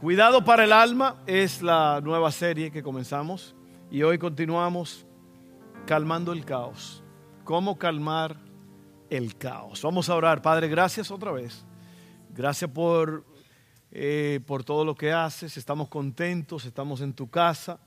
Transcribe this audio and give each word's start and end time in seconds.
Cuidado 0.00 0.42
para 0.42 0.64
el 0.64 0.72
alma 0.72 1.22
es 1.26 1.60
la 1.60 2.00
nueva 2.02 2.32
serie 2.32 2.70
que 2.70 2.82
comenzamos 2.82 3.54
y 3.90 4.02
hoy 4.02 4.16
continuamos 4.16 5.04
calmando 5.86 6.32
el 6.32 6.46
caos. 6.46 7.04
¿Cómo 7.44 7.76
calmar 7.78 8.38
el 9.10 9.36
caos? 9.36 9.82
Vamos 9.82 10.08
a 10.08 10.14
orar. 10.14 10.40
Padre, 10.40 10.68
gracias 10.68 11.10
otra 11.10 11.32
vez. 11.32 11.66
Gracias 12.30 12.70
por, 12.70 13.26
eh, 13.90 14.40
por 14.46 14.64
todo 14.64 14.86
lo 14.86 14.94
que 14.94 15.12
haces. 15.12 15.58
Estamos 15.58 15.90
contentos, 15.90 16.64
estamos 16.64 17.02
en 17.02 17.12
tu 17.12 17.28
casa. 17.28 17.78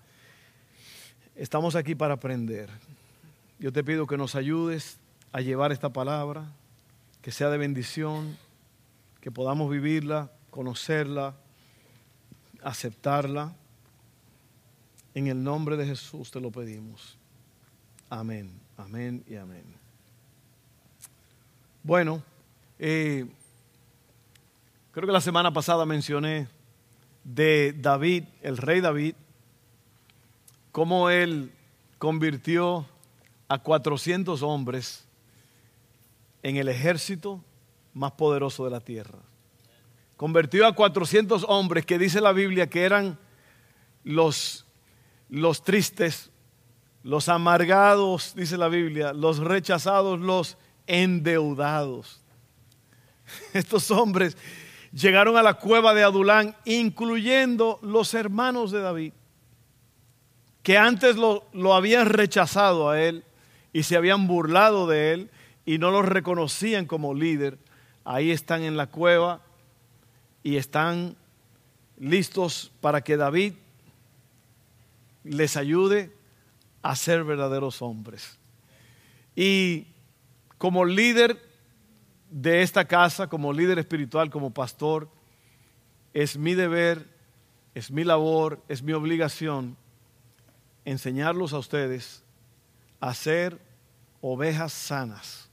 Estamos 1.34 1.76
aquí 1.76 1.96
para 1.96 2.14
aprender. 2.14 2.70
Yo 3.58 3.74
te 3.74 3.84
pido 3.84 4.06
que 4.06 4.18
nos 4.18 4.36
ayudes 4.36 5.00
a 5.32 5.42
llevar 5.42 5.72
esta 5.72 5.92
palabra, 5.92 6.54
que 7.24 7.32
sea 7.32 7.50
de 7.50 7.58
bendición, 7.58 8.38
que 9.20 9.32
podamos 9.32 9.68
vivirla, 9.72 10.32
conocerla 10.52 11.38
aceptarla. 12.64 13.54
En 15.14 15.28
el 15.28 15.44
nombre 15.44 15.78
de 15.78 15.86
Jesús 15.86 16.32
te 16.32 16.40
lo 16.40 16.52
pedimos. 16.52 17.18
Amén, 18.10 18.52
amén 18.78 19.24
y 19.28 19.36
amén. 19.36 19.64
Bueno, 21.84 22.24
eh, 22.80 23.26
creo 24.92 25.06
que 25.06 25.14
la 25.14 25.22
semana 25.22 25.54
pasada 25.54 25.86
mencioné 25.86 26.48
de 27.24 27.74
David, 27.78 28.24
el 28.42 28.58
rey 28.58 28.82
David, 28.82 29.16
cómo 30.72 31.10
él 31.10 31.52
convirtió 32.00 32.86
a 33.48 33.60
400 33.60 34.42
hombres 34.42 35.06
en 36.42 36.58
el 36.58 36.68
ejército 36.70 37.44
más 37.94 38.14
poderoso 38.14 38.66
de 38.66 38.72
la 38.72 38.80
tierra 38.80 39.20
convirtió 40.24 40.66
a 40.66 40.72
400 40.72 41.44
hombres 41.50 41.86
que 41.86 42.00
dice 42.00 42.22
la 42.22 42.32
Biblia 42.32 42.70
que 42.70 42.84
eran 42.84 43.20
los, 44.06 44.66
los 45.28 45.66
tristes, 45.66 46.32
los 47.04 47.28
amargados, 47.28 48.34
dice 48.34 48.56
la 48.56 48.70
Biblia, 48.70 49.12
los 49.12 49.40
rechazados, 49.40 50.22
los 50.22 50.58
endeudados. 50.88 52.22
Estos 53.54 53.92
hombres 53.92 54.38
llegaron 54.94 55.36
a 55.36 55.44
la 55.44 55.56
cueva 55.56 55.94
de 55.94 56.04
Adulán, 56.04 56.56
incluyendo 56.64 57.80
los 57.82 58.14
hermanos 58.14 58.72
de 58.72 58.80
David, 58.80 59.14
que 60.62 60.78
antes 60.78 61.18
lo, 61.18 61.50
lo 61.52 61.74
habían 61.74 62.06
rechazado 62.08 62.90
a 62.90 63.02
él 63.02 63.26
y 63.74 63.84
se 63.84 63.98
habían 63.98 64.26
burlado 64.28 64.88
de 64.88 65.12
él 65.12 65.32
y 65.66 65.80
no 65.80 65.92
lo 65.92 66.02
reconocían 66.02 66.86
como 66.86 67.14
líder. 67.14 67.58
Ahí 68.06 68.32
están 68.32 68.64
en 68.64 68.78
la 68.78 68.88
cueva 68.88 69.42
y 70.44 70.58
están 70.58 71.16
listos 71.98 72.72
para 72.82 73.02
que 73.02 73.18
David 73.18 73.54
les 75.24 75.56
ayude 75.58 76.12
a 76.82 76.96
ser 76.96 77.24
verdaderos 77.24 77.82
hombres. 77.82 78.38
Y 79.36 79.88
como 80.58 80.86
líder 80.86 81.42
de 82.30 82.62
esta 82.62 82.86
casa, 82.86 83.28
como 83.28 83.54
líder 83.54 83.80
espiritual, 83.80 84.30
como 84.30 84.54
pastor, 84.54 85.10
es 86.14 86.38
mi 86.38 86.54
deber, 86.54 87.08
es 87.74 87.90
mi 87.90 88.04
labor, 88.04 88.62
es 88.68 88.84
mi 88.84 88.94
obligación 88.94 89.78
enseñarlos 90.86 91.54
a 91.54 91.60
ustedes 91.60 92.24
a 93.00 93.14
ser 93.14 93.60
ovejas 94.22 94.74
sanas, 94.74 95.50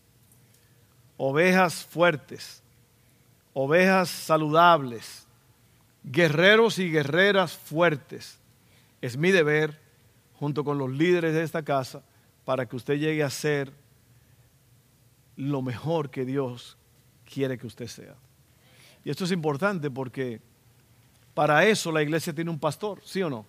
ovejas 1.17 1.85
fuertes, 1.85 2.63
ovejas 3.53 4.09
saludables, 4.09 5.27
guerreros 6.03 6.79
y 6.79 6.91
guerreras 6.91 7.57
fuertes. 7.57 8.39
Es 9.01 9.17
mi 9.17 9.31
deber, 9.31 9.81
junto 10.35 10.65
con 10.65 10.79
los 10.79 10.91
líderes 10.91 11.35
de 11.35 11.43
esta 11.43 11.63
casa, 11.63 12.03
para 12.45 12.67
que 12.67 12.77
usted 12.77 12.99
llegue 12.99 13.23
a 13.23 13.31
ser 13.31 13.73
lo 15.37 15.63
mejor 15.63 16.11
que 16.11 16.25
Dios 16.25 16.77
quiere 17.25 17.59
que 17.59 17.67
usted 17.67 17.87
sea. 17.87 18.15
Y 19.05 19.11
esto 19.11 19.25
es 19.25 19.33
importante 19.33 19.91
porque 19.91 20.41
para 21.35 21.65
eso 21.65 21.91
la 21.91 22.03
iglesia 22.03 22.35
tiene 22.35 22.51
un 22.51 22.59
pastor, 22.59 23.01
¿sí 23.05 23.23
o 23.23 23.31
no? 23.31 23.47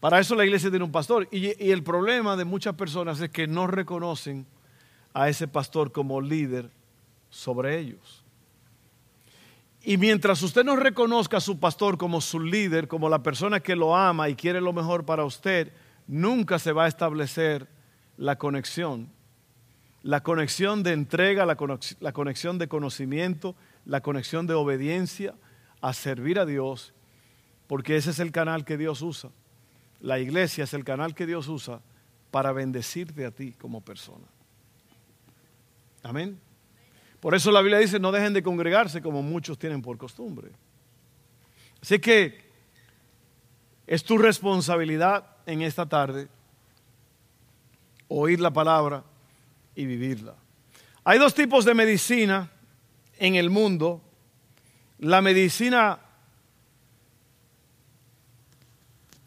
Para 0.00 0.20
eso 0.20 0.36
la 0.36 0.44
iglesia 0.44 0.70
tiene 0.70 0.84
un 0.84 0.92
pastor. 0.92 1.28
Y, 1.32 1.70
el 1.70 1.82
problema 1.82 2.36
de 2.36 2.44
muchas 2.44 2.74
personas 2.74 3.20
es 3.20 3.30
que 3.30 3.48
no 3.48 3.66
reconocen 3.66 4.46
a 5.12 5.28
ese 5.28 5.48
pastor 5.48 5.90
como 5.90 6.20
líder 6.20 6.70
sobre 7.30 7.78
ellos. 7.78 8.24
Y 9.88 9.96
mientras 9.96 10.42
usted 10.42 10.64
no 10.64 10.76
reconozca 10.76 11.38
a 11.38 11.40
su 11.40 11.58
pastor 11.58 11.96
como 11.96 12.20
su 12.20 12.40
líder, 12.40 12.88
como 12.88 13.08
la 13.08 13.22
persona 13.22 13.60
que 13.60 13.74
lo 13.74 13.96
ama 13.96 14.28
y 14.28 14.34
quiere 14.34 14.60
lo 14.60 14.74
mejor 14.74 15.06
para 15.06 15.24
usted, 15.24 15.72
nunca 16.06 16.58
se 16.58 16.72
va 16.72 16.84
a 16.84 16.88
establecer 16.88 17.66
la 18.18 18.36
conexión. 18.36 19.08
La 20.02 20.22
conexión 20.22 20.82
de 20.82 20.92
entrega, 20.92 21.46
la 21.46 22.12
conexión 22.12 22.58
de 22.58 22.68
conocimiento, 22.68 23.56
la 23.86 24.02
conexión 24.02 24.46
de 24.46 24.52
obediencia 24.52 25.34
a 25.80 25.94
servir 25.94 26.38
a 26.38 26.44
Dios, 26.44 26.92
porque 27.66 27.96
ese 27.96 28.10
es 28.10 28.18
el 28.18 28.30
canal 28.30 28.66
que 28.66 28.76
Dios 28.76 29.00
usa. 29.00 29.30
La 30.00 30.18
iglesia 30.18 30.64
es 30.64 30.74
el 30.74 30.84
canal 30.84 31.14
que 31.14 31.24
Dios 31.24 31.48
usa 31.48 31.80
para 32.30 32.52
bendecirte 32.52 33.24
a 33.24 33.30
ti 33.30 33.54
como 33.58 33.80
persona. 33.80 34.26
Amén. 36.02 36.38
Por 37.20 37.34
eso 37.34 37.50
la 37.50 37.60
Biblia 37.60 37.78
dice, 37.78 37.98
no 37.98 38.12
dejen 38.12 38.32
de 38.32 38.42
congregarse 38.42 39.02
como 39.02 39.22
muchos 39.22 39.58
tienen 39.58 39.82
por 39.82 39.98
costumbre. 39.98 40.50
Así 41.82 41.98
que 41.98 42.40
es 43.86 44.04
tu 44.04 44.18
responsabilidad 44.18 45.24
en 45.46 45.62
esta 45.62 45.86
tarde 45.86 46.28
oír 48.08 48.40
la 48.40 48.52
palabra 48.52 49.02
y 49.74 49.84
vivirla. 49.86 50.34
Hay 51.04 51.18
dos 51.18 51.34
tipos 51.34 51.64
de 51.64 51.74
medicina 51.74 52.50
en 53.18 53.34
el 53.34 53.50
mundo. 53.50 54.00
La 54.98 55.20
medicina 55.22 56.00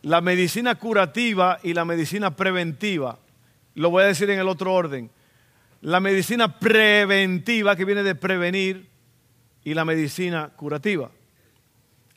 la 0.03 0.19
medicina 0.19 0.75
curativa 0.75 1.59
y 1.61 1.73
la 1.73 1.85
medicina 1.85 2.35
preventiva. 2.35 3.19
Lo 3.75 3.91
voy 3.91 4.03
a 4.03 4.07
decir 4.07 4.29
en 4.31 4.39
el 4.39 4.47
otro 4.47 4.73
orden 4.73 5.11
la 5.81 5.99
medicina 5.99 6.59
preventiva, 6.59 7.75
que 7.75 7.85
viene 7.85 8.03
de 8.03 8.15
prevenir, 8.15 8.89
y 9.63 9.73
la 9.73 9.85
medicina 9.85 10.49
curativa. 10.55 11.11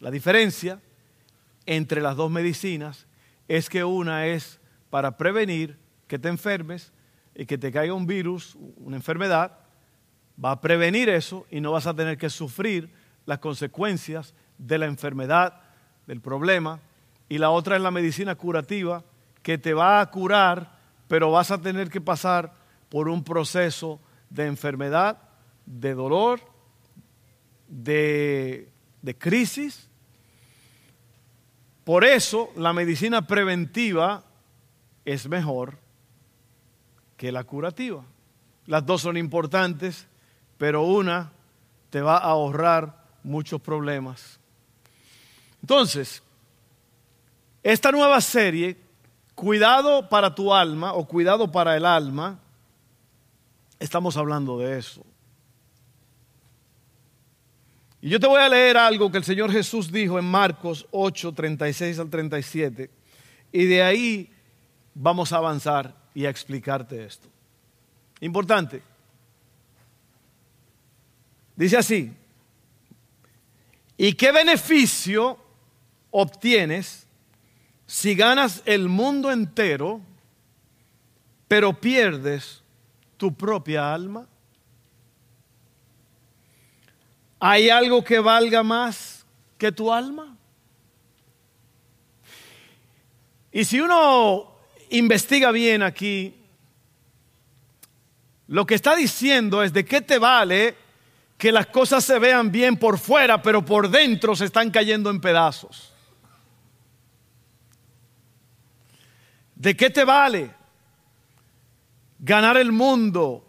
La 0.01 0.11
diferencia 0.11 0.81
entre 1.67 2.01
las 2.01 2.17
dos 2.17 2.31
medicinas 2.31 3.07
es 3.49 3.69
que 3.69 3.85
una 3.85 4.27
es 4.27 4.61
para 4.91 5.17
prevenir 5.17 5.77
que 6.07 6.19
te 6.19 6.29
enfermes 6.29 6.93
y 7.35 7.47
que 7.47 7.59
te 7.59 7.73
caiga 7.73 7.95
un 7.95 8.07
virus, 8.07 8.57
una 8.77 8.97
enfermedad, 8.97 9.59
va 10.43 10.53
a 10.53 10.61
prevenir 10.61 11.09
eso 11.09 11.47
y 11.51 11.61
no 11.61 11.73
vas 11.73 11.87
a 11.87 11.95
tener 11.95 12.17
que 12.19 12.31
sufrir 12.31 12.91
las 13.27 13.39
consecuencias 13.39 14.35
de 14.59 14.79
la 14.79 14.87
enfermedad, 14.87 15.61
del 16.07 16.21
problema. 16.21 16.81
Y 17.29 17.39
la 17.39 17.51
otra 17.51 17.77
es 17.77 17.83
la 17.83 17.91
medicina 17.91 18.35
curativa, 18.35 19.05
que 19.43 19.59
te 19.59 19.75
va 19.75 20.01
a 20.01 20.11
curar, 20.11 20.79
pero 21.09 21.31
vas 21.31 21.51
a 21.51 21.61
tener 21.61 21.91
que 21.91 22.01
pasar 22.01 22.64
por 22.95 23.09
un 23.09 23.25
proceso 23.25 23.99
de 24.31 24.47
enfermedad, 24.47 25.19
de 25.67 25.95
dolor, 25.95 26.41
de, 27.67 28.71
crisis. 29.19 29.89
Por 31.83 32.05
eso 32.05 32.53
la 32.55 32.73
medicina 32.73 33.27
preventiva 33.27 34.23
es 35.05 35.27
mejor 35.27 35.77
que 37.17 37.33
la 37.33 37.43
curativa. 37.43 38.05
Las 38.67 38.87
dos 38.87 39.01
son 39.03 39.17
importantes, 39.17 40.07
pero 40.57 40.85
una 40.85 41.33
te 41.91 42.01
va 42.01 42.19
a 42.19 42.31
ahorrar 42.31 43.07
muchos 43.25 43.61
problemas. 43.61 44.39
Entonces, 45.61 46.23
esta 47.65 47.91
nueva 47.91 48.21
serie, 48.21 48.79
Cuidado 49.35 50.09
para 50.09 50.33
tu 50.33 50.55
alma 50.55 50.93
o 50.93 51.09
Cuidado 51.09 51.51
para 51.51 51.77
el 51.77 51.87
alma, 51.87 52.39
estamos 53.85 54.17
hablando 54.17 54.59
de 54.59 54.79
eso. 54.79 55.05
Y 58.01 58.11
yo 58.11 58.21
te 58.21 58.27
voy 58.27 58.41
a 58.41 58.49
leer 58.49 58.77
algo 58.77 59.11
que 59.11 59.19
el 59.19 59.25
Señor 59.25 59.51
Jesús 59.51 59.91
dijo 59.91 60.19
en 60.19 60.25
Marcos 60.27 60.87
8, 60.91 61.33
36 61.33 61.99
al 61.99 62.11
37. 62.11 62.91
Y 63.53 63.65
de 63.65 63.83
ahí 63.83 64.31
vamos 64.95 65.33
a 65.33 65.37
avanzar 65.37 65.97
y 66.13 66.27
a 66.27 66.31
explicarte 66.31 67.05
esto. 67.05 67.29
Importante. 68.21 68.83
Dice 71.57 71.77
así. 71.77 72.13
¿Y 73.97 74.13
qué 74.15 74.33
beneficio 74.33 75.39
obtienes 76.11 77.07
si 77.87 78.15
ganas 78.15 78.63
el 78.65 78.89
mundo 78.89 79.31
entero, 79.31 80.01
pero 81.49 81.81
pierdes 81.81 82.64
tu 83.25 83.35
propia 83.35 83.95
alma? 83.95 84.27
¿Hay 87.41 87.71
algo 87.71 88.05
que 88.05 88.19
valga 88.19 88.63
más 88.63 89.25
que 89.57 89.73
tu 89.73 89.91
alma? 89.91 90.37
Y 93.51 93.65
si 93.65 93.81
uno 93.81 94.59
investiga 94.91 95.53
bien 95.53 95.83
aquí, 95.83 96.35
lo 98.49 98.67
que 98.67 98.75
está 98.75 98.95
diciendo 98.95 99.63
es 99.63 99.73
de 99.73 99.87
qué 99.87 100.03
te 100.03 100.19
vale 100.19 100.77
que 101.39 101.51
las 101.51 101.69
cosas 101.69 102.05
se 102.05 102.19
vean 102.19 102.53
bien 102.53 102.77
por 102.77 102.99
fuera, 102.99 103.41
pero 103.41 103.65
por 103.65 103.89
dentro 103.89 104.37
se 104.37 104.45
están 104.45 104.71
cayendo 104.71 105.09
en 105.09 105.23
pedazos. 105.23 105.95
¿De 109.55 109.75
qué 109.75 109.89
te 109.89 110.05
vale 110.05 110.64
ganar 112.25 112.57
el 112.57 112.73
mundo? 112.73 113.47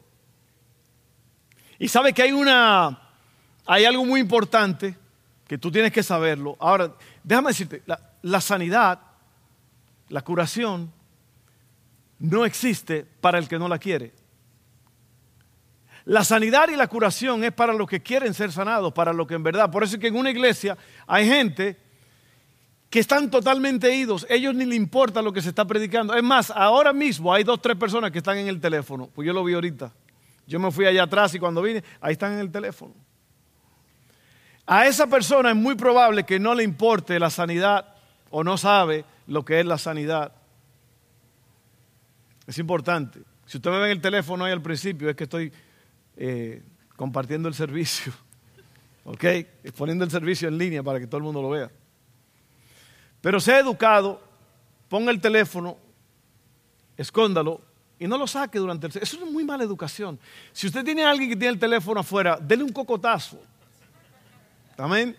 Y 1.80 1.88
sabe 1.88 2.13
que 2.13 2.24
hay 2.24 2.31
una 2.31 3.01
hay 3.66 3.86
algo 3.86 4.06
muy 4.06 4.19
importante 4.19 4.95
que 5.48 5.57
tú 5.57 5.72
tienes 5.72 5.92
que 5.92 6.04
saberlo. 6.04 6.56
Ahora, 6.60 6.94
déjame 7.24 7.50
decirte, 7.50 7.81
la, 7.86 8.00
la 8.22 8.42
sanidad, 8.42 9.00
la 10.10 10.22
curación, 10.22 10.92
no 12.19 12.45
existe 12.45 13.06
para 13.22 13.38
el 13.38 13.48
que 13.48 13.57
no 13.57 13.68
la 13.68 13.80
quiere. 13.80 14.13
La 16.06 16.24
sanidad 16.24 16.69
y 16.69 16.75
la 16.75 16.88
curación 16.88 17.44
es 17.44 17.51
para 17.51 17.74
los 17.74 17.89
que 17.89 18.04
quieren 18.04 18.33
ser 18.36 18.51
sanados, 18.51 18.94
para 18.94 19.12
los 19.12 19.25
que 19.28 19.33
en 19.33 19.44
verdad. 19.44 19.71
Por 19.71 19.83
eso 19.83 19.95
es 19.95 20.01
que 20.01 20.07
en 20.07 20.16
una 20.16 20.30
iglesia 20.30 20.78
hay 21.07 21.28
gente 21.28 21.80
que 22.89 22.99
están 22.99 23.29
totalmente 23.29 23.93
idos. 23.93 24.25
Ellos 24.29 24.55
ni 24.55 24.65
le 24.65 24.75
importa 24.75 25.21
lo 25.21 25.33
que 25.33 25.41
se 25.41 25.49
está 25.49 25.65
predicando. 25.65 26.13
Es 26.13 26.23
más, 26.23 26.51
ahora 26.51 26.93
mismo 26.93 27.33
hay 27.33 27.43
dos, 27.43 27.61
tres 27.61 27.75
personas 27.75 28.11
que 28.11 28.19
están 28.19 28.37
en 28.37 28.47
el 28.47 28.59
teléfono. 28.59 29.09
Pues 29.13 29.25
yo 29.25 29.33
lo 29.33 29.43
vi 29.43 29.53
ahorita. 29.53 29.91
Yo 30.47 30.59
me 30.59 30.71
fui 30.71 30.85
allá 30.85 31.03
atrás 31.03 31.33
y 31.33 31.39
cuando 31.39 31.61
vine, 31.61 31.83
ahí 31.99 32.13
están 32.13 32.33
en 32.33 32.39
el 32.39 32.51
teléfono. 32.51 32.93
A 34.67 34.87
esa 34.87 35.07
persona 35.07 35.49
es 35.51 35.55
muy 35.55 35.75
probable 35.75 36.23
que 36.23 36.39
no 36.39 36.55
le 36.55 36.63
importe 36.63 37.19
la 37.19 37.29
sanidad 37.29 37.95
o 38.29 38.43
no 38.43 38.57
sabe 38.57 39.05
lo 39.27 39.45
que 39.45 39.59
es 39.59 39.65
la 39.65 39.77
sanidad. 39.77 40.33
Es 42.47 42.57
importante. 42.57 43.21
Si 43.45 43.57
usted 43.57 43.71
me 43.71 43.79
ve 43.79 43.85
en 43.85 43.91
el 43.91 44.01
teléfono 44.01 44.45
ahí 44.45 44.51
al 44.51 44.61
principio, 44.61 45.09
es 45.09 45.15
que 45.15 45.25
estoy 45.25 45.51
eh, 46.17 46.63
compartiendo 46.95 47.47
el 47.47 47.55
servicio, 47.55 48.13
¿ok? 49.03 49.23
Poniendo 49.77 50.03
el 50.03 50.11
servicio 50.11 50.47
en 50.47 50.57
línea 50.57 50.81
para 50.81 50.99
que 50.99 51.07
todo 51.07 51.17
el 51.17 51.23
mundo 51.23 51.41
lo 51.41 51.49
vea. 51.49 51.69
Pero 53.25 53.39
sea 53.39 53.57
educado, 53.57 54.22
ponga 54.88 55.10
el 55.10 55.19
teléfono, 55.19 55.80
escóndalo 56.95 57.60
y 57.98 58.06
no 58.06 58.19
lo 58.19 58.27
saque 58.27 58.60
durante 58.60 58.86
el. 58.86 58.94
Eso 59.01 59.18
es 59.18 59.31
muy 59.31 59.44
mala 59.44 59.63
educación. 59.63 60.19
Si 60.54 60.68
usted 60.68 60.86
tiene 60.86 61.04
a 61.04 61.10
alguien 61.10 61.31
que 61.31 61.36
tiene 61.36 61.54
el 61.54 61.60
teléfono 61.60 62.01
afuera, 62.01 62.38
dele 62.39 62.63
un 62.63 62.72
cocotazo. 62.72 63.42
Amén. 64.77 65.18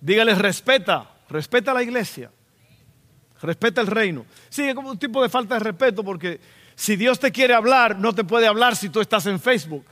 Dígale, 0.00 0.34
respeta, 0.34 1.08
respeta 1.28 1.70
a 1.70 1.74
la 1.74 1.84
iglesia. 1.84 2.32
Respeta 3.40 3.80
el 3.80 3.86
reino. 3.86 4.26
Sí, 4.48 4.64
es 4.64 4.74
como 4.74 4.90
un 4.90 4.98
tipo 4.98 5.22
de 5.22 5.28
falta 5.28 5.54
de 5.54 5.60
respeto 5.60 6.02
porque 6.02 6.40
si 6.74 6.96
Dios 6.96 7.20
te 7.20 7.30
quiere 7.30 7.54
hablar, 7.54 7.96
no 7.96 8.12
te 8.12 8.24
puede 8.24 8.48
hablar 8.48 8.74
si 8.74 8.88
tú 8.88 9.00
estás 9.00 9.24
en 9.26 9.38
Facebook 9.38 9.84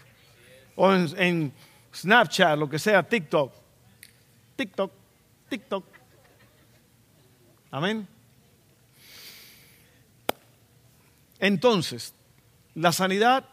o 0.74 0.92
en, 0.92 1.52
Snapchat, 1.94 2.58
lo 2.58 2.68
que 2.68 2.80
sea, 2.80 3.04
TikTok. 3.04 3.54
TikTok, 4.56 4.90
TikTok. 5.48 5.95
Amén. 7.70 8.06
Entonces, 11.38 12.14
la 12.74 12.92
sanidad 12.92 13.48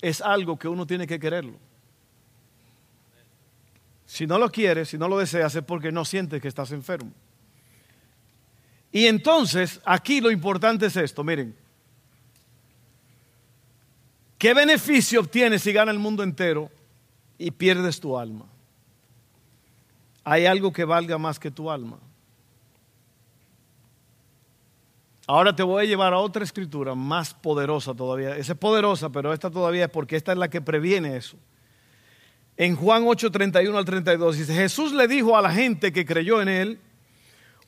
es 0.00 0.20
algo 0.20 0.58
que 0.58 0.68
uno 0.68 0.86
tiene 0.86 1.06
que 1.06 1.18
quererlo. 1.18 1.58
Si 4.06 4.26
no 4.26 4.38
lo 4.38 4.50
quieres, 4.50 4.88
si 4.88 4.98
no 4.98 5.08
lo 5.08 5.18
deseas, 5.18 5.54
es 5.54 5.64
porque 5.64 5.92
no 5.92 6.04
sientes 6.04 6.40
que 6.40 6.48
estás 6.48 6.72
enfermo. 6.72 7.12
Y 8.90 9.06
entonces, 9.06 9.80
aquí 9.84 10.20
lo 10.20 10.30
importante 10.30 10.86
es 10.86 10.96
esto, 10.96 11.22
miren. 11.22 11.54
¿Qué 14.38 14.54
beneficio 14.54 15.20
obtienes 15.20 15.62
si 15.62 15.72
gana 15.72 15.90
el 15.90 15.98
mundo 15.98 16.22
entero 16.22 16.70
y 17.36 17.50
pierdes 17.50 18.00
tu 18.00 18.16
alma? 18.16 18.46
Hay 20.24 20.46
algo 20.46 20.72
que 20.72 20.84
valga 20.84 21.18
más 21.18 21.38
que 21.38 21.50
tu 21.50 21.70
alma. 21.70 21.98
Ahora 25.30 25.54
te 25.54 25.62
voy 25.62 25.84
a 25.84 25.86
llevar 25.86 26.14
a 26.14 26.18
otra 26.20 26.42
escritura 26.42 26.94
más 26.94 27.34
poderosa 27.34 27.94
todavía. 27.94 28.34
Esa 28.38 28.54
es 28.54 28.58
poderosa, 28.58 29.10
pero 29.10 29.34
esta 29.34 29.50
todavía 29.50 29.84
es 29.84 29.90
porque 29.90 30.16
esta 30.16 30.32
es 30.32 30.38
la 30.38 30.48
que 30.48 30.62
previene 30.62 31.18
eso. 31.18 31.36
En 32.56 32.74
Juan 32.74 33.04
8, 33.06 33.30
31 33.30 33.76
al 33.76 33.84
32 33.84 34.38
dice, 34.38 34.54
Jesús 34.54 34.94
le 34.94 35.06
dijo 35.06 35.36
a 35.36 35.42
la 35.42 35.50
gente 35.52 35.92
que 35.92 36.06
creyó 36.06 36.40
en 36.40 36.48
él, 36.48 36.80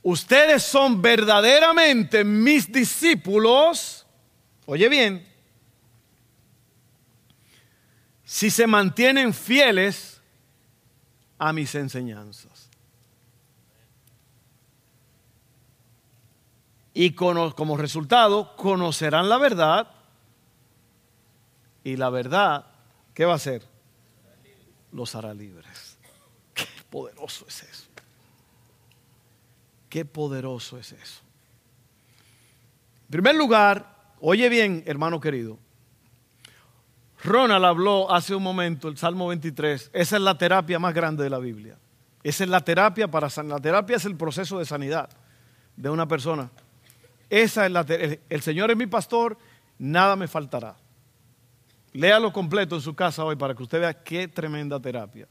ustedes 0.03 0.63
son 0.63 1.03
verdaderamente 1.03 2.25
mis 2.25 2.73
discípulos, 2.73 4.07
oye 4.65 4.89
bien, 4.89 5.23
si 8.25 8.49
se 8.49 8.67
mantienen 8.67 9.35
fieles 9.35 10.23
a 11.39 11.53
mis 11.53 11.75
enseñanzas. 11.75 12.50
Y 17.01 17.13
como 17.13 17.79
resultado 17.79 18.55
conocerán 18.57 19.31
la 19.31 19.39
verdad 19.39 19.89
y 21.83 21.97
la 21.97 22.11
verdad, 22.11 22.67
¿qué 23.15 23.25
va 23.25 23.33
a 23.33 23.37
hacer? 23.37 23.63
Los 24.93 25.15
hará 25.15 25.33
libres. 25.33 25.97
Qué 26.53 26.67
poderoso 26.91 27.47
es 27.49 27.63
eso. 27.63 27.89
Qué 29.89 30.05
poderoso 30.05 30.77
es 30.77 30.93
eso. 30.93 31.23
En 33.05 33.11
primer 33.13 33.35
lugar, 33.35 33.97
oye 34.21 34.51
bien, 34.51 34.85
hermano 34.85 35.21
querido, 35.21 35.59
Ronald 37.25 37.65
habló 37.65 38.13
hace 38.13 38.35
un 38.35 38.43
momento, 38.43 38.89
el 38.89 38.99
Salmo 38.99 39.29
23, 39.29 39.89
esa 39.95 40.17
es 40.17 40.23
la 40.23 40.37
terapia 40.37 40.79
más 40.79 40.93
grande 40.93 41.25
de 41.25 41.31
la 41.31 41.39
Biblia. 41.39 41.79
Esa 42.23 42.45
es 42.45 42.51
la 42.51 42.61
terapia 42.61 43.11
para 43.11 43.29
La 43.45 43.59
terapia 43.59 43.97
es 43.97 44.05
el 44.05 44.19
proceso 44.19 44.59
de 44.59 44.67
sanidad 44.67 45.09
de 45.77 45.89
una 45.89 46.07
persona. 46.07 46.51
Esa 47.31 47.65
es 47.65 47.73
la 47.73 47.87
el 48.29 48.43
Señor 48.43 48.73
es 48.73 48.77
mi 48.77 48.87
pastor, 48.87 49.39
nada 49.79 50.17
me 50.17 50.27
faltará. 50.27 50.77
Léalo 51.93 52.33
completo 52.33 52.75
en 52.75 52.83
su 52.83 52.95
casa 52.95 53.25
hoy 53.25 53.37
para 53.37 53.55
que 53.55 53.63
usted 53.63 53.81
vea 53.81 53.95
qué 53.95 54.27
tremenda 54.29 54.81
terapia. 54.81 55.29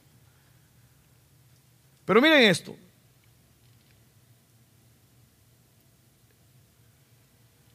Pero 2.06 2.22
miren 2.22 2.44
esto. 2.44 2.75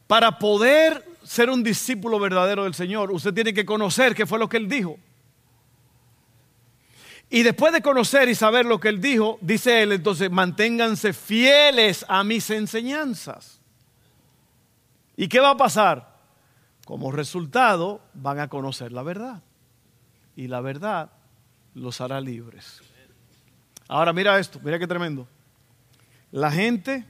Para 0.07 0.37
poder 0.37 1.03
ser 1.23 1.49
un 1.49 1.63
discípulo 1.63 2.19
verdadero 2.19 2.63
del 2.63 2.75
Señor, 2.75 3.11
usted 3.11 3.33
tiene 3.33 3.53
que 3.53 3.65
conocer 3.65 4.13
qué 4.13 4.25
fue 4.25 4.37
lo 4.37 4.49
que 4.49 4.57
Él 4.57 4.67
dijo. 4.67 4.97
Y 7.29 7.43
después 7.43 7.73
de 7.73 7.81
conocer 7.81 8.29
y 8.29 8.35
saber 8.35 8.65
lo 8.65 8.79
que 8.79 8.89
Él 8.89 9.01
dijo, 9.01 9.39
dice 9.41 9.81
Él, 9.81 9.93
entonces 9.93 10.29
manténganse 10.29 11.13
fieles 11.13 12.05
a 12.07 12.23
mis 12.23 12.49
enseñanzas. 12.49 13.54
¿Y 15.17 15.27
qué 15.27 15.39
va 15.39 15.51
a 15.51 15.57
pasar? 15.57 16.15
Como 16.85 17.11
resultado 17.11 18.01
van 18.13 18.39
a 18.39 18.47
conocer 18.47 18.91
la 18.91 19.03
verdad. 19.03 19.41
Y 20.35 20.47
la 20.47 20.61
verdad 20.61 21.11
los 21.73 22.01
hará 22.01 22.19
libres. 22.21 22.81
Ahora 23.87 24.13
mira 24.13 24.39
esto, 24.39 24.59
mira 24.63 24.79
qué 24.79 24.87
tremendo. 24.87 25.27
La 26.31 26.51
gente 26.51 27.05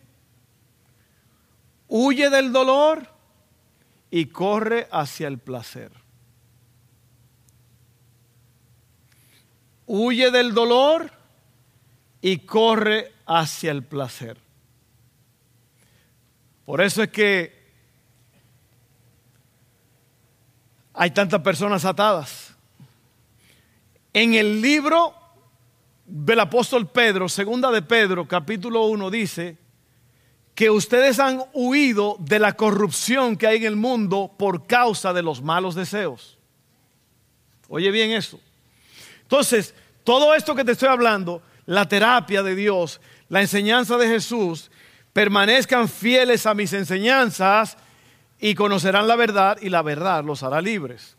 huye 1.88 2.30
del 2.30 2.52
dolor 2.52 3.08
y 4.12 4.28
corre 4.28 4.88
hacia 4.92 5.28
el 5.28 5.40
placer. 5.40 5.92
Huye 9.88 10.32
del 10.32 10.54
dolor 10.54 11.12
y 12.22 12.40
corre 12.40 13.14
hacia 13.26 13.72
el 13.72 13.84
placer. 13.84 14.38
Por 16.66 16.82
eso 16.82 17.04
es 17.04 17.10
que 17.10 17.55
hay 20.96 21.12
tantas 21.12 21.42
personas 21.42 21.86
atadas. 21.86 22.56
En 24.14 24.34
el 24.34 24.62
libro 24.62 25.14
del 26.06 26.40
apóstol 26.40 26.88
Pedro, 26.88 27.28
segunda 27.28 27.72
de 27.72 27.82
Pedro, 27.82 28.28
capítulo 28.28 28.86
1, 28.86 29.10
dice, 29.12 29.58
que 30.56 30.70
ustedes 30.70 31.20
han 31.20 31.44
huido 31.54 32.16
de 32.20 32.40
la 32.40 32.54
corrupción 32.54 33.36
que 33.36 33.46
hay 33.46 33.58
en 33.58 33.66
el 33.66 33.75
mundo 33.75 34.32
por 34.38 34.66
causa 34.66 35.12
de 35.12 35.22
los 35.22 35.42
malos 35.42 35.75
deseos. 35.75 36.38
Oye 37.68 37.92
bien 37.92 38.12
eso. 38.12 38.40
Entonces, 39.24 39.75
todo 40.06 40.34
esto 40.34 40.56
que 40.56 40.64
te 40.64 40.72
estoy 40.72 40.88
hablando, 40.88 41.42
la 41.66 41.88
terapia 41.90 42.42
de 42.42 42.56
Dios, 42.56 43.02
la 43.28 43.42
enseñanza 43.42 43.98
de 43.98 44.08
Jesús, 44.08 44.72
permanezcan 45.12 45.90
fieles 45.90 46.46
a 46.46 46.54
mis 46.54 46.72
enseñanzas 46.72 47.78
y 48.46 48.54
conocerán 48.54 49.08
la 49.08 49.16
verdad 49.16 49.58
y 49.60 49.70
la 49.70 49.82
verdad 49.82 50.24
los 50.24 50.44
hará 50.44 50.62
libres. 50.62 51.18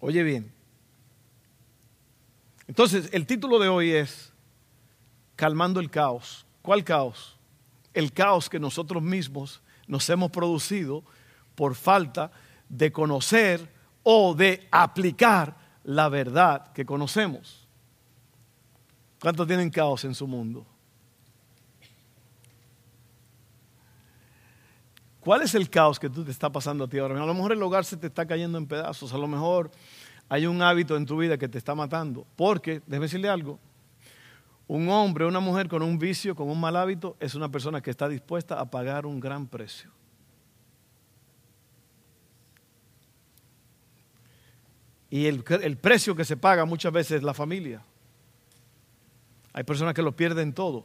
Oye 0.00 0.22
bien. 0.22 0.50
Entonces, 2.66 3.10
el 3.12 3.26
título 3.26 3.58
de 3.58 3.68
hoy 3.68 3.90
es 3.90 4.32
Calmando 5.36 5.78
el 5.78 5.90
caos. 5.90 6.46
¿Cuál 6.62 6.84
caos? 6.84 7.36
El 7.92 8.14
caos 8.14 8.48
que 8.48 8.58
nosotros 8.58 9.02
mismos 9.02 9.60
nos 9.88 10.08
hemos 10.08 10.30
producido 10.30 11.04
por 11.54 11.74
falta 11.74 12.32
de 12.70 12.90
conocer 12.90 13.70
o 14.02 14.34
de 14.34 14.66
aplicar 14.70 15.54
la 15.84 16.08
verdad 16.08 16.72
que 16.72 16.86
conocemos. 16.86 17.68
¿Cuántos 19.20 19.46
tienen 19.46 19.68
caos 19.68 20.06
en 20.06 20.14
su 20.14 20.26
mundo? 20.26 20.64
¿Cuál 25.22 25.42
es 25.42 25.54
el 25.54 25.70
caos 25.70 26.00
que 26.00 26.10
tú 26.10 26.24
te 26.24 26.32
está 26.32 26.50
pasando 26.50 26.82
a 26.82 26.88
ti 26.88 26.98
ahora? 26.98 27.22
A 27.22 27.26
lo 27.26 27.32
mejor 27.32 27.52
el 27.52 27.62
hogar 27.62 27.84
se 27.84 27.96
te 27.96 28.08
está 28.08 28.26
cayendo 28.26 28.58
en 28.58 28.66
pedazos, 28.66 29.12
a 29.12 29.18
lo 29.18 29.28
mejor 29.28 29.70
hay 30.28 30.46
un 30.46 30.60
hábito 30.62 30.96
en 30.96 31.06
tu 31.06 31.16
vida 31.16 31.38
que 31.38 31.48
te 31.48 31.58
está 31.58 31.76
matando. 31.76 32.26
Porque, 32.34 32.82
déjeme 32.86 33.06
decirle 33.06 33.28
algo, 33.28 33.60
un 34.66 34.88
hombre 34.88 35.24
una 35.24 35.38
mujer 35.38 35.68
con 35.68 35.80
un 35.82 35.96
vicio, 35.96 36.34
con 36.34 36.50
un 36.50 36.58
mal 36.58 36.74
hábito, 36.74 37.16
es 37.20 37.36
una 37.36 37.48
persona 37.48 37.80
que 37.80 37.90
está 37.90 38.08
dispuesta 38.08 38.58
a 38.58 38.68
pagar 38.68 39.06
un 39.06 39.20
gran 39.20 39.46
precio. 39.46 39.92
Y 45.08 45.26
el, 45.26 45.44
el, 45.62 45.76
precio 45.76 46.16
que 46.16 46.24
se 46.24 46.36
paga 46.36 46.64
muchas 46.64 46.92
veces 46.92 47.18
es 47.18 47.22
la 47.22 47.34
familia. 47.34 47.80
Hay 49.52 49.62
personas 49.62 49.94
que 49.94 50.02
lo 50.02 50.16
pierden 50.16 50.52
todo 50.52 50.84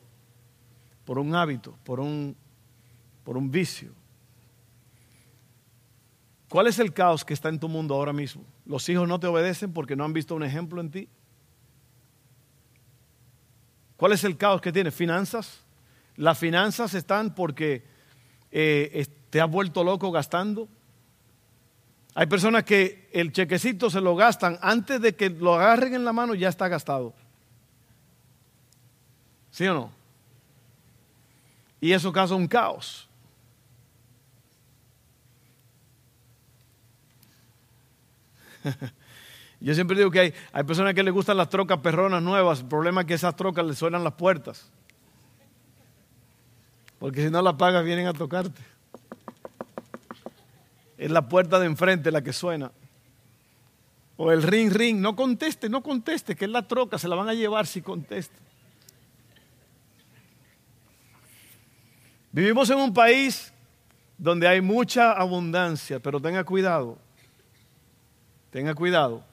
por 1.06 1.18
un 1.18 1.34
hábito, 1.34 1.76
por 1.84 2.00
un, 2.00 2.36
por 3.24 3.36
un 3.36 3.50
vicio. 3.50 3.97
¿Cuál 6.50 6.68
es 6.68 6.80
el 6.80 6.94
caos 6.94 7.26
que 7.26 7.34
está 7.34 7.50
en 7.50 7.60
tu 7.60 7.68
mundo 7.68 7.96
ahora 7.96 8.14
mismo? 8.14 8.44
Los 8.66 8.88
hijos 8.90 9.08
no 9.08 9.20
te 9.20 9.28
obedecen 9.28 9.74
porque 9.74 9.96
no 9.96 10.06
han 10.06 10.14
visto 10.14 10.36
un 10.36 10.44
ejemplo 10.44 10.80
en 10.80 10.92
ti. 10.92 11.10
¿Cuál 13.98 14.14
es 14.14 14.24
el 14.24 14.38
caos 14.38 14.62
que 14.62 14.72
tienes? 14.72 14.94
Finanzas. 14.94 15.62
Las 16.16 16.38
finanzas 16.38 16.94
están 16.94 17.36
porque 17.36 17.84
eh, 18.52 19.06
te 19.30 19.42
has 19.42 19.50
vuelto 19.50 19.84
loco 19.84 20.12
gastando. 20.12 20.70
Hay 22.16 22.28
personas 22.28 22.64
que 22.64 23.10
el 23.12 23.32
chequecito 23.32 23.90
se 23.90 24.02
lo 24.02 24.16
gastan 24.16 24.58
antes 24.62 25.02
de 25.02 25.16
que 25.16 25.30
lo 25.30 25.56
agarren 25.56 25.94
en 25.94 26.06
la 26.06 26.14
mano 26.14 26.34
ya 26.34 26.50
está 26.50 26.68
gastado. 26.68 27.14
¿Sí 29.52 29.68
o 29.68 29.74
no? 29.74 29.92
Y 31.80 31.92
eso 31.92 32.12
causa 32.12 32.36
un 32.36 32.48
caos. 32.48 33.07
Yo 39.60 39.74
siempre 39.74 39.98
digo 39.98 40.12
que 40.12 40.20
hay, 40.20 40.34
hay 40.52 40.64
personas 40.64 40.94
que 40.94 41.04
les 41.04 41.14
gustan 41.14 41.38
las 41.38 41.50
trocas 41.50 41.80
perronas 41.80 42.22
nuevas. 42.22 42.60
El 42.60 42.68
problema 42.68 43.02
es 43.02 43.08
que 43.08 43.14
esas 43.16 43.36
trocas 43.36 43.66
les 43.66 43.78
suenan 43.78 44.04
las 44.04 44.14
puertas. 44.14 44.70
Porque 47.00 47.24
si 47.24 47.32
no 47.32 47.42
las 47.42 47.56
pagas, 47.56 47.84
vienen 47.84 48.08
a 48.08 48.14
tocarte. 48.14 48.62
Es 50.98 51.12
la 51.12 51.28
puerta 51.28 51.60
de 51.60 51.66
enfrente 51.66 52.12
la 52.12 52.24
que 52.24 52.34
suena. 52.34 52.72
O 54.16 54.32
el 54.32 54.44
ring, 54.44 54.72
ring. 54.72 55.00
No 55.00 55.16
conteste, 55.16 55.70
no 55.70 55.82
conteste, 55.82 56.36
que 56.36 56.46
es 56.46 56.52
la 56.52 56.68
troca. 56.68 56.98
Se 56.98 57.08
la 57.08 57.16
van 57.16 57.30
a 57.30 57.34
llevar 57.34 57.68
si 57.68 57.82
conteste. 57.82 58.38
Vivimos 62.32 62.70
en 62.70 62.78
un 62.78 62.94
país 62.94 63.52
donde 64.18 64.48
hay 64.48 64.62
mucha 64.62 65.14
abundancia, 65.14 66.00
pero 66.00 66.20
tenga 66.20 66.44
cuidado 66.44 66.98
Tenga 68.58 68.74
cuidado. 68.74 69.24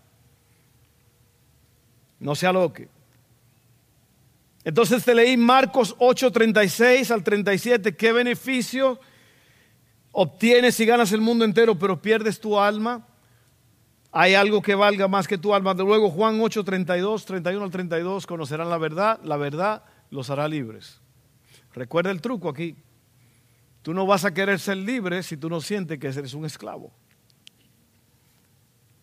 No 2.20 2.34
se 2.34 2.46
aloque. 2.46 2.90
Entonces 4.64 5.02
te 5.02 5.14
leí 5.14 5.38
Marcos 5.38 5.96
8, 5.98 6.30
36 6.30 7.10
al 7.10 7.24
37. 7.24 7.96
¿Qué 7.96 8.12
beneficio 8.12 9.00
obtienes 10.12 10.74
si 10.74 10.84
ganas 10.84 11.10
el 11.12 11.22
mundo 11.22 11.46
entero 11.46 11.74
pero 11.78 12.02
pierdes 12.02 12.38
tu 12.38 12.60
alma? 12.60 13.08
Hay 14.12 14.34
algo 14.34 14.60
que 14.60 14.74
valga 14.74 15.08
más 15.08 15.26
que 15.26 15.38
tu 15.38 15.54
alma. 15.54 15.72
De 15.72 15.84
luego 15.84 16.10
Juan 16.10 16.38
8, 16.38 16.62
32, 16.62 17.24
31 17.24 17.64
al 17.64 17.70
32. 17.70 18.26
Conocerán 18.26 18.68
la 18.68 18.76
verdad. 18.76 19.20
La 19.24 19.38
verdad 19.38 19.84
los 20.10 20.28
hará 20.28 20.46
libres. 20.48 21.00
Recuerda 21.72 22.10
el 22.10 22.20
truco 22.20 22.50
aquí. 22.50 22.76
Tú 23.80 23.94
no 23.94 24.04
vas 24.04 24.26
a 24.26 24.34
querer 24.34 24.60
ser 24.60 24.76
libre 24.76 25.22
si 25.22 25.38
tú 25.38 25.48
no 25.48 25.62
sientes 25.62 25.98
que 25.98 26.08
eres 26.08 26.34
un 26.34 26.44
esclavo. 26.44 26.92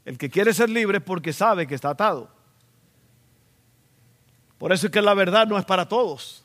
El 0.05 0.17
que 0.17 0.29
quiere 0.29 0.53
ser 0.53 0.69
libre 0.69 0.97
es 0.97 1.03
porque 1.03 1.33
sabe 1.33 1.67
que 1.67 1.75
está 1.75 1.89
atado. 1.89 2.29
Por 4.57 4.71
eso 4.71 4.87
es 4.87 4.91
que 4.91 5.01
la 5.01 5.13
verdad 5.13 5.47
no 5.47 5.57
es 5.57 5.65
para 5.65 5.87
todos. 5.87 6.43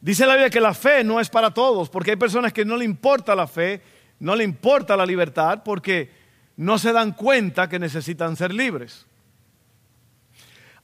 Dice 0.00 0.26
la 0.26 0.34
Biblia 0.34 0.50
que 0.50 0.60
la 0.60 0.74
fe 0.74 1.02
no 1.02 1.18
es 1.18 1.30
para 1.30 1.52
todos, 1.52 1.88
porque 1.88 2.10
hay 2.10 2.16
personas 2.16 2.52
que 2.52 2.64
no 2.64 2.76
le 2.76 2.84
importa 2.84 3.34
la 3.34 3.46
fe, 3.46 3.82
no 4.20 4.36
le 4.36 4.44
importa 4.44 4.96
la 4.96 5.06
libertad, 5.06 5.62
porque 5.64 6.12
no 6.56 6.78
se 6.78 6.92
dan 6.92 7.12
cuenta 7.12 7.68
que 7.68 7.78
necesitan 7.78 8.36
ser 8.36 8.52
libres. 8.52 9.06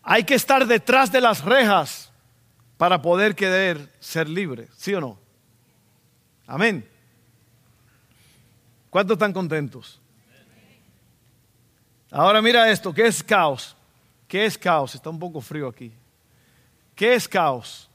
Hay 0.03 0.25
que 0.25 0.35
estar 0.35 0.67
detrás 0.67 1.13
de 1.13 1.21
las 1.21 1.45
rejas 1.45 2.11
para 2.79 3.03
poder 3.03 3.35
querer 3.35 3.93
ser 4.01 4.27
libre, 4.27 4.69
¿sí 4.75 4.95
o 4.95 5.01
no? 5.01 5.19
Amén. 6.47 6.89
¿Cuántos 8.89 9.17
están 9.17 9.35
contentos? 9.35 10.00
Ahora 12.11 12.43
mira 12.43 12.71
esto, 12.71 12.93
¿qué 12.93 13.07
es 13.07 13.23
caos? 13.23 13.77
¿Qué 14.27 14.45
es 14.45 14.59
caos? 14.59 14.95
Está 14.95 15.11
un 15.11 15.19
poco 15.19 15.41
frío 15.41 15.69
aquí. 15.69 15.93
¿Qué 16.95 17.15
es 17.15 17.29
caos? 17.29 17.89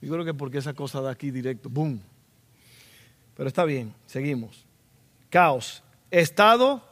Yo 0.00 0.12
creo 0.12 0.24
que 0.24 0.34
porque 0.34 0.58
esa 0.58 0.74
cosa 0.74 1.00
de 1.00 1.10
aquí 1.10 1.30
directo, 1.30 1.68
boom. 1.68 2.02
Pero 3.36 3.48
está 3.48 3.64
bien, 3.64 3.94
seguimos. 4.06 4.64
Caos, 5.30 5.82
estado 6.10 6.82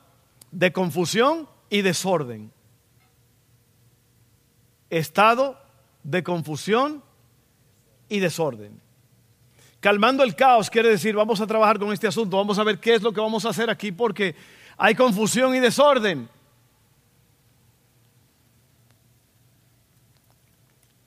de 0.50 0.72
confusión 0.72 1.48
y 1.68 1.82
desorden. 1.82 2.52
Estado 4.90 5.58
de 6.02 6.22
confusión 6.22 7.02
y 8.08 8.20
desorden. 8.20 8.80
Calmando 9.80 10.22
el 10.22 10.34
caos 10.34 10.68
quiere 10.68 10.90
decir, 10.90 11.14
vamos 11.14 11.40
a 11.40 11.46
trabajar 11.46 11.78
con 11.78 11.92
este 11.92 12.06
asunto, 12.06 12.36
vamos 12.36 12.58
a 12.58 12.64
ver 12.64 12.78
qué 12.78 12.94
es 12.94 13.02
lo 13.02 13.12
que 13.12 13.20
vamos 13.20 13.46
a 13.46 13.50
hacer 13.50 13.70
aquí 13.70 13.92
porque 13.92 14.34
hay 14.82 14.94
confusión 14.94 15.54
y 15.54 15.60
desorden. 15.60 16.26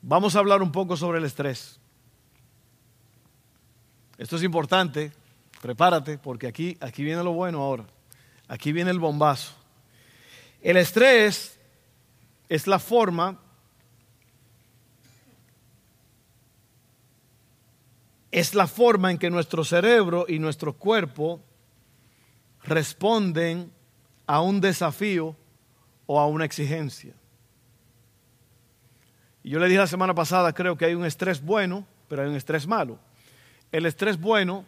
Vamos 0.03 0.35
a 0.35 0.39
hablar 0.39 0.61
un 0.61 0.71
poco 0.71 0.95
sobre 0.95 1.17
el 1.17 1.25
estrés. 1.25 1.79
Esto 4.19 4.35
es 4.35 4.43
importante, 4.43 5.11
prepárate, 5.59 6.19
porque 6.19 6.45
aquí, 6.45 6.77
aquí 6.81 7.03
viene 7.03 7.23
lo 7.23 7.31
bueno 7.31 7.63
ahora. 7.63 7.85
Aquí 8.47 8.71
viene 8.71 8.91
el 8.91 8.99
bombazo. 8.99 9.53
El 10.61 10.77
estrés 10.77 11.59
es 12.49 12.67
la 12.67 12.77
forma 12.77 13.39
es 18.29 18.53
la 18.53 18.67
forma 18.67 19.09
en 19.09 19.17
que 19.17 19.31
nuestro 19.31 19.63
cerebro 19.63 20.25
y 20.27 20.37
nuestro 20.37 20.73
cuerpo 20.73 21.39
responden 22.65 23.71
a 24.25 24.41
un 24.41 24.61
desafío 24.61 25.35
o 26.05 26.19
a 26.19 26.27
una 26.27 26.45
exigencia. 26.45 27.13
Yo 29.43 29.59
le 29.59 29.67
dije 29.67 29.79
la 29.79 29.87
semana 29.87 30.13
pasada, 30.13 30.53
creo 30.53 30.77
que 30.77 30.85
hay 30.85 30.95
un 30.95 31.05
estrés 31.05 31.43
bueno, 31.43 31.85
pero 32.07 32.21
hay 32.21 32.29
un 32.29 32.35
estrés 32.35 32.65
malo. 32.65 32.97
El 33.71 33.85
estrés 33.85 34.19
bueno 34.19 34.63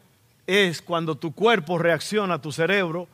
es 0.45 0.81
cuando 0.81 1.15
tu 1.15 1.33
cuerpo 1.33 1.77
reacciona, 1.77 2.41
tu 2.41 2.51
cerebro, 2.51 3.07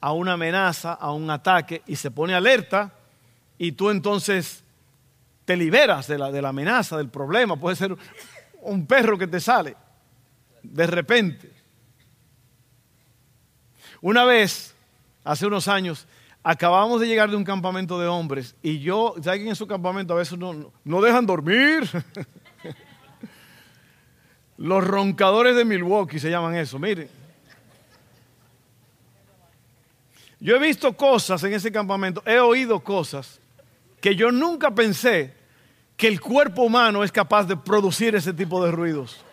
a 0.00 0.12
una 0.12 0.34
amenaza, 0.34 0.92
a 0.92 1.12
un 1.12 1.30
ataque 1.30 1.82
y 1.86 1.96
se 1.96 2.10
pone 2.10 2.34
alerta 2.34 2.92
y 3.58 3.72
tú 3.72 3.90
entonces 3.90 4.62
te 5.46 5.56
liberas 5.56 6.06
de 6.06 6.18
la, 6.18 6.30
de 6.30 6.42
la 6.42 6.50
amenaza, 6.50 6.98
del 6.98 7.08
problema. 7.08 7.56
Puede 7.56 7.76
ser 7.76 7.96
un 8.60 8.86
perro 8.86 9.16
que 9.16 9.26
te 9.26 9.40
sale 9.40 9.74
de 10.62 10.86
repente. 10.86 11.50
Una 14.00 14.24
vez, 14.24 14.74
hace 15.24 15.46
unos 15.46 15.68
años, 15.68 16.06
acabamos 16.42 17.00
de 17.00 17.08
llegar 17.08 17.30
de 17.30 17.36
un 17.36 17.44
campamento 17.44 17.98
de 17.98 18.06
hombres 18.06 18.54
y 18.62 18.78
yo, 18.78 19.14
¿saben 19.22 19.42
que 19.42 19.48
en 19.48 19.56
su 19.56 19.66
campamento 19.66 20.12
a 20.14 20.16
veces 20.16 20.38
no, 20.38 20.72
no 20.84 21.00
dejan 21.00 21.26
dormir? 21.26 21.90
Los 24.56 24.84
roncadores 24.84 25.56
de 25.56 25.64
Milwaukee 25.64 26.18
se 26.18 26.30
llaman 26.30 26.54
eso, 26.54 26.78
miren. 26.78 27.10
Yo 30.38 30.54
he 30.56 30.58
visto 30.58 30.96
cosas 30.96 31.42
en 31.44 31.54
ese 31.54 31.72
campamento, 31.72 32.22
he 32.26 32.38
oído 32.38 32.80
cosas 32.80 33.40
que 34.00 34.14
yo 34.14 34.30
nunca 34.30 34.70
pensé 34.70 35.34
que 35.96 36.06
el 36.06 36.20
cuerpo 36.20 36.62
humano 36.62 37.02
es 37.02 37.10
capaz 37.10 37.44
de 37.44 37.56
producir 37.56 38.14
ese 38.14 38.32
tipo 38.32 38.64
de 38.64 38.70
ruidos. 38.70 39.25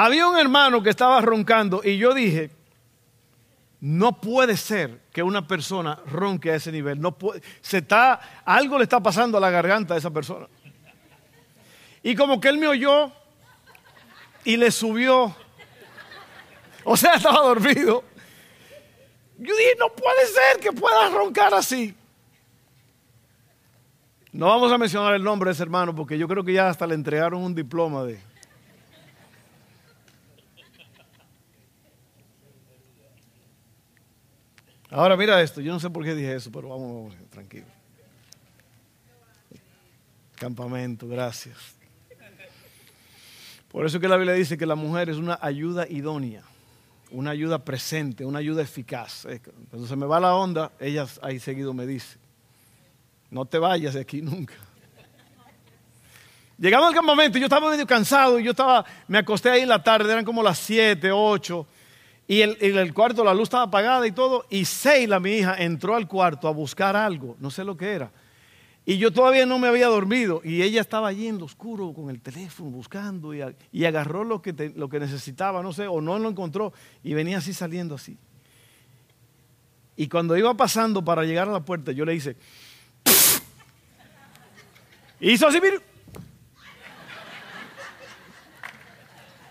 Había 0.00 0.28
un 0.28 0.38
hermano 0.38 0.80
que 0.80 0.90
estaba 0.90 1.20
roncando 1.20 1.80
y 1.82 1.98
yo 1.98 2.14
dije, 2.14 2.52
no 3.80 4.20
puede 4.20 4.56
ser 4.56 5.00
que 5.12 5.24
una 5.24 5.48
persona 5.48 5.98
ronque 6.06 6.52
a 6.52 6.54
ese 6.54 6.70
nivel. 6.70 7.00
No 7.00 7.18
puede, 7.18 7.42
se 7.60 7.78
está, 7.78 8.20
algo 8.44 8.78
le 8.78 8.84
está 8.84 9.00
pasando 9.00 9.38
a 9.38 9.40
la 9.40 9.50
garganta 9.50 9.94
de 9.94 9.98
esa 9.98 10.12
persona. 10.12 10.46
Y 12.00 12.14
como 12.14 12.40
que 12.40 12.46
él 12.46 12.58
me 12.58 12.68
oyó 12.68 13.10
y 14.44 14.56
le 14.56 14.70
subió. 14.70 15.34
O 16.84 16.96
sea, 16.96 17.14
estaba 17.16 17.40
dormido. 17.40 18.04
Yo 19.36 19.56
dije, 19.56 19.74
no 19.80 19.88
puede 19.88 20.26
ser 20.26 20.60
que 20.60 20.70
pueda 20.70 21.10
roncar 21.10 21.54
así. 21.54 21.92
No 24.30 24.46
vamos 24.46 24.70
a 24.70 24.78
mencionar 24.78 25.14
el 25.14 25.24
nombre 25.24 25.48
de 25.48 25.54
ese 25.54 25.64
hermano 25.64 25.92
porque 25.92 26.16
yo 26.16 26.28
creo 26.28 26.44
que 26.44 26.52
ya 26.52 26.68
hasta 26.68 26.86
le 26.86 26.94
entregaron 26.94 27.42
un 27.42 27.52
diploma 27.52 28.04
de... 28.04 28.27
Ahora 34.90 35.16
mira 35.16 35.40
esto, 35.42 35.60
yo 35.60 35.72
no 35.72 35.80
sé 35.80 35.90
por 35.90 36.02
qué 36.02 36.14
dije 36.14 36.34
eso, 36.34 36.50
pero 36.50 36.68
vamos, 36.70 37.12
vamos 37.12 37.30
tranquilo. 37.30 37.66
Campamento, 40.36 41.06
gracias. 41.06 41.56
Por 43.70 43.84
eso 43.84 44.00
que 44.00 44.08
la 44.08 44.16
Biblia 44.16 44.34
dice 44.34 44.56
que 44.56 44.64
la 44.64 44.76
mujer 44.76 45.10
es 45.10 45.18
una 45.18 45.38
ayuda 45.42 45.86
idónea, 45.88 46.42
una 47.10 47.30
ayuda 47.32 47.64
presente, 47.64 48.24
una 48.24 48.38
ayuda 48.38 48.62
eficaz. 48.62 49.26
Cuando 49.68 49.86
se 49.86 49.94
me 49.94 50.06
va 50.06 50.18
la 50.20 50.34
onda, 50.34 50.72
ella 50.80 51.06
ahí 51.20 51.38
seguido 51.38 51.74
me 51.74 51.86
dice, 51.86 52.16
no 53.30 53.44
te 53.44 53.58
vayas 53.58 53.92
de 53.92 54.00
aquí 54.00 54.22
nunca. 54.22 54.54
Llegamos 56.56 56.88
al 56.88 56.94
campamento 56.94 57.38
yo 57.38 57.44
estaba 57.44 57.70
medio 57.70 57.86
cansado 57.86 58.40
y 58.40 58.44
yo 58.44 58.52
estaba, 58.52 58.84
me 59.06 59.18
acosté 59.18 59.50
ahí 59.50 59.60
en 59.60 59.68
la 59.68 59.82
tarde, 59.82 60.10
eran 60.10 60.24
como 60.24 60.42
las 60.42 60.58
7, 60.58 61.12
8 61.12 61.66
y 62.30 62.42
en 62.42 62.56
el 62.60 62.92
cuarto 62.92 63.24
la 63.24 63.32
luz 63.32 63.44
estaba 63.44 63.64
apagada 63.64 64.06
y 64.06 64.12
todo. 64.12 64.44
Y 64.50 64.66
Seila, 64.66 65.18
mi 65.18 65.38
hija, 65.38 65.54
entró 65.56 65.96
al 65.96 66.06
cuarto 66.06 66.46
a 66.46 66.50
buscar 66.50 66.94
algo, 66.94 67.36
no 67.40 67.50
sé 67.50 67.64
lo 67.64 67.74
que 67.74 67.90
era. 67.90 68.12
Y 68.84 68.98
yo 68.98 69.10
todavía 69.10 69.46
no 69.46 69.58
me 69.58 69.66
había 69.66 69.86
dormido. 69.86 70.42
Y 70.44 70.60
ella 70.60 70.82
estaba 70.82 71.08
allí 71.08 71.26
en 71.26 71.38
lo 71.38 71.46
oscuro 71.46 71.90
con 71.94 72.10
el 72.10 72.20
teléfono 72.20 72.70
buscando 72.70 73.32
y, 73.34 73.86
agarró 73.86 74.24
lo 74.24 74.42
que, 74.42 74.74
lo 74.76 74.90
que 74.90 75.00
necesitaba, 75.00 75.62
no 75.62 75.72
sé, 75.72 75.86
o 75.86 76.02
no 76.02 76.18
lo 76.18 76.28
encontró. 76.28 76.74
Y 77.02 77.14
venía 77.14 77.38
así 77.38 77.54
saliendo 77.54 77.94
así. 77.94 78.18
Y 79.96 80.06
cuando 80.06 80.36
iba 80.36 80.54
pasando 80.54 81.02
para 81.02 81.24
llegar 81.24 81.48
a 81.48 81.52
la 81.52 81.64
puerta, 81.64 81.92
yo 81.92 82.04
le 82.04 82.14
hice. 82.14 82.36
Hizo 85.20 85.46
así, 85.46 85.62
mire. 85.62 85.80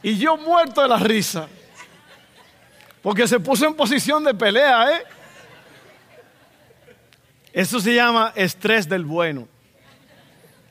Y 0.03 0.15
yo 0.19 0.37
muerto 0.37 0.83
de 0.83 0.87
la 0.87 0.99
risa. 0.99 1.49
Porque 3.07 3.25
se 3.25 3.39
puso 3.39 3.65
en 3.65 3.73
posición 3.73 4.21
de 4.25 4.33
pelea, 4.33 4.97
¿eh? 4.97 5.03
Eso 7.53 7.79
se 7.79 7.95
llama 7.95 8.33
estrés 8.35 8.89
del 8.89 9.05
bueno. 9.05 9.47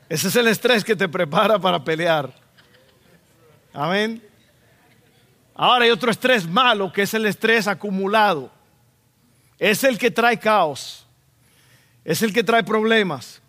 Ese 0.07 0.27
es 0.27 0.35
el 0.35 0.47
estrés 0.47 0.83
que 0.83 0.95
te 0.95 1.09
prepara 1.09 1.57
para 1.57 1.83
pelear. 1.83 2.31
Amén. 3.73 4.23
Ahora 5.55 5.85
hay 5.85 5.89
otro 5.89 6.11
estrés 6.11 6.47
malo 6.47 6.93
que 6.93 7.01
es 7.01 7.13
el 7.15 7.25
estrés 7.25 7.67
acumulado. 7.67 8.51
Es 9.57 9.83
el 9.83 9.97
que 9.97 10.11
trae 10.11 10.37
caos. 10.37 11.07
Es 12.05 12.21
el 12.21 12.31
que 12.31 12.43
trae 12.43 12.63
problemas. 12.63 13.41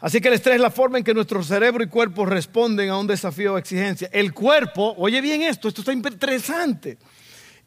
Así 0.00 0.20
que 0.20 0.26
el 0.26 0.34
estrés 0.34 0.56
es 0.56 0.60
la 0.60 0.72
forma 0.72 0.98
en 0.98 1.04
que 1.04 1.14
nuestro 1.14 1.44
cerebro 1.44 1.84
y 1.84 1.86
cuerpo 1.86 2.26
responden 2.26 2.90
a 2.90 2.98
un 2.98 3.06
desafío 3.06 3.54
o 3.54 3.58
exigencia. 3.58 4.10
El 4.12 4.34
cuerpo, 4.34 4.96
oye 4.98 5.20
bien 5.20 5.42
esto, 5.42 5.68
esto 5.68 5.82
está 5.82 5.92
interesante 5.92 6.98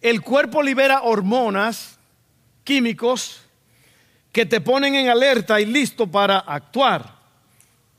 el 0.04 0.22
cuerpo 0.22 0.62
libera 0.62 1.02
hormonas, 1.04 1.98
químicos, 2.66 3.42
que 4.34 4.46
te 4.46 4.60
ponen 4.60 4.96
en 4.96 5.10
alerta 5.10 5.62
y 5.62 5.66
listo 5.66 6.06
para 6.12 6.40
actuar. 6.40 7.24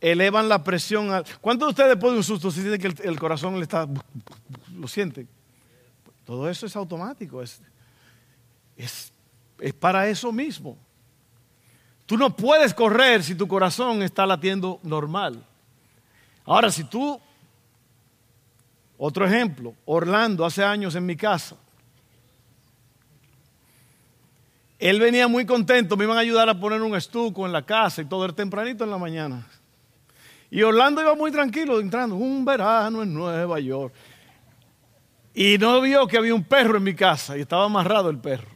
Elevan 0.02 0.50
la 0.50 0.62
presión. 0.62 1.08
¿Cuántos 1.40 1.68
de 1.68 1.70
ustedes 1.70 1.88
después 1.90 2.12
de 2.12 2.18
un 2.18 2.24
susto 2.24 2.50
sienten 2.50 2.78
que 2.78 3.08
el, 3.08 3.18
corazón 3.18 3.56
le 3.56 3.62
está... 3.62 3.88
lo 4.74 4.86
sienten? 4.86 5.26
Todo 6.26 6.50
eso 6.50 6.66
es 6.66 6.76
automático, 6.76 7.42
es, 7.42 7.62
es 8.76 9.72
para 9.72 10.06
eso 10.06 10.30
mismo. 10.30 10.76
Tú 12.04 12.18
no 12.18 12.36
puedes 12.36 12.74
correr 12.74 13.24
si 13.24 13.34
tu 13.34 13.48
corazón 13.48 14.02
está 14.02 14.26
latiendo 14.26 14.78
normal. 14.82 15.42
Ahora, 16.44 16.70
si 16.70 16.84
tú, 16.84 17.18
otro 18.98 19.24
ejemplo, 19.24 19.74
Orlando 19.86 20.44
hace 20.44 20.62
años 20.62 20.94
en 20.96 21.06
mi 21.06 21.16
casa, 21.16 21.56
Él 24.84 25.00
venía 25.00 25.28
muy 25.28 25.46
contento, 25.46 25.96
me 25.96 26.04
iban 26.04 26.18
a 26.18 26.20
ayudar 26.20 26.46
a 26.50 26.60
poner 26.60 26.82
un 26.82 26.94
estuco 26.94 27.46
en 27.46 27.52
la 27.52 27.64
casa 27.64 28.02
y 28.02 28.04
todo, 28.04 28.22
era 28.22 28.34
tempranito 28.34 28.84
en 28.84 28.90
la 28.90 28.98
mañana. 28.98 29.46
Y 30.50 30.60
Orlando 30.60 31.00
iba 31.00 31.14
muy 31.14 31.32
tranquilo 31.32 31.80
entrando, 31.80 32.16
un 32.16 32.44
verano 32.44 33.02
en 33.02 33.14
Nueva 33.14 33.58
York. 33.60 33.94
Y 35.32 35.56
no 35.56 35.80
vio 35.80 36.06
que 36.06 36.18
había 36.18 36.34
un 36.34 36.44
perro 36.44 36.76
en 36.76 36.82
mi 36.82 36.94
casa 36.94 37.38
y 37.38 37.40
estaba 37.40 37.64
amarrado 37.64 38.10
el 38.10 38.18
perro. 38.18 38.46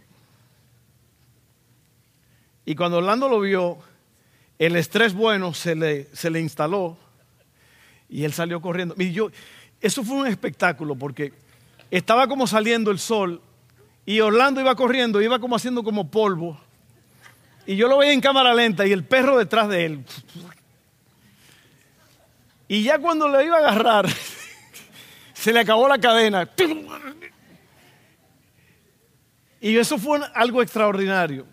Y 2.67 2.75
cuando 2.75 2.99
Orlando 2.99 3.27
lo 3.27 3.41
vio, 3.41 3.79
el 4.59 4.77
estrés 4.77 5.15
bueno 5.15 5.55
se 5.55 5.75
le, 5.75 6.15
se 6.15 6.29
le 6.29 6.41
instaló 6.41 6.99
y 8.07 8.25
él 8.25 8.35
salió 8.35 8.61
corriendo. 8.61 8.95
Yo, 8.97 9.31
eso 9.81 10.05
fue 10.05 10.19
un 10.19 10.27
espectáculo 10.27 10.95
porque 10.95 11.33
estaba 11.91 12.29
como 12.29 12.47
saliendo 12.47 12.91
el 12.91 12.99
sol 12.99 13.41
y 14.09 14.23
Orlando 14.23 14.63
iba 14.63 14.75
corriendo, 14.75 15.21
iba 15.21 15.39
como 15.39 15.55
haciendo 15.55 15.85
como 15.85 16.11
polvo. 16.11 16.59
Y 17.67 17.77
yo 17.77 17.89
lo 17.89 17.99
veía 17.99 18.15
en 18.15 18.23
cámara 18.23 18.55
lenta 18.55 18.87
y 18.87 18.93
el 18.93 19.05
perro 19.05 19.37
detrás 19.37 19.69
de 19.69 19.85
él. 19.85 20.05
Y 22.69 22.85
ya 22.85 22.99
cuando 22.99 23.29
le 23.29 23.45
iba 23.45 23.57
a 23.57 23.59
agarrar, 23.59 24.09
se 25.35 25.53
le 25.53 25.61
acabó 25.61 25.87
la 25.87 25.99
cadena. 25.99 26.49
Y 29.61 29.77
eso 29.77 29.99
fue 29.99 30.21
algo 30.35 30.63
extraordinario. 30.63 31.45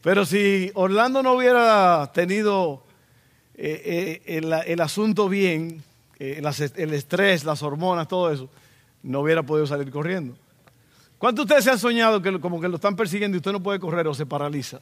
Pero 0.00 0.24
si 0.24 0.70
Orlando 0.72 1.22
no 1.22 1.34
hubiera 1.34 2.10
tenido 2.14 2.82
eh, 3.56 4.22
eh, 4.24 4.62
el, 4.66 4.80
asunto 4.80 5.28
bien, 5.28 5.84
eh, 6.18 6.40
el 6.76 6.94
estrés, 6.94 7.44
las 7.44 7.62
hormonas, 7.62 8.08
todo 8.08 8.32
eso, 8.32 8.48
no 9.02 9.20
hubiera 9.20 9.42
podido 9.42 9.66
salir 9.66 9.90
corriendo. 9.90 10.36
¿Cuántos 11.18 11.46
de 11.46 11.52
ustedes 11.52 11.64
se 11.64 11.70
han 11.70 11.78
soñado 11.78 12.22
que 12.22 12.40
como 12.40 12.60
que 12.60 12.68
lo 12.68 12.76
están 12.76 12.96
persiguiendo 12.96 13.36
y 13.36 13.38
usted 13.38 13.52
no 13.52 13.62
puede 13.62 13.78
correr 13.78 14.06
o 14.06 14.14
se 14.14 14.24
paraliza? 14.24 14.80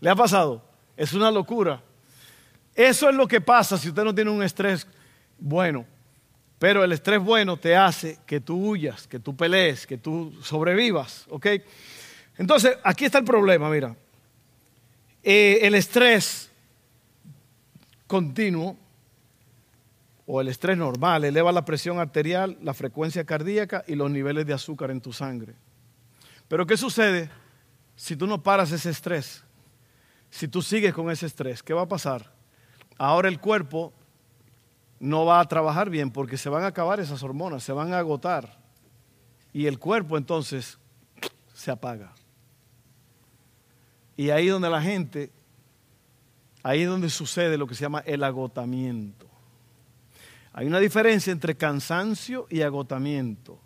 ¿Le 0.00 0.10
ha 0.10 0.16
pasado? 0.16 0.62
Es 0.96 1.12
una 1.12 1.30
locura. 1.30 1.80
Eso 2.74 3.08
es 3.08 3.14
lo 3.14 3.26
que 3.26 3.40
pasa 3.40 3.78
si 3.78 3.88
usted 3.88 4.04
no 4.04 4.14
tiene 4.14 4.30
un 4.30 4.42
estrés 4.42 4.86
bueno. 5.38 5.86
Pero 6.58 6.82
el 6.82 6.92
estrés 6.92 7.22
bueno 7.22 7.56
te 7.56 7.76
hace 7.76 8.18
que 8.26 8.40
tú 8.40 8.56
huyas, 8.56 9.06
que 9.06 9.18
tú 9.18 9.36
pelees, 9.36 9.86
que 9.86 9.98
tú 9.98 10.32
sobrevivas. 10.42 11.26
¿Ok? 11.30 11.46
Entonces, 12.38 12.76
aquí 12.82 13.04
está 13.04 13.18
el 13.18 13.24
problema, 13.24 13.70
mira. 13.70 13.94
Eh, 15.22 15.60
el 15.62 15.74
estrés 15.74 16.50
continuo 18.06 18.76
o 20.26 20.40
el 20.40 20.48
estrés 20.48 20.76
normal 20.76 21.24
eleva 21.24 21.52
la 21.52 21.64
presión 21.64 22.00
arterial, 22.00 22.58
la 22.60 22.74
frecuencia 22.74 23.24
cardíaca 23.24 23.84
y 23.86 23.94
los 23.94 24.10
niveles 24.10 24.44
de 24.44 24.52
azúcar 24.52 24.90
en 24.90 25.00
tu 25.00 25.12
sangre. 25.12 25.54
Pero 26.48 26.66
¿qué 26.66 26.76
sucede 26.76 27.30
si 27.94 28.16
tú 28.16 28.26
no 28.26 28.42
paras 28.42 28.72
ese 28.72 28.90
estrés? 28.90 29.44
Si 30.28 30.48
tú 30.48 30.62
sigues 30.62 30.92
con 30.92 31.10
ese 31.10 31.26
estrés, 31.26 31.62
¿qué 31.62 31.72
va 31.72 31.82
a 31.82 31.88
pasar? 31.88 32.32
Ahora 32.98 33.28
el 33.28 33.40
cuerpo 33.40 33.92
no 34.98 35.24
va 35.24 35.40
a 35.40 35.44
trabajar 35.44 35.90
bien 35.90 36.10
porque 36.10 36.36
se 36.36 36.48
van 36.48 36.64
a 36.64 36.68
acabar 36.68 36.98
esas 36.98 37.22
hormonas, 37.22 37.62
se 37.62 37.72
van 37.72 37.92
a 37.92 37.98
agotar. 37.98 38.58
Y 39.52 39.66
el 39.66 39.78
cuerpo 39.78 40.18
entonces 40.18 40.78
se 41.54 41.70
apaga. 41.70 42.12
Y 44.16 44.30
ahí 44.30 44.48
donde 44.48 44.70
la 44.70 44.82
gente, 44.82 45.30
ahí 46.62 46.84
donde 46.84 47.10
sucede 47.10 47.56
lo 47.56 47.66
que 47.66 47.74
se 47.74 47.82
llama 47.82 48.02
el 48.06 48.24
agotamiento. 48.24 49.25
Hay 50.56 50.66
una 50.66 50.80
diferencia 50.80 51.34
entre 51.34 51.54
cansancio 51.54 52.46
y 52.48 52.62
agotamiento. 52.62 53.60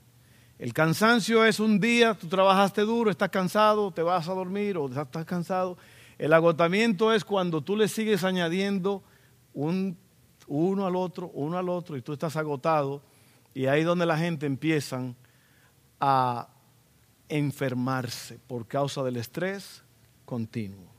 El 0.59 0.75
cansancio 0.75 1.45
es 1.45 1.61
un 1.61 1.79
día, 1.79 2.15
tú 2.15 2.27
trabajaste 2.27 2.81
duro, 2.81 3.13
estás 3.13 3.29
cansado, 3.29 3.93
te 3.93 4.03
vas 4.03 4.29
a 4.29 4.35
dormir 4.35 4.77
o 4.77 4.89
estás 4.89 5.25
cansado. 5.25 5.79
El 6.19 6.33
agotamiento 6.33 7.13
es 7.13 7.25
cuando 7.25 7.61
tú 7.61 7.77
le 7.77 7.87
sigues 7.87 8.25
añadiendo 8.25 9.05
un, 9.55 9.97
uno 10.49 10.85
al 10.85 10.97
otro, 10.97 11.31
uno 11.33 11.59
al 11.59 11.69
otro, 11.69 11.97
y 11.97 12.03
tú 12.03 12.13
estás 12.13 12.35
agotado. 12.35 13.01
Y 13.55 13.67
ahí 13.67 13.83
es 13.83 13.87
donde 13.87 14.05
la 14.05 14.19
gente 14.19 14.47
empieza 14.47 15.01
a 16.01 16.49
enfermarse 17.29 18.41
por 18.49 18.67
causa 18.67 19.05
del 19.05 19.17
estrés 19.17 19.85
continuo. 20.25 20.91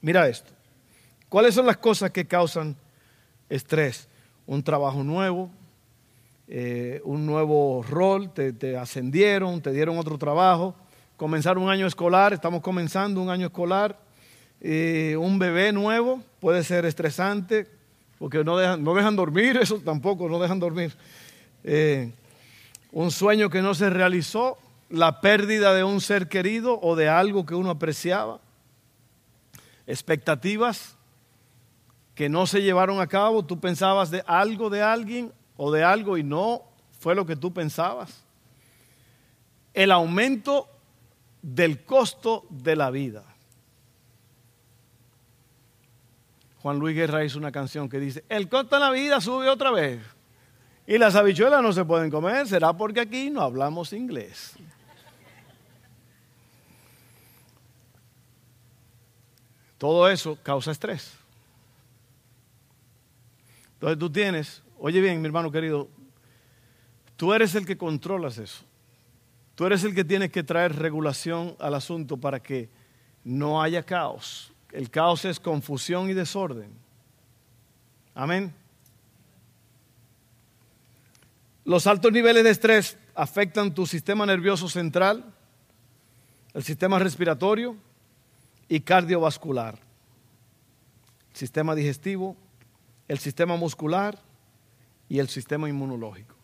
Mira 0.00 0.26
esto. 0.26 0.50
¿Cuáles 1.28 1.54
son 1.54 1.66
las 1.66 1.76
cosas 1.76 2.10
que 2.10 2.26
causan 2.26 2.74
estrés? 3.48 4.09
Un 4.50 4.64
trabajo 4.64 5.04
nuevo, 5.04 5.48
eh, 6.48 7.00
un 7.04 7.24
nuevo 7.24 7.84
rol, 7.88 8.32
te, 8.34 8.76
ascendieron, 8.76 9.60
te 9.60 9.70
dieron 9.70 9.96
otro 9.96 10.18
trabajo, 10.18 10.74
comenzar 11.16 11.56
un 11.56 11.70
año 11.70 11.86
escolar, 11.86 12.32
estamos 12.32 12.60
comenzando 12.60 13.22
un 13.22 13.30
año 13.30 13.46
escolar, 13.46 13.96
eh, 14.60 15.16
un 15.16 15.38
bebé 15.38 15.70
nuevo 15.70 16.20
puede 16.40 16.64
ser 16.64 16.84
estresante, 16.84 17.68
porque 18.18 18.42
no 18.42 18.56
dejan, 18.56 18.82
no 18.82 18.92
dejan 18.92 19.14
dormir, 19.14 19.56
eso 19.56 19.78
tampoco, 19.84 20.28
no 20.28 20.40
dejan 20.40 20.58
dormir. 20.58 20.96
Eh, 21.62 22.10
un 22.90 23.12
sueño 23.12 23.50
que 23.50 23.62
no 23.62 23.72
se 23.74 23.88
realizó, 23.88 24.58
la 24.88 25.20
pérdida 25.20 25.74
de 25.74 25.84
un 25.84 26.00
ser 26.00 26.26
querido 26.26 26.80
o 26.82 26.96
de 26.96 27.08
algo 27.08 27.46
que 27.46 27.54
uno 27.54 27.70
apreciaba, 27.70 28.40
expectativas 29.86 30.96
que 32.20 32.28
no 32.28 32.46
se 32.46 32.60
llevaron 32.60 33.00
a 33.00 33.06
cabo, 33.06 33.46
tú 33.46 33.58
pensabas 33.58 34.10
de 34.10 34.22
algo 34.26 34.68
de 34.68 34.82
alguien 34.82 35.32
o 35.56 35.72
de 35.72 35.82
algo 35.82 36.18
y 36.18 36.22
no 36.22 36.64
fue 36.98 37.14
lo 37.14 37.24
que 37.24 37.34
tú 37.34 37.50
pensabas. 37.54 38.26
El 39.72 39.90
aumento 39.90 40.68
del 41.40 41.82
costo 41.82 42.44
de 42.50 42.76
la 42.76 42.90
vida. 42.90 43.24
Juan 46.58 46.78
Luis 46.78 46.94
Guerra 46.94 47.24
hizo 47.24 47.38
una 47.38 47.52
canción 47.52 47.88
que 47.88 47.98
dice, 47.98 48.22
el 48.28 48.50
costo 48.50 48.76
de 48.76 48.80
la 48.80 48.90
vida 48.90 49.22
sube 49.22 49.48
otra 49.48 49.70
vez. 49.70 50.02
Y 50.86 50.98
las 50.98 51.14
habichuelas 51.14 51.62
no 51.62 51.72
se 51.72 51.86
pueden 51.86 52.10
comer, 52.10 52.46
será 52.46 52.74
porque 52.74 53.00
aquí 53.00 53.30
no 53.30 53.40
hablamos 53.40 53.94
inglés. 53.94 54.56
Todo 59.78 60.06
eso 60.10 60.36
causa 60.42 60.70
estrés. 60.70 61.19
Entonces 63.80 63.98
tú 63.98 64.10
tienes 64.10 64.62
Oye 64.82 65.02
bien, 65.02 65.20
mi 65.20 65.26
hermano 65.26 65.52
querido, 65.52 65.90
tú 67.16 67.34
eres 67.34 67.54
el 67.54 67.66
que 67.66 67.76
controlas 67.76 68.38
eso. 68.38 68.64
Tú 69.54 69.66
eres 69.66 69.84
el 69.84 69.94
que 69.94 70.04
tienes 70.04 70.30
que 70.30 70.42
traer 70.42 70.74
regulación 70.74 71.54
al 71.60 71.74
asunto 71.74 72.16
para 72.16 72.40
que 72.40 72.70
no 73.22 73.60
haya 73.60 73.82
caos. 73.82 74.54
El 74.72 74.88
caos 74.88 75.26
es 75.26 75.38
confusión 75.38 76.08
y 76.08 76.14
desorden. 76.14 76.70
Amén. 78.14 78.54
Los 81.66 81.86
altos 81.86 82.10
niveles 82.10 82.42
de 82.42 82.50
estrés 82.50 82.96
afectan 83.14 83.74
tu 83.74 83.84
sistema 83.84 84.24
nervioso 84.24 84.66
central, 84.66 85.26
el 86.54 86.62
sistema 86.62 86.98
respiratorio 86.98 87.76
y 88.66 88.80
cardiovascular, 88.80 89.78
el 91.32 91.36
sistema 91.36 91.74
digestivo, 91.74 92.34
el 93.10 93.18
sistema 93.18 93.56
muscular 93.56 94.16
y 95.08 95.18
el 95.18 95.28
sistema 95.28 95.68
inmunológico. 95.68 96.36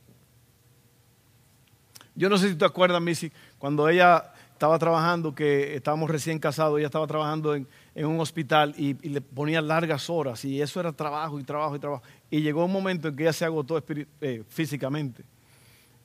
Yo 2.17 2.29
no 2.29 2.37
sé 2.39 2.49
si 2.49 2.57
te 2.57 2.65
acuerdas, 2.65 3.01
Missy, 3.01 3.31
cuando 3.57 3.89
ella 3.89 4.33
estaba 4.53 4.77
trabajando, 4.77 5.33
que 5.33 5.77
estábamos 5.77 6.11
recién 6.11 6.41
casados, 6.41 6.79
ella 6.79 6.87
estaba 6.87 7.07
trabajando 7.07 7.55
en, 7.55 7.69
un 7.95 8.19
hospital 8.19 8.75
y, 8.77 8.95
le 9.09 9.21
ponía 9.21 9.63
largas 9.63 10.11
horas 10.11 10.45
y 10.45 10.61
eso 10.61 10.81
era 10.81 10.91
trabajo 10.93 11.39
y 11.39 11.45
trabajo 11.45 11.77
y 11.77 11.79
trabajo. 11.79 12.03
Y 12.31 12.41
llegó 12.41 12.65
un 12.65 12.73
momento 12.73 13.07
en 13.07 13.15
que 13.15 13.23
ella 13.23 13.33
se 13.33 13.45
agotó 13.45 13.81
eh, 14.21 14.43
físicamente 14.49 15.23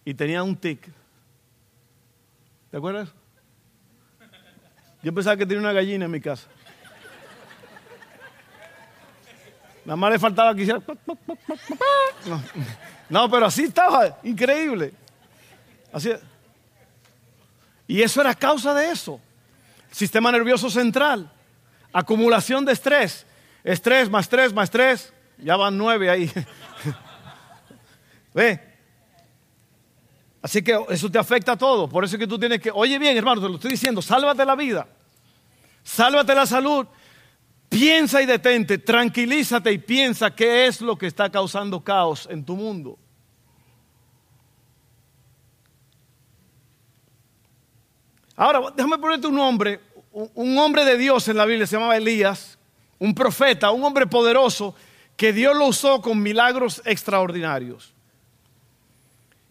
y 0.05 0.13
tenía 0.13 0.43
un 0.43 0.55
tic. 0.55 0.87
¿Te 2.69 2.77
acuerdas? 2.77 3.11
Yo 5.01 5.11
pensaba 5.11 5.35
que 5.37 5.47
tenía 5.47 5.61
una 5.61 5.73
gallina 5.73 6.05
en 6.05 6.11
mi 6.11 6.21
casa. 6.21 6.47
Nada 9.83 9.95
más 9.95 10.11
le 10.11 10.19
faltaba 10.19 10.53
que 10.55 10.61
hiciera. 10.61 10.81
No, 13.09 13.29
pero 13.29 13.45
así 13.45 13.63
estaba, 13.63 14.19
increíble. 14.23 14.93
Así. 15.91 16.11
Y 17.87 18.01
eso 18.01 18.21
era 18.21 18.33
causa 18.33 18.73
de 18.73 18.91
eso. 18.91 19.19
Sistema 19.91 20.31
nervioso 20.31 20.69
central, 20.69 21.29
acumulación 21.91 22.63
de 22.63 22.71
estrés, 22.71 23.25
estrés 23.63 24.09
más 24.09 24.25
estrés 24.25 24.53
más 24.53 24.65
estrés, 24.65 25.13
ya 25.37 25.57
van 25.57 25.77
nueve 25.77 26.09
ahí. 26.09 26.31
¿Ve? 28.33 28.71
Así 30.41 30.61
que 30.61 30.79
eso 30.89 31.11
te 31.11 31.19
afecta 31.19 31.51
a 31.51 31.57
todo. 31.57 31.89
Por 31.89 32.05
eso 32.05 32.15
es 32.15 32.19
que 32.19 32.27
tú 32.27 32.39
tienes 32.39 32.61
que, 32.61 32.71
oye 32.73 32.97
bien, 32.97 33.17
hermano, 33.17 33.41
te 33.41 33.49
lo 33.49 33.55
estoy 33.55 33.71
diciendo, 33.71 34.01
sálvate 34.01 34.45
la 34.45 34.55
vida, 34.55 34.87
sálvate 35.83 36.33
la 36.33 36.45
salud 36.45 36.87
Piensa 37.71 38.21
y 38.21 38.25
detente, 38.25 38.79
tranquilízate 38.79 39.71
y 39.71 39.77
piensa 39.77 40.35
qué 40.35 40.67
es 40.67 40.81
lo 40.81 40.97
que 40.97 41.07
está 41.07 41.29
causando 41.29 41.81
caos 41.81 42.27
en 42.29 42.43
tu 42.43 42.57
mundo. 42.57 42.99
Ahora, 48.35 48.59
déjame 48.75 48.97
ponerte 48.97 49.27
un 49.27 49.35
nombre, 49.35 49.79
un 50.11 50.57
hombre 50.57 50.83
de 50.83 50.97
Dios 50.97 51.25
en 51.29 51.37
la 51.37 51.45
Biblia, 51.45 51.65
se 51.65 51.77
llamaba 51.77 51.95
Elías, 51.95 52.59
un 52.99 53.15
profeta, 53.15 53.71
un 53.71 53.85
hombre 53.85 54.05
poderoso 54.05 54.75
que 55.15 55.31
Dios 55.31 55.55
lo 55.55 55.67
usó 55.67 56.01
con 56.01 56.21
milagros 56.21 56.81
extraordinarios. 56.83 57.93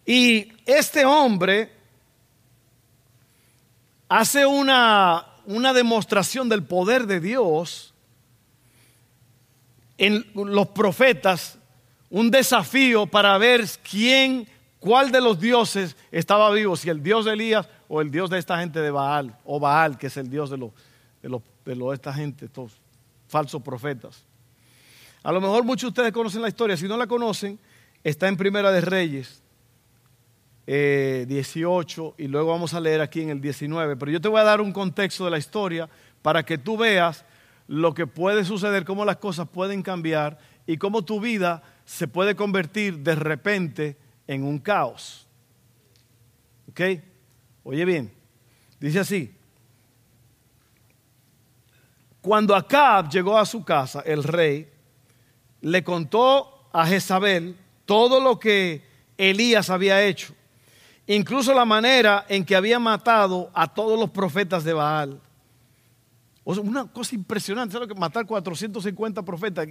Y 0.05 0.53
este 0.67 1.05
hombre 1.05 1.73
hace 4.07 4.45
una, 4.45 5.25
una 5.47 5.73
demostración 5.73 6.49
del 6.49 6.63
poder 6.63 7.07
de 7.07 7.19
Dios 7.19 7.90
en 10.01 10.25
los 10.33 10.69
profetas 10.69 11.59
un 12.09 12.31
desafío 12.31 13.05
para 13.05 13.37
ver 13.37 13.63
quién, 13.87 14.47
cuál 14.79 15.11
de 15.11 15.21
los 15.21 15.39
dioses 15.39 15.95
estaba 16.11 16.49
vivo, 16.49 16.75
si 16.75 16.89
el 16.89 17.03
dios 17.03 17.25
de 17.25 17.33
Elías 17.33 17.69
o 17.87 18.01
el 18.01 18.09
dios 18.09 18.27
de 18.31 18.39
esta 18.39 18.57
gente 18.57 18.79
de 18.79 18.89
Baal, 18.89 19.37
o 19.45 19.59
Baal, 19.59 19.99
que 19.99 20.07
es 20.07 20.17
el 20.17 20.27
dios 20.27 20.49
de, 20.49 20.57
los, 20.57 20.71
de, 21.21 21.29
los, 21.29 21.43
de 21.65 21.93
esta 21.93 22.11
gente, 22.11 22.45
estos 22.45 22.81
falsos 23.27 23.61
profetas. 23.61 24.25
A 25.21 25.31
lo 25.31 25.39
mejor 25.39 25.63
muchos 25.63 25.83
de 25.83 25.89
ustedes 25.89 26.11
conocen 26.11 26.41
la 26.41 26.47
historia, 26.47 26.75
si 26.75 26.87
no 26.87 26.97
la 26.97 27.05
conocen, 27.05 27.59
está 28.03 28.27
en 28.27 28.37
Primera 28.37 28.71
de 28.71 28.81
Reyes, 28.81 29.43
18, 30.65 32.15
eh, 32.17 32.23
y 32.23 32.27
luego 32.27 32.49
vamos 32.49 32.73
a 32.73 32.79
leer 32.79 33.01
aquí 33.01 33.21
en 33.21 33.29
el 33.29 33.39
19, 33.39 33.97
pero 33.97 34.11
yo 34.11 34.19
te 34.19 34.29
voy 34.29 34.41
a 34.41 34.45
dar 34.45 34.61
un 34.61 34.73
contexto 34.73 35.25
de 35.25 35.31
la 35.31 35.37
historia 35.37 35.87
para 36.23 36.43
que 36.43 36.57
tú 36.57 36.75
veas 36.75 37.23
lo 37.71 37.93
que 37.93 38.05
puede 38.05 38.43
suceder, 38.43 38.83
cómo 38.83 39.05
las 39.05 39.15
cosas 39.15 39.47
pueden 39.47 39.81
cambiar 39.81 40.37
y 40.67 40.75
cómo 40.75 41.05
tu 41.05 41.21
vida 41.21 41.63
se 41.85 42.05
puede 42.05 42.35
convertir 42.35 42.99
de 42.99 43.15
repente 43.15 43.97
en 44.27 44.43
un 44.43 44.59
caos. 44.59 45.25
¿Ok? 46.69 46.81
Oye 47.63 47.85
bien, 47.85 48.11
dice 48.77 48.99
así. 48.99 49.33
Cuando 52.19 52.53
Acab 52.57 53.09
llegó 53.09 53.37
a 53.37 53.45
su 53.45 53.63
casa, 53.63 54.01
el 54.01 54.25
rey 54.25 54.69
le 55.61 55.81
contó 55.81 56.67
a 56.73 56.85
Jezabel 56.85 57.55
todo 57.85 58.19
lo 58.19 58.37
que 58.37 58.85
Elías 59.17 59.69
había 59.69 60.03
hecho, 60.03 60.35
incluso 61.07 61.53
la 61.53 61.63
manera 61.63 62.25
en 62.27 62.43
que 62.43 62.57
había 62.57 62.79
matado 62.79 63.49
a 63.53 63.73
todos 63.73 63.97
los 63.97 64.09
profetas 64.09 64.65
de 64.65 64.73
Baal 64.73 65.21
una 66.43 66.91
cosa 66.91 67.15
impresionante, 67.15 67.73
¿sabes 67.73 67.87
que 67.87 67.93
matar 67.93 68.25
450 68.25 69.23
profetas 69.23 69.67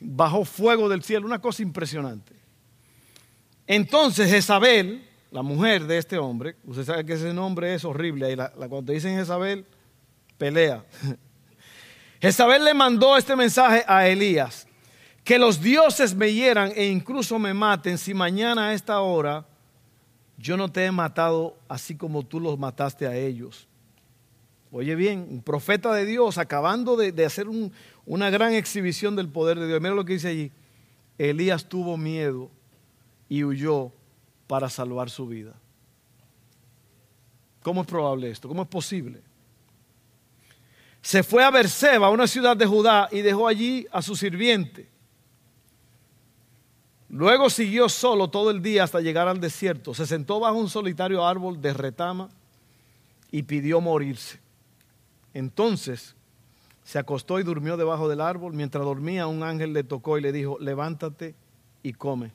bajó 0.00 0.44
fuego 0.44 0.88
del 0.88 1.02
cielo? 1.02 1.26
Una 1.26 1.40
cosa 1.40 1.62
impresionante. 1.62 2.34
Entonces 3.66 4.30
Jezabel, 4.30 5.06
la 5.30 5.42
mujer 5.42 5.86
de 5.86 5.98
este 5.98 6.18
hombre, 6.18 6.56
usted 6.64 6.84
sabe 6.84 7.04
que 7.04 7.14
ese 7.14 7.34
nombre 7.34 7.74
es 7.74 7.84
horrible, 7.84 8.34
la, 8.36 8.50
cuando 8.50 8.84
te 8.84 8.92
dicen 8.92 9.16
Jezabel, 9.16 9.66
pelea. 10.38 10.84
Jezabel 12.20 12.64
le 12.64 12.72
mandó 12.72 13.16
este 13.16 13.36
mensaje 13.36 13.84
a 13.86 14.08
Elías, 14.08 14.66
que 15.22 15.38
los 15.38 15.60
dioses 15.60 16.14
me 16.14 16.32
hieran 16.32 16.72
e 16.74 16.86
incluso 16.86 17.38
me 17.38 17.52
maten 17.52 17.98
si 17.98 18.14
mañana 18.14 18.68
a 18.68 18.72
esta 18.72 19.00
hora 19.00 19.44
yo 20.38 20.56
no 20.56 20.70
te 20.70 20.84
he 20.84 20.92
matado 20.92 21.56
así 21.68 21.96
como 21.96 22.22
tú 22.22 22.40
los 22.40 22.58
mataste 22.58 23.06
a 23.06 23.16
ellos. 23.16 23.66
Oye 24.78 24.94
bien, 24.94 25.26
un 25.30 25.40
profeta 25.40 25.94
de 25.94 26.04
Dios 26.04 26.36
acabando 26.36 26.98
de, 26.98 27.24
hacer 27.24 27.46
una 28.04 28.28
gran 28.28 28.52
exhibición 28.52 29.16
del 29.16 29.26
poder 29.26 29.58
de 29.58 29.66
Dios. 29.66 29.80
Mira 29.80 29.94
lo 29.94 30.04
que 30.04 30.12
dice 30.12 30.28
allí. 30.28 30.52
Elías 31.16 31.66
tuvo 31.66 31.96
miedo 31.96 32.50
y 33.26 33.42
huyó 33.42 33.90
para 34.46 34.68
salvar 34.68 35.08
su 35.08 35.26
vida. 35.26 35.54
¿Cómo 37.62 37.80
es 37.80 37.86
probable 37.86 38.30
esto? 38.30 38.48
¿Cómo 38.48 38.64
es 38.64 38.68
posible? 38.68 39.22
Se 41.00 41.22
fue 41.22 41.42
a 41.42 41.50
Berseba, 41.50 42.10
una 42.10 42.26
ciudad 42.26 42.54
de 42.54 42.66
Judá, 42.66 43.08
y 43.10 43.22
dejó 43.22 43.48
allí 43.48 43.86
a 43.90 44.02
su 44.02 44.14
sirviente. 44.14 44.90
Luego 47.08 47.48
siguió 47.48 47.88
solo 47.88 48.28
todo 48.28 48.50
el 48.50 48.60
día 48.60 48.84
hasta 48.84 49.00
llegar 49.00 49.26
al 49.26 49.40
desierto. 49.40 49.94
Se 49.94 50.04
sentó 50.04 50.38
bajo 50.38 50.58
un 50.58 50.68
solitario 50.68 51.26
árbol 51.26 51.62
de 51.62 51.72
retama 51.72 52.28
y 53.30 53.42
pidió 53.42 53.80
morirse. 53.80 54.44
Entonces 55.36 56.16
se 56.82 56.98
acostó 56.98 57.38
y 57.38 57.42
durmió 57.42 57.76
debajo 57.76 58.08
del 58.08 58.22
árbol. 58.22 58.54
Mientras 58.54 58.82
dormía, 58.82 59.26
un 59.26 59.42
ángel 59.42 59.74
le 59.74 59.84
tocó 59.84 60.16
y 60.16 60.22
le 60.22 60.32
dijo, 60.32 60.56
levántate 60.58 61.34
y 61.82 61.92
come. 61.92 62.32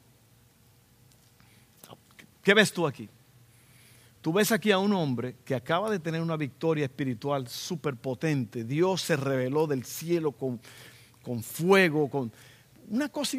¿Qué 2.44 2.54
ves 2.54 2.72
tú 2.72 2.86
aquí? 2.86 3.10
Tú 4.22 4.32
ves 4.32 4.52
aquí 4.52 4.70
a 4.70 4.78
un 4.78 4.94
hombre 4.94 5.38
que 5.44 5.56
acaba 5.56 5.90
de 5.90 5.98
tener 5.98 6.22
una 6.22 6.38
victoria 6.38 6.86
espiritual 6.86 7.48
súper 7.48 7.96
potente. 7.96 8.64
Dios 8.64 9.02
se 9.02 9.16
reveló 9.16 9.66
del 9.66 9.84
cielo 9.84 10.32
con, 10.32 10.62
con 11.24 11.42
fuego, 11.42 12.08
con 12.08 12.32
una 12.88 13.10
cosa 13.10 13.36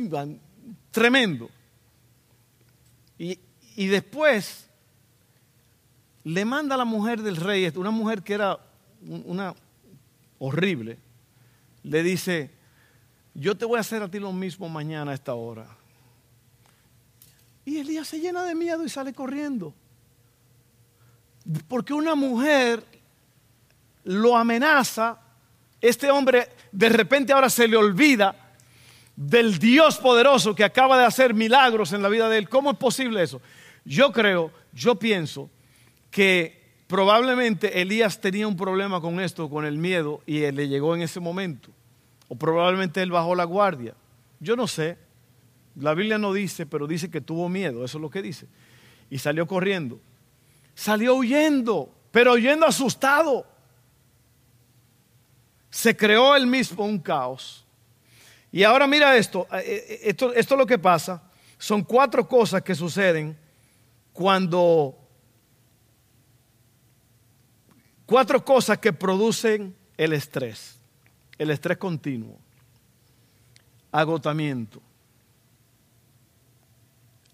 tremendo. 0.91 1.49
Y, 3.17 3.39
y 3.77 3.87
después 3.87 4.69
le 6.25 6.45
manda 6.45 6.75
a 6.75 6.79
la 6.79 6.85
mujer 6.85 7.23
del 7.23 7.37
rey, 7.37 7.73
una 7.77 7.93
mujer 7.93 8.25
que 8.25 8.35
era 8.35 8.59
una 9.07 9.55
horrible, 10.39 10.99
le 11.83 12.03
dice, 12.03 12.51
yo 13.35 13.57
te 13.57 13.65
voy 13.65 13.79
a 13.79 13.81
hacer 13.81 14.03
a 14.03 14.11
ti 14.11 14.19
lo 14.19 14.33
mismo 14.33 14.69
mañana 14.69 15.13
a 15.13 15.15
esta 15.15 15.35
hora. 15.35 15.67
Y 17.65 17.79
Elías 17.79 18.09
se 18.09 18.19
llena 18.19 18.45
de 18.45 18.55
miedo 18.55 18.85
y 18.85 18.89
sale 18.89 19.13
corriendo. 19.13 19.73
Porque 21.69 21.93
una 21.93 22.15
mujer 22.15 22.85
lo 24.05 24.37
amenaza, 24.37 25.21
este 25.81 26.11
hombre 26.11 26.49
de 26.71 26.89
repente 26.89 27.33
ahora 27.33 27.51
se 27.51 27.69
le 27.69 27.77
olvida 27.77 28.35
del 29.15 29.59
Dios 29.59 29.99
poderoso 29.99 30.55
que 30.55 30.65
acaba 30.65 30.99
de 30.99 31.05
hacer 31.05 31.35
milagros 31.35 31.93
en 31.93 32.03
la 32.03 32.09
vida 32.09 32.29
de 32.29 32.39
él. 32.39 32.49
¿Cómo 32.49 32.73
es 32.73 32.77
posible 32.77 33.23
eso? 33.23 33.41
Yo 33.85 34.13
creo, 34.13 34.53
yo 34.73 34.97
pienso 34.97 35.51
que 36.11 36.62
probablemente 36.93 37.81
Elías 37.81 38.21
tenía 38.21 38.47
un 38.47 38.55
problema 38.55 39.01
con 39.01 39.19
esto, 39.19 39.49
con 39.49 39.65
el 39.65 39.79
miedo, 39.79 40.21
y 40.27 40.43
él 40.43 40.57
le 40.57 40.69
llegó 40.69 40.95
en 40.95 41.01
ese 41.01 41.21
momento. 41.21 41.71
O 42.29 42.35
probablemente 42.35 43.01
él 43.01 43.11
bajó 43.11 43.35
la 43.35 43.45
guardia. 43.45 43.95
Yo 44.41 44.57
no 44.57 44.69
sé. 44.69 44.99
La 45.75 45.95
Biblia 45.95 46.19
no 46.19 46.35
dice, 46.35 46.67
pero 46.67 46.87
dice 46.87 47.11
que 47.11 47.23
tuvo 47.23 47.49
miedo, 47.49 47.83
eso 47.83 47.97
es 47.97 48.03
lo 48.03 48.11
que 48.11 48.21
dice. 48.21 48.47
Y 49.09 49.17
salió 49.17 49.47
corriendo. 49.47 50.01
Salió 50.75 51.15
huyendo, 51.15 51.91
pero 52.11 52.35
huyendo 52.35 52.67
asustado. 52.67 53.47
Se 55.71 55.97
creó 55.97 56.37
él 56.37 56.47
mismo 56.47 56.85
un 56.85 56.99
caos. 56.99 57.65
Y 58.53 58.65
ahora 58.65 58.87
mira 58.87 59.17
esto, 59.17 59.47
eh, 59.51 59.63
eh, 59.65 60.01
esto, 60.03 60.35
esto 60.35 60.55
es 60.57 60.59
lo 60.59 60.67
que 60.67 60.79
pasa. 60.79 61.23
Son 61.57 61.83
cuatro 61.85 62.29
cosas 62.29 62.61
que 62.61 62.75
suceden 62.75 63.35
cuando... 64.13 64.99
Cuatro 68.13 68.45
cosas 68.45 68.77
que 68.77 68.93
producen 68.93 69.75
el 69.97 70.13
estrés. 70.13 70.79
El 71.39 71.51
estrés 71.51 71.79
continuo. 71.79 72.39
Agotamiento. 73.91 74.83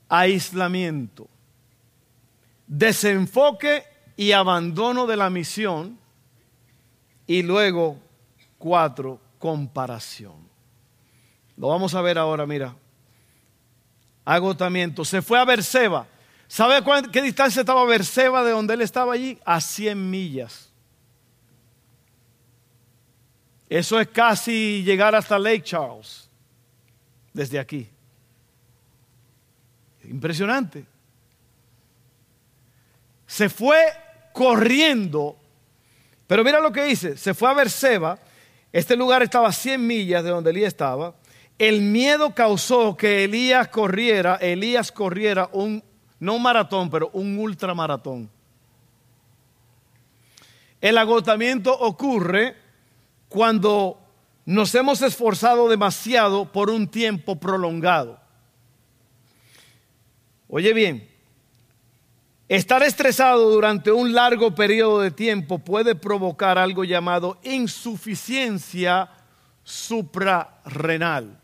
Aislamiento. 0.09 1.27
Desenfoque 2.69 3.83
y 4.17 4.31
abandono 4.31 5.09
de 5.09 5.17
la 5.17 5.29
misión. 5.31 5.99
Y 7.27 7.43
luego, 7.43 7.99
cuatro, 8.57 9.21
comparación. 9.41 10.49
Lo 11.57 11.67
vamos 11.67 11.93
a 11.97 12.03
ver 12.03 12.19
ahora, 12.19 12.47
mira. 12.47 12.77
Agotamiento. 14.25 15.05
Se 15.05 15.23
fue 15.23 15.41
a 15.41 15.45
Berseba. 15.45 16.07
¿Sabe 16.47 16.81
qué 17.11 17.21
distancia 17.21 17.63
estaba 17.63 17.85
Berseba 17.85 18.45
de 18.45 18.53
donde 18.53 18.75
él 18.75 18.83
estaba 18.83 19.15
allí? 19.15 19.41
A 19.45 19.61
100 19.61 20.09
millas. 20.09 20.68
Eso 23.69 24.01
es 24.01 24.09
casi 24.09 24.83
llegar 24.83 25.15
hasta 25.15 25.39
Lake 25.39 25.63
Charles, 25.63 26.29
desde 27.33 27.59
aquí. 27.59 27.89
Impresionante. 30.05 30.87
Se 33.27 33.51
fue 33.51 33.79
corriendo, 34.33 35.37
pero 36.27 36.43
mira 36.43 36.61
lo 36.61 36.73
que 36.73 36.85
dice, 36.85 37.17
se 37.17 37.35
fue 37.35 37.51
a 37.51 37.55
Berseba, 37.55 38.19
este 38.73 38.97
lugar 38.97 39.23
estaba 39.23 39.49
a 39.49 39.53
100 39.53 39.87
millas 39.87 40.25
de 40.25 40.31
donde 40.31 40.51
él 40.51 40.59
estaba, 40.59 41.15
el 41.59 41.83
miedo 41.83 42.35
causó 42.35 42.97
que 42.97 43.25
Elías 43.25 43.69
corriera, 43.69 44.37
Elías 44.37 44.93
corriera 44.93 45.51
un, 45.53 45.83
no 46.21 46.37
un 46.37 46.43
maratón, 46.43 46.89
pero 46.89 47.11
un 47.13 47.37
ultramaratón. 47.37 48.31
El 50.81 50.97
agotamiento 50.97 51.77
ocurre 51.77 52.55
cuando 53.29 53.99
nos 54.45 54.75
hemos 54.75 55.03
esforzado 55.03 55.69
demasiado 55.69 56.51
por 56.51 56.71
un 56.71 56.89
tiempo 56.89 57.37
prolongado. 57.37 58.19
Oye 60.49 60.73
bien, 60.73 61.09
estar 62.49 62.83
estresado 62.83 63.51
durante 63.51 63.93
un 63.93 64.15
largo 64.15 64.55
periodo 64.55 65.01
de 65.01 65.11
tiempo 65.11 65.59
puede 65.59 65.95
provocar 65.95 66.57
algo 66.59 66.85
llamado 66.85 67.39
insuficiencia 67.43 69.11
suprarrenal 69.65 71.39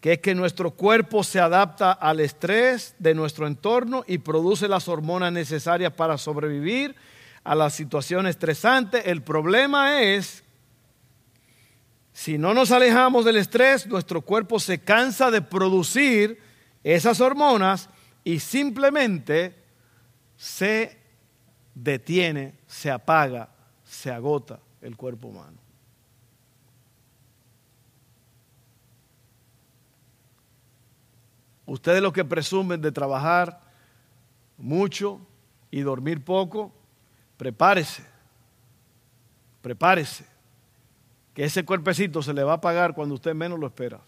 que 0.00 0.12
es 0.12 0.18
que 0.20 0.34
nuestro 0.34 0.70
cuerpo 0.70 1.24
se 1.24 1.40
adapta 1.40 1.92
al 1.92 2.20
estrés 2.20 2.94
de 2.98 3.14
nuestro 3.14 3.46
entorno 3.46 4.04
y 4.06 4.18
produce 4.18 4.68
las 4.68 4.88
hormonas 4.88 5.32
necesarias 5.32 5.92
para 5.92 6.18
sobrevivir 6.18 6.94
a 7.44 7.54
la 7.54 7.70
situación 7.70 8.26
estresante. 8.26 9.10
El 9.10 9.22
problema 9.22 10.02
es, 10.02 10.44
si 12.12 12.38
no 12.38 12.54
nos 12.54 12.70
alejamos 12.70 13.24
del 13.24 13.36
estrés, 13.36 13.86
nuestro 13.86 14.22
cuerpo 14.22 14.58
se 14.58 14.80
cansa 14.80 15.30
de 15.30 15.42
producir 15.42 16.40
esas 16.82 17.20
hormonas 17.20 17.88
y 18.24 18.40
simplemente 18.40 19.54
se 20.36 20.98
detiene, 21.74 22.54
se 22.66 22.90
apaga, 22.90 23.50
se 23.84 24.10
agota 24.10 24.60
el 24.80 24.96
cuerpo 24.96 25.28
humano. 25.28 25.58
Ustedes 31.66 32.00
los 32.00 32.14
que 32.14 32.24
presumen 32.24 32.80
de 32.80 32.90
trabajar 32.90 33.60
mucho 34.56 35.20
y 35.70 35.80
dormir 35.80 36.24
poco, 36.24 36.72
prepárese, 37.38 38.04
prepárese, 39.62 40.26
que 41.32 41.44
ese 41.44 41.64
cuerpecito 41.64 42.20
se 42.20 42.34
le 42.34 42.42
va 42.42 42.54
a 42.54 42.60
pagar 42.60 42.94
cuando 42.94 43.14
usted 43.14 43.34
menos 43.34 43.58
lo 43.58 43.68
espera. 43.68 44.00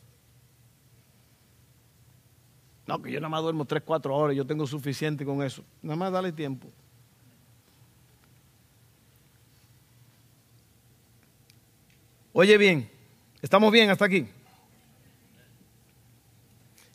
No, 2.87 3.01
que 3.01 3.13
yo 3.13 3.21
nada 3.21 3.29
más 3.29 3.43
duermo 3.43 3.65
3, 3.65 3.85
4 3.87 4.15
horas, 4.15 4.37
yo 4.37 4.45
tengo 4.45 4.67
suficiente 4.67 5.25
con 5.25 5.43
eso. 5.43 5.63
Nada 5.81 5.97
más 5.97 6.13
dale 6.13 6.33
tiempo. 6.33 6.69
Oye 12.33 12.59
bien, 12.59 12.91
¿estamos 13.41 13.71
bien 13.71 13.91
hasta 13.91 14.07
aquí? 14.07 14.29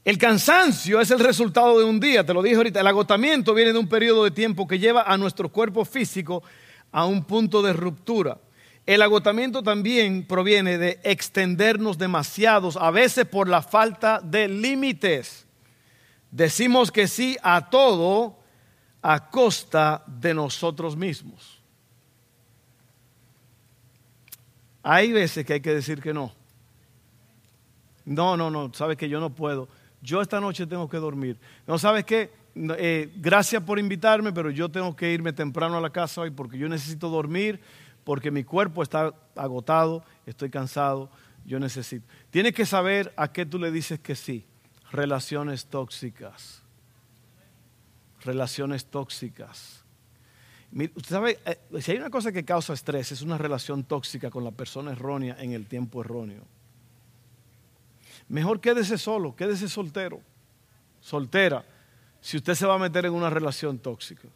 El 0.06 0.20
cansancio 0.20 1.02
es 1.02 1.10
el 1.10 1.20
resultado 1.20 1.80
de 1.80 1.84
un 1.84 2.00
día, 2.00 2.24
te 2.24 2.32
lo 2.32 2.44
dije 2.44 2.58
ahorita. 2.58 2.80
El 2.80 2.86
agotamiento 2.86 3.56
viene 3.56 3.74
de 3.74 3.80
un 3.80 3.90
periodo 3.90 4.24
de 4.24 4.30
tiempo 4.30 4.68
que 4.68 4.78
lleva 4.78 5.02
a 5.02 5.18
nuestro 5.18 5.50
cuerpo 5.50 5.84
físico 5.84 6.44
a 6.92 7.08
un 7.08 7.24
punto 7.24 7.64
de 7.64 7.74
ruptura. 7.74 8.38
El 8.86 9.02
agotamiento 9.02 9.64
también 9.64 10.28
proviene 10.28 10.78
de 10.78 11.00
extendernos 11.04 11.98
demasiados, 11.98 12.78
a 12.78 12.92
veces 12.92 13.26
por 13.26 13.50
la 13.50 13.64
falta 13.64 14.22
de 14.24 14.48
límites. 14.48 15.48
Decimos 16.30 16.92
que 16.92 17.08
sí 17.08 17.36
a 17.42 17.72
todo 17.72 18.38
a 19.02 19.32
costa 19.32 20.04
de 20.06 20.36
nosotros 20.36 20.96
mismos. 20.96 21.64
Hay 24.84 25.12
veces 25.12 25.44
que 25.48 25.54
hay 25.54 25.62
que 25.62 25.74
decir 25.74 26.00
que 26.00 26.14
no. 26.14 26.32
No, 28.06 28.38
no, 28.38 28.52
no, 28.52 28.72
sabes 28.72 28.98
que 28.98 29.10
yo 29.10 29.20
no 29.20 29.34
puedo 29.34 29.68
yo 30.06 30.22
esta 30.22 30.40
noche 30.40 30.68
tengo 30.68 30.88
que 30.88 30.98
dormir. 30.98 31.38
No 31.68 31.78
sabes 31.78 32.06
qué, 32.06 32.32
eh, 32.56 33.12
gracias 33.18 33.62
por 33.64 33.80
invitarme, 33.80 34.32
pero 34.32 34.50
yo 34.52 34.70
tengo 34.70 34.96
que 34.96 35.12
irme 35.12 35.34
temprano 35.34 35.78
a 35.78 35.82
la 35.82 35.90
casa 35.90 36.22
hoy 36.22 36.30
porque 36.30 36.58
yo 36.58 36.70
necesito 36.70 37.10
dormir, 37.10 37.60
porque 38.04 38.32
mi 38.32 38.44
cuerpo 38.44 38.84
está 38.84 39.14
agotado, 39.36 40.06
estoy 40.26 40.50
cansado, 40.50 41.10
yo 41.44 41.60
necesito. 41.60 42.08
Tienes 42.30 42.54
que 42.54 42.66
saber 42.66 43.12
a 43.18 43.32
qué 43.32 43.46
tú 43.46 43.60
le 43.60 43.72
dices 43.72 44.00
que 44.00 44.16
sí. 44.16 44.46
Relaciones 44.92 45.66
tóxicas. 45.66 46.62
Relaciones 48.24 48.86
tóxicas. 48.86 49.84
Usted 50.72 51.10
sabe, 51.10 51.40
eh, 51.46 51.82
si 51.82 51.92
hay 51.92 51.98
una 51.98 52.10
cosa 52.10 52.32
que 52.32 52.44
causa 52.44 52.74
estrés, 52.74 53.12
es 53.12 53.22
una 53.22 53.38
relación 53.38 53.84
tóxica 53.84 54.30
con 54.30 54.44
la 54.44 54.52
persona 54.52 54.92
errónea 54.92 55.36
en 55.40 55.54
el 55.54 55.68
tiempo 55.68 56.02
erróneo. 56.02 56.44
Mejor 58.28 58.60
quédese 58.60 58.98
solo, 58.98 59.36
quédese 59.36 59.70
soltero, 59.70 60.22
soltera, 61.00 61.64
si 62.22 62.38
usted 62.38 62.56
se 62.56 62.66
va 62.66 62.76
a 62.76 62.80
meter 62.80 63.06
en 63.06 63.14
una 63.14 63.30
relación 63.30 63.78
tóxica. 63.78 64.28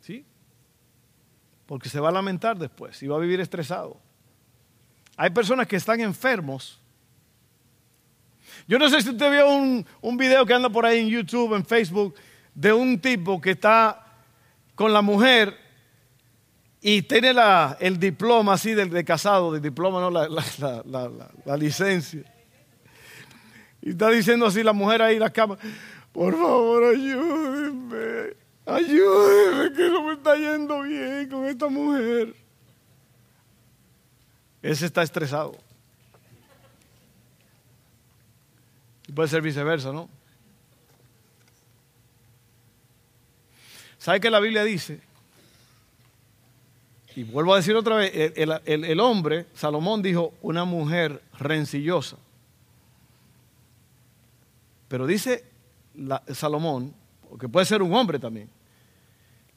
¿Sí? 0.00 0.24
Porque 1.66 1.88
se 1.88 2.00
va 2.00 2.10
a 2.10 2.12
lamentar 2.12 2.58
después 2.58 3.02
y 3.02 3.06
va 3.06 3.16
a 3.16 3.20
vivir 3.20 3.40
estresado. 3.40 3.96
Hay 5.16 5.30
personas 5.30 5.66
que 5.66 5.76
están 5.76 6.00
enfermos 6.00 6.80
Yo 8.66 8.78
no 8.78 8.88
sé 8.88 9.02
si 9.02 9.10
usted 9.10 9.30
vio 9.30 9.50
un, 9.50 9.86
un 10.00 10.16
video 10.16 10.44
que 10.44 10.54
anda 10.54 10.68
por 10.68 10.84
ahí 10.84 11.00
en 11.00 11.08
YouTube, 11.08 11.54
en 11.54 11.64
Facebook, 11.64 12.14
de 12.54 12.72
un 12.72 13.00
tipo 13.00 13.40
que 13.40 13.52
está 13.52 14.06
con 14.74 14.92
la 14.92 15.02
mujer 15.02 15.69
y 16.82 17.02
tiene 17.02 17.34
la, 17.34 17.76
el 17.78 17.98
diploma 17.98 18.54
así 18.54 18.72
de, 18.72 18.86
de 18.86 19.04
casado, 19.04 19.52
de 19.52 19.60
diploma, 19.60 20.00
no 20.00 20.10
la, 20.10 20.28
la, 20.28 21.10
la, 21.44 21.56
licencia. 21.56 22.22
Y 23.82 23.90
está 23.90 24.08
diciendo 24.08 24.46
así 24.46 24.62
la 24.62 24.72
mujer 24.72 25.02
ahí 25.02 25.14
en 25.14 25.20
la 25.20 25.30
cama, 25.30 25.58
por 26.12 26.32
favor 26.32 26.84
ayúdenme, 26.84 28.34
ayúdenme 28.64 29.76
que 29.76 29.88
no 29.90 30.04
me 30.04 30.12
está 30.14 30.36
yendo 30.36 30.82
bien 30.82 31.28
con 31.28 31.44
esta 31.46 31.68
mujer. 31.68 32.34
Ese 34.62 34.86
está 34.86 35.02
estresado. 35.02 35.56
Y 39.06 39.12
puede 39.12 39.28
ser 39.28 39.42
viceversa, 39.42 39.92
¿no? 39.92 40.08
¿Sabe 43.98 44.20
qué 44.20 44.30
la 44.30 44.40
Biblia 44.40 44.64
dice? 44.64 45.09
Y 47.16 47.24
vuelvo 47.24 47.54
a 47.54 47.56
decir 47.56 47.74
otra 47.74 47.96
vez, 47.96 48.12
el, 48.36 48.84
el, 48.84 49.00
hombre, 49.00 49.46
Salomón 49.54 50.00
dijo, 50.00 50.32
una 50.42 50.64
mujer 50.64 51.20
rencillosa. 51.38 52.16
Pero 54.88 55.06
dice 55.06 55.44
Salomón, 56.32 56.94
que 57.38 57.48
puede 57.48 57.66
ser 57.66 57.82
un 57.82 57.94
hombre 57.94 58.18
también, 58.18 58.48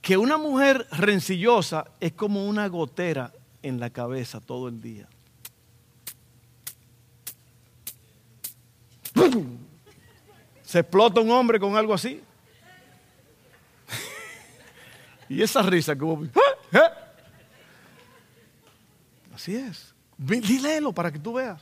que 0.02 0.18
una 0.18 0.38
mujer 0.38 0.88
rencillosa 0.92 1.86
es 2.00 2.14
como 2.14 2.48
una 2.48 2.68
gotera 2.68 3.32
en 3.62 3.80
la 3.80 3.90
cabeza 3.90 4.42
todo 4.42 4.68
el 4.68 4.82
día. 4.82 5.08
Se 10.64 10.80
explota 10.80 11.22
un 11.22 11.30
hombre 11.30 11.60
con 11.60 11.76
algo 11.78 11.94
así. 11.94 12.20
y 15.30 15.42
esa 15.42 15.62
risa 15.62 15.96
como... 15.96 16.26
¿eh? 16.26 16.30
Así 19.44 19.56
es. 19.58 19.94
Dílelo 20.18 20.94
para 20.94 21.12
que 21.12 21.20
tú 21.20 21.34
veas. 21.34 21.62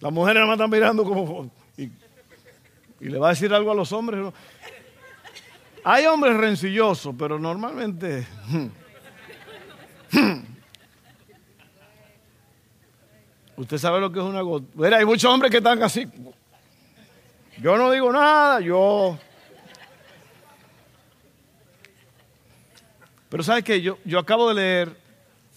Las 0.00 0.10
mujeres 0.10 0.42
me 0.46 0.52
están 0.52 0.70
mirando 0.70 1.04
como... 1.04 1.50
Y, 1.76 1.90
le 2.98 3.18
va 3.18 3.26
a 3.26 3.30
decir 3.32 3.52
algo 3.52 3.70
a 3.72 3.74
los 3.74 3.92
hombres. 3.92 4.32
Hay 5.84 6.06
hombres 6.06 6.34
rencillosos, 6.34 7.14
pero 7.18 7.38
normalmente... 7.38 8.26
Usted 13.58 13.76
sabe 13.76 14.00
lo 14.00 14.10
que 14.10 14.18
es 14.18 14.24
una 14.24 14.40
gota. 14.40 14.96
hay 14.96 15.04
muchos 15.04 15.30
hombres 15.30 15.50
que 15.50 15.58
están 15.58 15.82
así. 15.82 16.08
Yo 17.58 17.76
no 17.76 17.90
digo 17.90 18.10
nada, 18.10 18.60
yo... 18.60 19.18
Pero 23.28 23.42
¿sabe 23.42 23.62
qué? 23.62 23.82
Yo, 23.82 23.98
yo 24.06 24.18
acabo 24.18 24.48
de 24.48 24.54
leer 24.54 25.01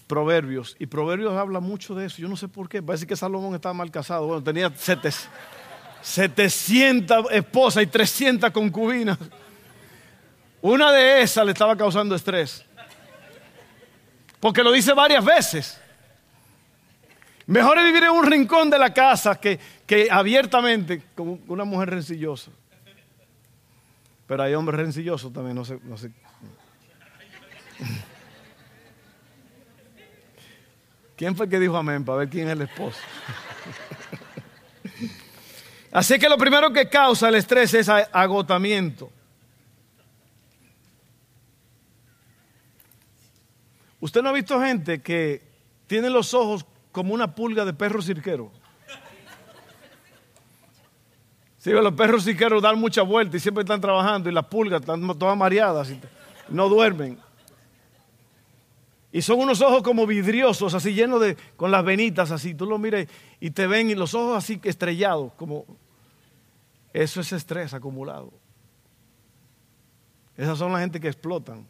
Proverbios 0.06 0.76
y 0.78 0.86
Proverbios 0.86 1.34
habla 1.34 1.60
mucho 1.60 1.94
de 1.94 2.06
eso. 2.06 2.16
Yo 2.18 2.28
no 2.28 2.36
sé 2.36 2.48
por 2.48 2.68
qué. 2.68 2.82
Parece 2.82 3.06
que 3.06 3.16
Salomón 3.16 3.54
estaba 3.54 3.72
mal 3.74 3.90
casado. 3.90 4.26
Bueno, 4.26 4.42
tenía 4.42 4.70
700 4.76 7.32
esposas 7.32 7.82
y 7.82 7.86
300 7.86 8.50
concubinas. 8.50 9.18
Una 10.62 10.92
de 10.92 11.22
esas 11.22 11.44
le 11.44 11.52
estaba 11.52 11.76
causando 11.76 12.14
estrés. 12.14 12.64
Porque 14.38 14.62
lo 14.62 14.70
dice 14.72 14.92
varias 14.92 15.24
veces. 15.24 15.80
Mejor 17.46 17.78
es 17.78 17.84
vivir 17.84 18.04
en 18.04 18.10
un 18.10 18.26
rincón 18.26 18.70
de 18.70 18.78
la 18.78 18.92
casa 18.92 19.40
que, 19.40 19.58
que 19.86 20.08
abiertamente 20.10 21.02
con 21.14 21.40
una 21.48 21.64
mujer 21.64 21.90
rencillosa. 21.90 22.50
Pero 24.26 24.42
hay 24.42 24.54
hombres 24.54 24.80
rencillosos 24.80 25.32
también, 25.32 25.54
no 25.54 25.64
sé. 25.64 25.78
No 25.84 25.96
sé. 25.96 26.10
¿Quién 31.16 31.34
fue 31.34 31.46
el 31.46 31.50
que 31.50 31.58
dijo 31.58 31.76
amén? 31.76 32.04
Para 32.04 32.18
ver 32.18 32.28
quién 32.28 32.46
es 32.46 32.52
el 32.52 32.62
esposo. 32.62 32.98
Así 35.92 36.18
que 36.18 36.28
lo 36.28 36.36
primero 36.36 36.72
que 36.72 36.88
causa 36.88 37.30
el 37.30 37.36
estrés 37.36 37.72
es 37.72 37.88
agotamiento. 37.88 39.10
¿Usted 43.98 44.22
no 44.22 44.28
ha 44.28 44.32
visto 44.32 44.60
gente 44.60 45.00
que 45.00 45.42
tiene 45.86 46.10
los 46.10 46.34
ojos 46.34 46.66
como 46.92 47.14
una 47.14 47.34
pulga 47.34 47.64
de 47.64 47.72
perro 47.72 48.02
cirquero? 48.02 48.52
Sí, 51.58 51.70
los 51.70 51.94
perros 51.94 52.24
cirqueros 52.24 52.62
dan 52.62 52.78
mucha 52.78 53.00
vuelta 53.02 53.38
y 53.38 53.40
siempre 53.40 53.62
están 53.62 53.80
trabajando 53.80 54.28
y 54.28 54.32
las 54.32 54.44
pulgas 54.44 54.82
están 54.82 55.18
todas 55.18 55.36
mareadas 55.36 55.90
y 55.90 55.98
no 56.48 56.68
duermen. 56.68 57.18
Y 59.16 59.22
son 59.22 59.38
unos 59.38 59.62
ojos 59.62 59.82
como 59.82 60.06
vidriosos, 60.06 60.74
así 60.74 60.92
llenos 60.92 61.22
de, 61.22 61.38
con 61.56 61.70
las 61.70 61.82
venitas 61.82 62.30
así. 62.30 62.54
Tú 62.54 62.66
lo 62.66 62.76
miras 62.76 63.06
y 63.40 63.50
te 63.50 63.66
ven 63.66 63.88
y 63.88 63.94
los 63.94 64.12
ojos 64.12 64.36
así 64.36 64.60
estrellados, 64.62 65.32
como... 65.38 65.64
Eso 66.92 67.22
es 67.22 67.32
estrés 67.32 67.72
acumulado. 67.72 68.30
Esas 70.36 70.58
son 70.58 70.70
la 70.70 70.80
gente 70.80 71.00
que 71.00 71.08
explotan. 71.08 71.66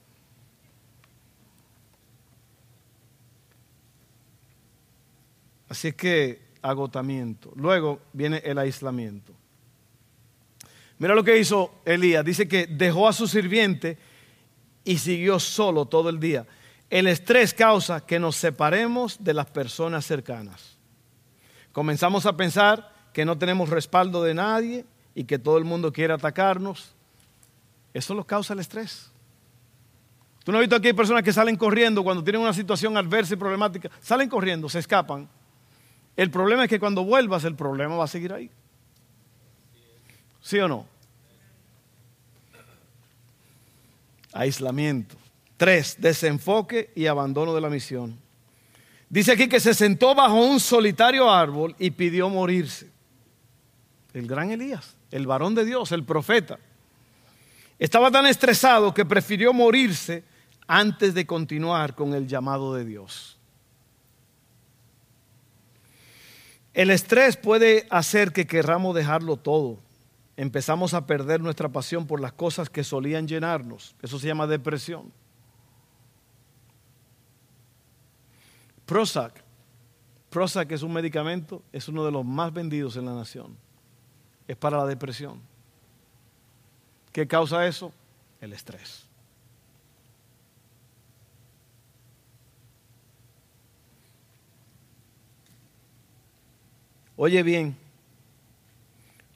Así 5.69 5.87
es 5.87 5.95
que 5.95 6.43
agotamiento. 6.63 7.53
Luego 7.55 8.01
viene 8.13 8.39
el 8.39 8.59
aislamiento. 8.59 9.33
Mira 10.99 11.15
lo 11.15 11.23
que 11.23 11.39
hizo 11.39 11.75
Elías. 11.85 12.25
Dice 12.25 12.49
que 12.49 12.67
dejó 12.67 13.07
a 13.07 13.13
su 13.13 13.29
sirviente 13.29 13.99
y 14.85 14.99
siguió 14.99 15.39
solo 15.39 15.87
todo 15.87 16.09
el 16.09 16.19
día. 16.19 16.45
El 16.89 17.09
estrés 17.09 17.53
causa 17.53 18.05
que 18.05 18.19
nos 18.19 18.37
separemos 18.37 19.23
de 19.23 19.35
las 19.35 19.47
personas 19.47 20.07
cercanas. 20.07 20.77
Comenzamos 21.73 22.27
a 22.27 22.37
pensar 22.37 22.93
que 23.13 23.25
no 23.25 23.37
tenemos 23.37 23.69
respaldo 23.69 24.23
de 24.23 24.35
nadie 24.35 24.85
y 25.15 25.25
que 25.25 25.39
todo 25.39 25.59
el 25.59 25.65
mundo 25.65 25.93
quiere 25.93 26.15
atacarnos. 26.15 26.95
Eso 27.93 28.15
lo 28.15 28.25
causa 28.25 28.53
el 28.53 28.61
estrés. 28.61 29.11
Tú 30.45 30.53
no 30.53 30.59
has 30.59 30.63
visto 30.63 30.77
aquí 30.77 30.89
hay 30.89 30.93
personas 30.93 31.25
que 31.25 31.33
salen 31.33 31.57
corriendo 31.57 32.05
cuando 32.05 32.23
tienen 32.23 32.41
una 32.41 32.53
situación 32.53 32.97
adversa 32.97 33.35
y 33.35 33.37
problemática. 33.37 33.91
Salen 34.01 34.29
corriendo, 34.29 34.69
se 34.69 34.79
escapan. 34.79 35.29
El 36.17 36.31
problema 36.31 36.65
es 36.65 36.71
que 36.71 36.79
cuando 36.79 37.05
vuelvas 37.05 37.45
el 37.45 37.57
problema 37.57 37.97
va 37.97 38.05
a 38.05 38.09
seguir 38.09 38.33
ahí. 38.33 38.51
¿Sí 40.41 40.59
o 40.61 40.69
no? 40.69 40.87
Aislamiento. 44.33 45.17
Tres, 45.57 45.97
desenfoque 45.99 46.93
y 46.95 47.07
abandono 47.07 47.55
de 47.55 47.61
la 47.61 47.71
misión. 47.71 48.19
Dice 49.09 49.33
aquí 49.33 49.49
que 49.49 49.61
se 49.61 49.73
sentó 49.73 50.15
bajo 50.15 50.35
un 50.35 50.61
solitario 50.61 51.31
árbol 51.31 51.75
y 51.79 51.91
pidió 51.91 52.29
morirse. 52.29 52.91
El 54.13 54.27
gran 54.27 54.51
Elías, 54.51 54.97
el 55.11 55.27
varón 55.27 55.55
de 55.55 55.65
Dios, 55.65 55.93
el 55.93 56.05
profeta. 56.05 56.59
Estaba 57.79 58.11
tan 58.11 58.27
estresado 58.27 58.93
que 58.93 59.05
prefirió 59.05 59.53
morirse 59.53 60.25
antes 60.67 61.15
de 61.15 61.27
continuar 61.27 61.95
con 61.95 62.15
el 62.15 62.27
llamado 62.27 62.75
de 62.75 62.85
Dios. 62.85 63.39
El 66.75 66.91
estrés 66.91 67.37
puede 67.37 67.87
hacer 67.91 68.33
que 68.33 68.47
querramos 68.47 68.95
dejarlo 68.95 69.37
todo. 69.37 69.79
Empezamos 70.37 70.93
a 70.93 71.07
perder 71.07 71.41
nuestra 71.41 71.71
pasión 71.71 72.07
por 72.07 72.21
las 72.21 72.33
cosas 72.33 72.69
que 72.69 72.85
solían 72.85 73.27
llenarnos. 73.27 73.95
Eso 74.03 74.19
se 74.19 74.27
llama 74.27 74.47
depresión. 74.47 75.11
Prozac. 78.87 79.43
Prozac 80.31 80.71
es 80.73 80.83
un 80.83 80.93
medicamento, 80.93 81.63
es 81.73 81.89
uno 81.89 82.05
de 82.05 82.13
los 82.13 82.25
más 82.25 82.53
vendidos 82.53 82.97
en 82.97 83.05
la 83.05 83.15
nación. 83.15 83.57
Es 84.47 84.57
para 84.57 84.79
la 84.79 84.87
depresión. 84.87 85.41
¿Qué 87.13 87.27
causa 87.27 87.67
eso? 87.67 87.93
El 88.41 88.53
estrés. 88.53 89.05
Oye 97.19 97.43
bien, 97.43 97.75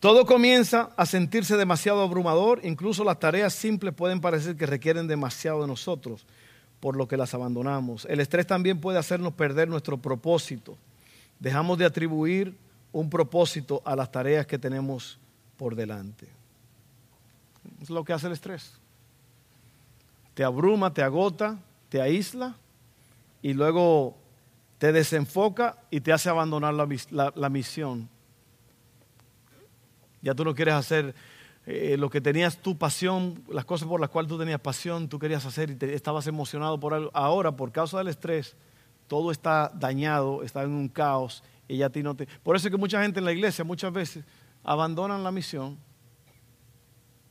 todo 0.01 0.27
comienza 0.27 0.91
a 0.99 1.07
sentirse 1.07 1.57
demasiado 1.57 2.03
abrumador, 2.03 2.61
incluso 2.63 3.03
las 3.05 3.19
tareas 3.19 3.55
simples 3.55 3.95
pueden 3.95 4.21
parecer 4.21 4.55
que 4.55 4.67
requieren 4.67 5.09
demasiado 5.09 5.63
de 5.63 5.67
nosotros 5.67 6.27
por 6.81 6.97
lo 6.97 7.07
que 7.07 7.17
las 7.17 7.35
abandonamos. 7.35 8.07
El 8.07 8.21
estrés 8.21 8.47
también 8.47 8.81
puede 8.81 8.99
hacernos 8.99 9.35
perder 9.35 9.69
nuestro 9.69 9.99
propósito. 9.99 10.77
Dejamos 11.39 11.79
de 11.79 11.85
atribuir 11.85 12.57
un 12.93 13.09
propósito 13.09 13.83
a 13.85 13.95
las 13.95 14.11
tareas 14.11 14.47
que 14.47 14.59
tenemos 14.59 15.19
por 15.57 15.77
delante. 15.77 16.27
Es 17.83 17.91
lo 17.91 18.05
que 18.05 18.13
hace 18.13 18.27
el 18.27 18.33
estrés. 18.33 18.73
Te 20.35 20.43
abruma, 20.43 20.93
te 20.93 21.03
agota, 21.03 21.59
te 21.89 22.01
aísla 22.01 22.57
y 23.43 23.53
luego 23.53 24.17
te 24.79 24.93
desenfoca 24.93 25.77
y 25.91 26.01
te 26.01 26.13
hace 26.13 26.31
abandonar 26.31 26.73
la, 26.73 27.49
misión. 27.51 28.09
Ya 30.23 30.35
tú 30.35 30.45
no 30.45 30.55
quieres 30.55 30.75
hacer 30.75 31.15
eh, 31.71 31.97
lo 31.97 32.11
que 32.11 32.21
tenías 32.21 32.59
tu 32.59 32.77
pasión, 32.77 33.45
las 33.49 33.65
cosas 33.65 33.89
por 33.89 34.01
las 34.01 34.11
cuales 34.11 34.29
tú 34.29 34.39
tenías 34.39 34.61
pasión, 34.61 35.09
tú 35.09 35.19
querías 35.19 35.47
hacer 35.47 35.71
y 35.71 35.85
estabas 35.87 36.27
emocionado 36.27 36.79
por 36.81 36.95
algo. 36.95 37.11
Ahora, 37.15 37.53
por 37.53 37.71
causa 37.71 37.99
del 37.99 38.09
estrés, 38.09 38.57
todo 39.07 39.31
está 39.31 39.71
dañado, 39.75 40.43
está 40.43 40.63
en 40.63 40.71
un 40.71 40.89
caos 40.89 41.43
y 41.69 41.77
ya 41.77 41.87
a 41.87 41.91
ti 41.91 42.03
no 42.03 42.17
te... 42.17 42.27
Por 42.43 42.57
eso 42.57 42.67
es 42.67 42.73
que 42.73 42.79
mucha 42.79 43.03
gente 43.03 43.21
en 43.21 43.25
la 43.25 43.33
iglesia 43.33 43.65
muchas 43.65 43.93
veces 43.93 44.25
abandonan 44.65 45.23
la 45.23 45.31
misión. 45.31 45.79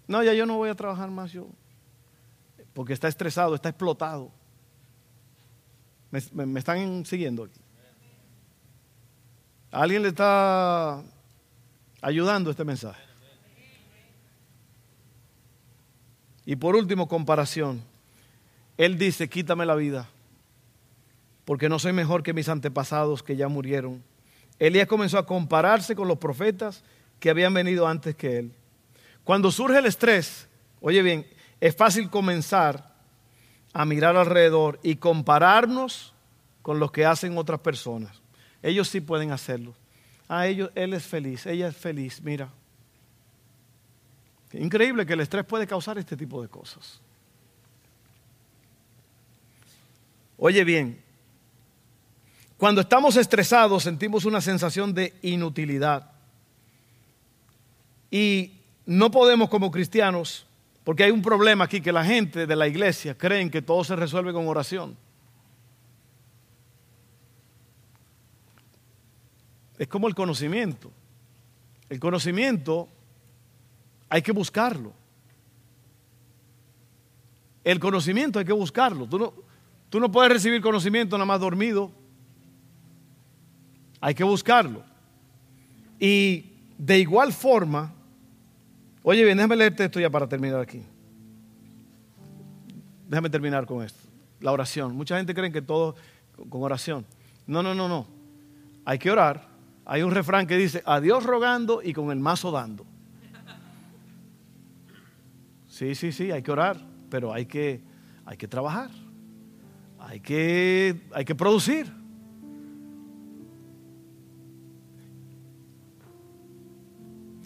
No, 0.08 0.24
ya 0.24 0.34
yo 0.34 0.46
no 0.46 0.58
voy 0.58 0.70
a 0.70 0.76
trabajar 0.76 1.12
más 1.12 1.32
yo. 1.32 1.48
Porque 2.74 2.94
está 2.94 3.08
estresado, 3.08 3.56
está 3.56 3.70
explotado. 3.70 4.32
¿Me, 6.12 6.60
están 6.60 7.06
siguiendo 7.06 7.44
aquí? 7.44 7.60
¿Alguien 9.72 10.02
le 10.02 10.10
está 10.10 11.04
ayudando 12.02 12.50
este 12.50 12.64
mensaje? 12.64 13.09
Y 16.50 16.56
por 16.56 16.76
último, 16.76 17.08
comparación. 17.08 17.84
Él 18.76 18.97
dice, 18.97 19.30
quítame 19.30 19.68
la 19.68 19.76
vida, 19.76 20.10
porque 21.45 21.70
no 21.70 21.78
soy 21.78 21.93
mejor 21.93 22.24
que 22.24 22.34
mis 22.34 22.50
antepasados 22.50 23.22
que 23.22 23.36
ya 23.36 23.47
murieron. 23.47 24.04
Elías 24.58 24.88
comenzó 24.88 25.20
a 25.20 25.28
compararse 25.28 25.95
con 25.95 26.08
los 26.08 26.18
profetas 26.18 26.84
que 27.20 27.30
habían 27.30 27.54
venido 27.54 27.88
antes 27.88 28.16
que 28.16 28.39
él. 28.39 28.52
Cuando 29.24 29.52
surge 29.52 29.78
el 29.78 29.86
estrés, 29.86 30.47
oye 30.82 31.04
bien, 31.04 31.28
es 31.62 31.76
fácil 31.76 32.10
comenzar 32.10 32.95
a 33.72 33.86
mirar 33.86 34.18
alrededor 34.18 34.80
y 34.82 34.95
compararnos 34.95 36.16
con 36.64 36.80
lo 36.80 36.91
que 36.91 37.06
hacen 37.06 37.38
otras 37.38 37.60
personas. 37.60 38.24
Ellos 38.64 38.88
sí 38.88 39.02
pueden 39.02 39.30
hacerlo. 39.32 39.76
Ah, 40.28 40.47
ellos, 40.47 40.72
él 40.74 40.95
es 40.95 41.04
feliz, 41.04 41.45
ella 41.45 41.68
es 41.68 41.78
feliz, 41.78 42.24
mira. 42.24 42.50
Increíble 44.54 45.06
que 45.06 45.14
el 45.14 45.20
estrés 45.20 45.45
puede 45.45 45.68
causar 45.68 45.97
este 45.97 46.18
tipo 46.18 46.41
de 46.41 46.47
cosas. 46.47 47.00
Oye 50.38 50.64
bien, 50.64 51.02
cuando 52.58 52.82
estamos 52.82 53.16
estresados 53.16 53.84
sentimos 53.84 54.26
una 54.26 54.41
sensación 54.41 54.93
de 54.93 55.14
inutilidad. 55.22 56.12
Y 58.12 58.54
no 58.86 59.12
podemos 59.12 59.50
como 59.50 59.70
cristianos, 59.70 60.47
porque 60.84 61.04
hay 61.04 61.12
un 61.12 61.22
problema 61.22 61.66
aquí 61.66 61.80
que 61.80 61.91
la 61.91 62.04
gente 62.04 62.47
de 62.47 62.56
la 62.56 62.68
iglesia 62.68 63.18
creen 63.18 63.52
que 63.52 63.62
todo 63.62 63.84
se 63.84 63.95
resuelve 63.95 64.34
con 64.34 64.47
oración. 64.47 64.97
Es 69.78 69.88
como 69.88 70.08
el 70.08 70.16
conocimiento. 70.16 70.91
El 71.89 72.00
conocimiento 72.00 72.89
hay 74.10 74.22
que 74.22 74.32
buscarlo. 74.32 74.93
El 77.64 77.80
conocimiento 77.80 78.39
hay 78.39 78.45
que 78.45 78.53
buscarlo. 78.53 79.05
Tú 79.07 79.20
no, 79.20 79.34
tú 79.89 79.99
no 79.99 80.12
puedes 80.12 80.32
recibir 80.32 80.62
conocimiento 80.62 81.18
nada 81.18 81.26
más 81.26 81.39
dormido. 81.39 81.91
Hay 84.01 84.16
que 84.16 84.24
buscarlo. 84.24 84.84
Y 85.99 86.53
de 86.78 86.99
igual 86.99 87.34
forma, 87.34 87.93
oye 89.03 89.24
bien, 89.24 89.38
déjame 89.38 89.55
leerte 89.57 89.86
esto 89.86 89.99
ya 89.99 90.10
para 90.10 90.28
terminar 90.28 90.62
aquí. 90.62 90.82
Déjame 93.07 93.30
terminar 93.30 93.66
con 93.66 93.84
esto. 93.84 93.99
La 94.39 94.51
oración. 94.51 94.95
Mucha 94.95 95.18
gente 95.18 95.36
cree 95.36 95.51
que 95.51 95.62
todo 95.62 95.95
con 96.49 96.64
oración. 96.64 97.05
No, 97.45 97.62
no, 97.62 97.76
no, 97.76 97.88
no. 97.88 98.07
Hay 98.86 98.97
que 98.97 99.12
orar. 99.12 99.47
Hay 99.86 100.03
un 100.03 100.12
refrán 100.12 100.47
que 100.47 100.55
dice, 100.55 100.82
a 100.86 100.99
Dios 101.01 101.24
rogando 101.24 101.82
y 101.84 101.93
con 101.93 102.12
el 102.12 102.20
mazo 102.20 102.51
dando. 102.51 102.86
Sí, 105.80 105.95
sí, 105.95 106.11
sí, 106.11 106.30
hay 106.30 106.43
que 106.43 106.51
orar, 106.51 106.75
pero 107.09 107.34
hay 107.34 107.45
que, 107.45 107.80
hay 108.25 108.36
que 108.36 108.49
trabajar, 108.49 108.89
hay 109.97 110.19
que, 110.19 111.03
hay 111.13 111.23
que 111.23 111.34
producir. 111.36 111.89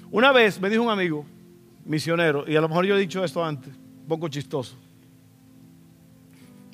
Una 0.09 0.31
vez 0.31 0.59
me 0.59 0.67
dijo 0.67 0.81
un 0.81 0.89
amigo, 0.89 1.27
misionero, 1.85 2.43
y 2.47 2.55
a 2.55 2.61
lo 2.61 2.67
mejor 2.67 2.85
yo 2.85 2.97
he 2.97 2.99
dicho 2.99 3.23
esto 3.23 3.45
antes, 3.45 3.71
un 3.71 4.07
poco 4.07 4.27
chistoso. 4.29 4.77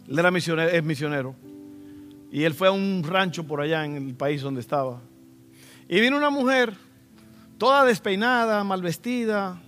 Él 0.07 0.17
era 0.17 0.31
misionero, 0.31 0.69
es 0.69 0.81
misionero. 0.81 1.35
Y 2.31 2.43
él 2.43 2.53
fue 2.53 2.69
a 2.69 2.71
un 2.71 3.03
rancho 3.05 3.45
por 3.45 3.59
allá 3.59 3.83
en 3.83 3.97
el 3.97 4.15
país 4.15 4.41
donde 4.41 4.61
estaba. 4.61 5.01
Y 5.89 5.99
vino 5.99 6.15
una 6.15 6.29
mujer, 6.29 6.73
toda 7.57 7.83
despeinada, 7.83 8.63
mal 8.63 8.81
vestida, 8.81 9.61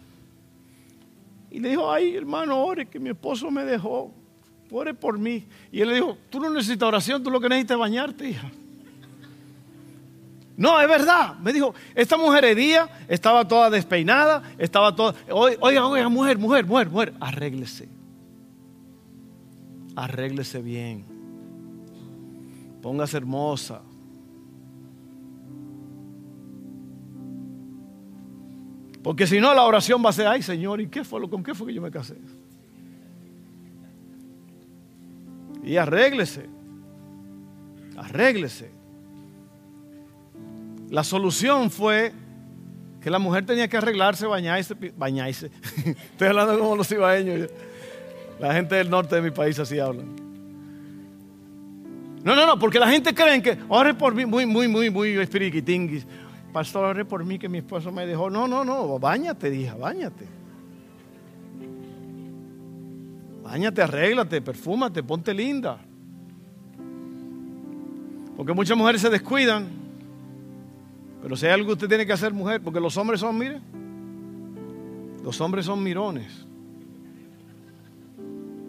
y 1.52 1.60
le 1.60 1.70
dijo, 1.70 1.91
ay 1.91 2.16
hermano, 2.16 2.64
ore 2.64 2.88
que 2.88 2.99
mi 2.99 3.10
esposo 3.10 3.52
me 3.52 3.66
dejó, 3.66 4.14
ore 4.72 4.93
por 4.93 5.20
mí. 5.20 5.45
Y 5.72 5.82
él 5.82 5.89
le 5.89 5.95
dijo, 5.95 6.18
tú 6.30 6.39
no 6.39 6.49
necesitas 6.49 6.88
oración, 6.88 7.22
tú 7.22 7.30
lo 7.30 7.41
que 7.41 7.49
necesitas 7.49 7.76
es 7.76 7.80
bañarte, 7.80 8.30
hija. 8.30 8.49
No, 10.56 10.80
es 10.80 10.88
verdad. 10.88 11.36
Me 11.39 11.52
dijo, 11.52 11.74
esta 11.93 12.18
mujer 12.18 12.45
hería, 12.45 12.89
estaba 13.08 13.47
toda 13.47 13.70
despeinada, 13.70 14.43
estaba 14.58 14.95
toda... 14.95 15.16
Oiga, 15.30 15.88
oiga, 15.88 16.08
mujer, 16.08 16.38
mujer, 16.38 16.68
mujer, 16.68 16.89
mujer, 16.89 17.14
arréglese. 17.20 17.89
Arréglese 19.95 20.62
bien. 20.62 21.06
Póngase 22.82 23.18
hermosa. 23.18 23.82
Porque 29.04 29.26
si 29.26 29.39
no, 29.39 29.54
la 29.54 29.64
oración 29.64 30.04
va 30.06 30.10
a 30.10 30.14
ser, 30.14 30.28
ay 30.28 30.41
Señor, 30.41 30.80
¿y 30.80 30.88
qué 30.88 31.04
fue 31.04 31.28
con 31.30 31.43
qué 31.43 31.56
fue 31.56 31.68
que 31.68 31.74
yo 31.74 31.82
me 31.82 31.91
casé? 31.91 32.16
Y 35.64 35.78
arréglese. 35.78 36.47
Arréglese. 37.97 38.72
La 40.89 41.04
solución 41.04 41.72
fue 41.72 42.12
que 42.99 43.10
la 43.10 43.20
mujer 43.20 43.45
tenía 43.45 43.68
que 43.68 43.78
arreglarse, 43.78 44.26
bañarse, 44.28 44.76
bañarse. 44.95 45.49
Estoy 45.86 46.28
hablando 46.28 46.60
como 46.60 46.76
los 46.76 46.91
ibaeños. 46.91 47.49
La 48.39 48.54
gente 48.54 48.76
del 48.76 48.89
norte 48.89 49.16
de 49.16 49.22
mi 49.22 49.32
país 49.32 49.58
así 49.60 49.80
habla. 49.80 50.04
No, 52.24 52.36
no, 52.36 52.45
no, 52.45 52.60
porque 52.60 52.78
la 52.78 52.88
gente 52.88 53.16
cree 53.16 53.41
que, 53.41 53.58
ore 53.68 53.95
por 53.95 54.14
mí, 54.14 54.26
muy, 54.26 54.45
muy, 54.45 54.68
muy, 54.68 54.91
muy 54.91 55.14
espiriquitinguis 55.18 56.06
pastor, 56.52 56.86
ore 56.86 57.06
por 57.06 57.24
mí 57.24 57.39
que 57.39 57.49
mi 57.49 57.60
esposo 57.60 57.91
me 57.91 58.06
dejó. 58.06 58.30
No, 58.30 58.47
no, 58.47 58.64
no, 58.64 58.99
bañate, 58.99 59.54
hija, 59.54 59.76
bañate. 59.76 60.41
Báñate, 63.43 63.82
arréglate, 63.82 64.41
perfúmate, 64.41 65.04
ponte 65.04 65.34
linda. 65.34 65.78
Porque 68.38 68.54
muchas 68.54 68.78
mujeres 68.78 69.02
se 69.02 69.10
descuidan. 69.10 69.68
Pero 71.22 71.36
si 71.36 71.47
hay 71.47 71.52
algo 71.54 71.68
que 71.68 71.74
usted 71.74 71.89
tiene 71.89 72.06
que 72.06 72.14
hacer, 72.14 72.34
mujer, 72.34 72.62
porque 72.62 72.80
los 72.80 72.95
hombres 72.95 73.20
son, 73.20 73.38
mire, 73.38 73.60
los 75.22 75.39
hombres 75.41 75.66
son 75.66 75.84
mirones. 75.84 76.45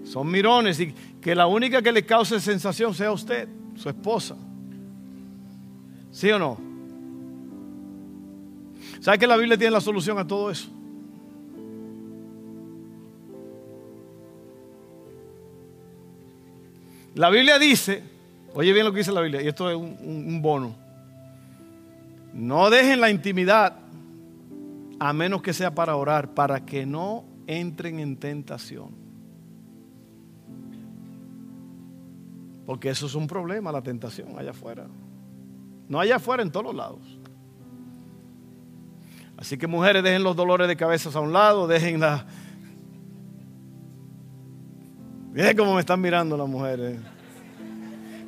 Son 0.03 0.29
mirones 0.29 0.81
y 0.81 0.93
que 1.21 1.35
la 1.35 1.47
única 1.47 1.81
que 1.81 1.93
le 1.93 2.05
cause 2.05 2.41
sensación 2.41 2.93
sea 2.93 3.13
usted, 3.13 3.49
su 3.77 3.89
esposa. 3.89 4.37
¿Sí 6.11 6.31
o 6.31 6.39
no? 6.39 6.72
¿Sabe 9.03 9.19
que 9.19 9.27
la 9.27 9.37
Biblia 9.37 9.59
tiene 9.59 9.73
la 9.73 9.81
solución 9.81 10.17
a 10.19 10.25
todo 10.25 10.49
eso? 10.49 10.69
La 17.17 17.29
Biblia 17.29 17.59
dice, 17.59 18.05
oye 18.55 18.73
bien 18.73 18.87
lo 18.87 18.93
que 18.93 18.99
dice 18.99 19.11
la 19.11 19.21
Biblia, 19.21 19.43
y 19.43 19.49
esto 19.49 19.69
es 19.69 19.77
un, 19.77 20.41
bono. 20.41 20.77
No 22.33 22.71
dejen 22.71 23.01
la 23.01 23.11
intimidad 23.11 23.77
a 25.01 25.13
menos 25.13 25.43
que 25.43 25.53
sea 25.53 25.75
para 25.75 25.97
orar, 25.97 26.33
para 26.33 26.65
que 26.65 26.87
no 26.87 27.25
entren 27.49 27.99
en 27.99 28.17
tentación. 28.17 28.91
Porque 32.67 32.91
eso 32.91 33.07
es 33.07 33.17
un 33.17 33.27
problema, 33.27 33.73
la 33.73 33.83
tentación 33.83 34.39
allá 34.39 34.51
afuera. 34.51 34.87
No 35.89 35.99
allá 35.99 36.17
afuera, 36.17 36.45
en 36.45 36.53
todos 36.53 36.67
los 36.67 36.75
lados. 36.77 37.19
Así 39.37 39.59
que 39.59 39.67
mujeres, 39.67 40.03
dejen 40.03 40.23
los 40.23 40.37
dolores 40.37 40.69
de 40.69 40.77
cabeza 40.77 41.11
a 41.17 41.21
un 41.21 41.33
lado, 41.33 41.67
dejen 41.67 42.01
la... 42.01 42.27
Miren 45.33 45.57
cómo 45.57 45.75
me 45.75 45.81
están 45.81 46.01
mirando 46.01 46.37
las 46.37 46.49
mujeres. 46.49 46.99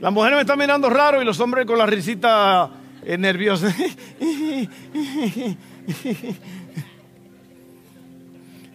Las 0.00 0.12
mujeres 0.12 0.36
me 0.36 0.40
están 0.40 0.58
mirando 0.58 0.90
raro 0.90 1.22
y 1.22 1.24
los 1.24 1.38
hombres 1.40 1.66
con 1.66 1.78
la 1.78 1.86
risita 1.86 2.70
eh, 3.04 3.18
nerviosa. 3.18 3.74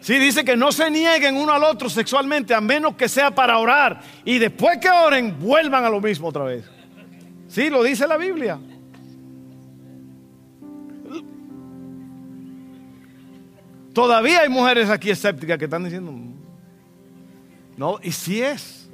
Sí, 0.01 0.17
dice 0.17 0.43
que 0.43 0.55
no 0.55 0.71
se 0.71 0.89
nieguen 0.89 1.35
uno 1.37 1.53
al 1.53 1.63
otro 1.63 1.87
sexualmente 1.87 2.55
a 2.55 2.61
menos 2.61 2.95
que 2.95 3.07
sea 3.07 3.29
para 3.29 3.59
orar. 3.59 4.01
Y 4.25 4.39
después 4.39 4.79
que 4.79 4.89
oren, 4.89 5.39
vuelvan 5.39 5.85
a 5.85 5.89
lo 5.89 6.01
mismo 6.01 6.29
otra 6.29 6.45
vez. 6.45 6.65
Sí, 7.47 7.69
lo 7.69 7.83
dice 7.83 8.07
la 8.07 8.17
Biblia. 8.17 8.59
Todavía 13.99 14.39
hay 14.39 14.47
mujeres 14.47 14.89
aquí 14.89 15.09
escépticas 15.09 15.57
que 15.57 15.65
están 15.65 15.83
diciendo, 15.83 16.13
no, 17.75 17.99
y 18.01 18.13
si 18.13 18.41
es, 18.41 18.89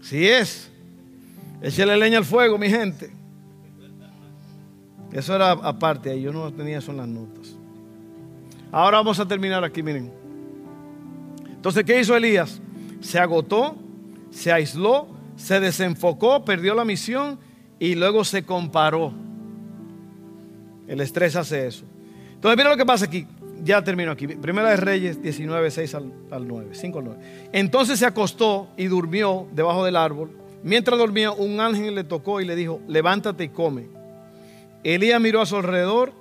si 0.00 0.26
es, 0.26 0.70
échale 1.60 1.94
leña 1.98 2.16
al 2.16 2.24
fuego, 2.24 2.56
mi 2.56 2.70
gente. 2.70 3.10
Eso 5.12 5.36
era 5.36 5.50
aparte, 5.50 6.08
ahí 6.08 6.22
yo 6.22 6.32
no 6.32 6.50
tenía 6.54 6.78
eso 6.78 6.90
en 6.90 6.96
las 6.96 7.06
notas. 7.06 7.54
Ahora 8.72 8.96
vamos 8.96 9.20
a 9.20 9.28
terminar 9.28 9.62
aquí, 9.62 9.82
miren. 9.82 10.10
Entonces, 11.50 11.84
¿qué 11.84 12.00
hizo 12.00 12.16
Elías? 12.16 12.62
Se 13.02 13.18
agotó, 13.18 13.76
se 14.30 14.50
aisló, 14.50 15.08
se 15.36 15.60
desenfocó, 15.60 16.46
perdió 16.46 16.74
la 16.74 16.86
misión 16.86 17.38
y 17.78 17.94
luego 17.94 18.24
se 18.24 18.42
comparó. 18.42 19.12
El 20.88 21.02
estrés 21.02 21.36
hace 21.36 21.66
eso. 21.66 21.84
Entonces, 22.44 22.58
mira 22.58 22.70
lo 22.72 22.76
que 22.76 22.84
pasa 22.84 23.06
aquí. 23.06 23.26
Ya 23.62 23.82
termino 23.82 24.10
aquí. 24.10 24.26
Primera 24.26 24.68
de 24.68 24.76
Reyes 24.76 25.22
19, 25.22 25.70
6 25.70 25.94
al, 25.94 26.12
9. 26.46 26.74
5 26.74 26.98
al 26.98 27.04
9. 27.06 27.20
Entonces 27.54 27.98
se 27.98 28.04
acostó 28.04 28.68
y 28.76 28.84
durmió 28.84 29.48
debajo 29.52 29.82
del 29.82 29.96
árbol. 29.96 30.30
Mientras 30.62 30.98
dormía, 30.98 31.30
un 31.30 31.58
ángel 31.58 31.94
le 31.94 32.04
tocó 32.04 32.42
y 32.42 32.44
le 32.44 32.54
dijo, 32.54 32.82
levántate 32.86 33.44
y 33.44 33.48
come. 33.48 33.86
Elías 34.82 35.18
miró 35.22 35.40
a 35.40 35.46
su 35.46 35.56
alrededor 35.56 36.12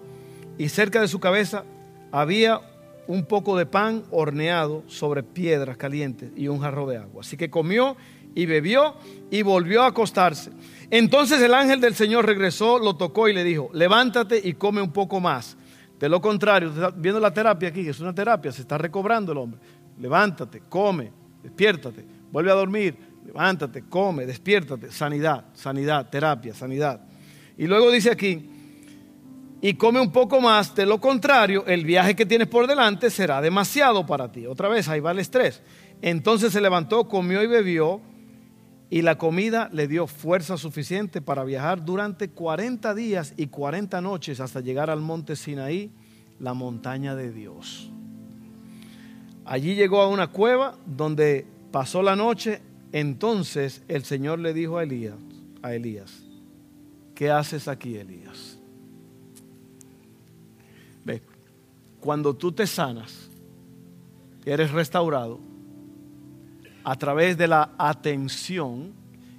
y 0.58 0.70
cerca 0.70 1.02
de 1.02 1.10
su 1.10 1.20
cabeza 1.20 1.66
había 2.10 2.62
un 3.06 3.26
poco 3.26 3.58
de 3.58 3.66
pan 3.66 4.04
horneado 4.10 4.86
sobre 4.88 5.24
piedras 5.24 5.76
calientes 5.76 6.32
y 6.38 6.48
un 6.48 6.62
jarro 6.62 6.88
de 6.88 7.00
agua. 7.00 7.20
Así 7.20 7.36
que 7.36 7.50
comió 7.50 7.98
y 8.34 8.46
bebió 8.46 8.96
y 9.30 9.42
volvió 9.42 9.84
a 9.84 9.88
acostarse. 9.88 10.52
Entonces 10.90 11.42
el 11.42 11.54
ángel 11.54 11.82
del 11.82 11.96
Señor 11.96 12.26
regresó, 12.26 12.80
lo 12.80 12.96
tocó 12.96 13.28
y 13.28 13.34
le 13.34 13.44
dijo, 13.44 13.70
levántate 13.74 14.40
y 14.42 14.54
come 14.54 14.82
un 14.82 14.94
poco 14.94 15.20
más. 15.20 15.58
De 16.04 16.10
lo 16.10 16.20
contrario, 16.20 16.70
viendo 16.97 17.18
la 17.18 17.34
terapia 17.34 17.70
aquí, 17.70 17.88
es 17.88 17.97
una 18.01 18.14
terapia, 18.14 18.51
se 18.51 18.64
está 18.64 18.78
recobrando 18.78 19.32
el 19.32 19.38
hombre. 19.38 19.62
Levántate, 20.01 20.64
come, 20.68 21.10
despiértate, 21.41 22.06
vuelve 22.30 22.51
a 22.51 22.56
dormir, 22.56 22.97
levántate, 23.26 23.86
come, 23.88 24.26
despiértate, 24.26 24.91
sanidad, 24.91 25.45
sanidad, 25.54 26.10
terapia, 26.10 26.54
sanidad. 26.54 26.99
Y 27.58 27.68
luego 27.68 27.89
dice 27.89 28.12
aquí, 28.12 28.49
y 29.62 29.76
come 29.76 30.01
un 30.01 30.12
poco 30.12 30.41
más, 30.41 30.76
de 30.76 30.86
lo 30.86 30.99
contrario, 30.99 31.64
el 31.68 31.86
viaje 31.86 32.18
que 32.18 32.26
tienes 32.26 32.49
por 32.49 32.68
delante 32.68 33.10
será 33.10 33.39
demasiado 33.39 34.06
para 34.06 34.30
ti. 34.30 34.45
Otra 34.45 34.68
vez, 34.68 34.89
ahí 34.89 34.99
va 34.99 35.12
el 35.12 35.20
estrés. 35.20 35.62
Entonces 36.01 36.51
se 36.51 36.60
levantó, 36.60 37.08
comió 37.08 37.41
y 37.41 37.47
bebió, 37.47 38.01
y 38.94 39.02
la 39.02 39.18
comida 39.18 39.72
le 39.74 39.88
dio 39.88 40.06
fuerza 40.06 40.56
suficiente 40.56 41.20
para 41.20 41.44
viajar 41.44 41.84
durante 41.84 42.30
40 42.30 42.94
días 42.94 43.34
y 43.38 43.48
40 43.48 44.00
noches 44.02 44.39
hasta 44.39 44.60
llegar 44.60 44.91
al 44.91 45.02
monte 45.02 45.36
Sinaí, 45.36 45.89
la 46.39 46.54
montaña 46.54 47.16
de 47.16 47.32
Dios. 47.32 47.89
Allí 49.46 49.74
llegó 49.74 50.00
a 50.00 50.10
una 50.10 50.28
cueva 50.28 50.78
donde 50.86 51.48
pasó 51.72 52.04
la 52.04 52.16
noche. 52.16 52.62
Entonces 52.91 53.82
el 53.88 54.04
Señor 54.04 54.38
le 54.38 54.54
dijo 54.54 54.78
a 54.78 54.84
Elías, 54.84 55.16
a 55.64 55.74
Elías, 55.74 56.26
¿qué 57.16 57.32
haces 57.32 57.68
aquí, 57.68 57.96
Elías? 57.96 58.60
Ve, 61.04 61.24
cuando 62.00 62.36
tú 62.36 62.52
te 62.52 62.68
sanas, 62.68 63.28
eres 64.46 64.70
restaurado, 64.70 65.39
a 66.84 66.96
través 66.96 67.38
de 67.38 67.48
la 67.48 67.72
atención, 67.78 68.94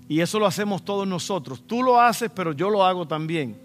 y 0.09 0.20
eso 0.20 0.38
lo 0.38 0.47
hacemos 0.47 0.84
todos 0.84 1.07
nosotros. 1.07 1.62
Tú 1.66 1.82
lo 1.82 2.01
haces, 2.01 2.30
pero 2.34 2.53
yo 2.53 2.70
lo 2.70 2.84
hago 2.84 3.07
también. 3.07 3.57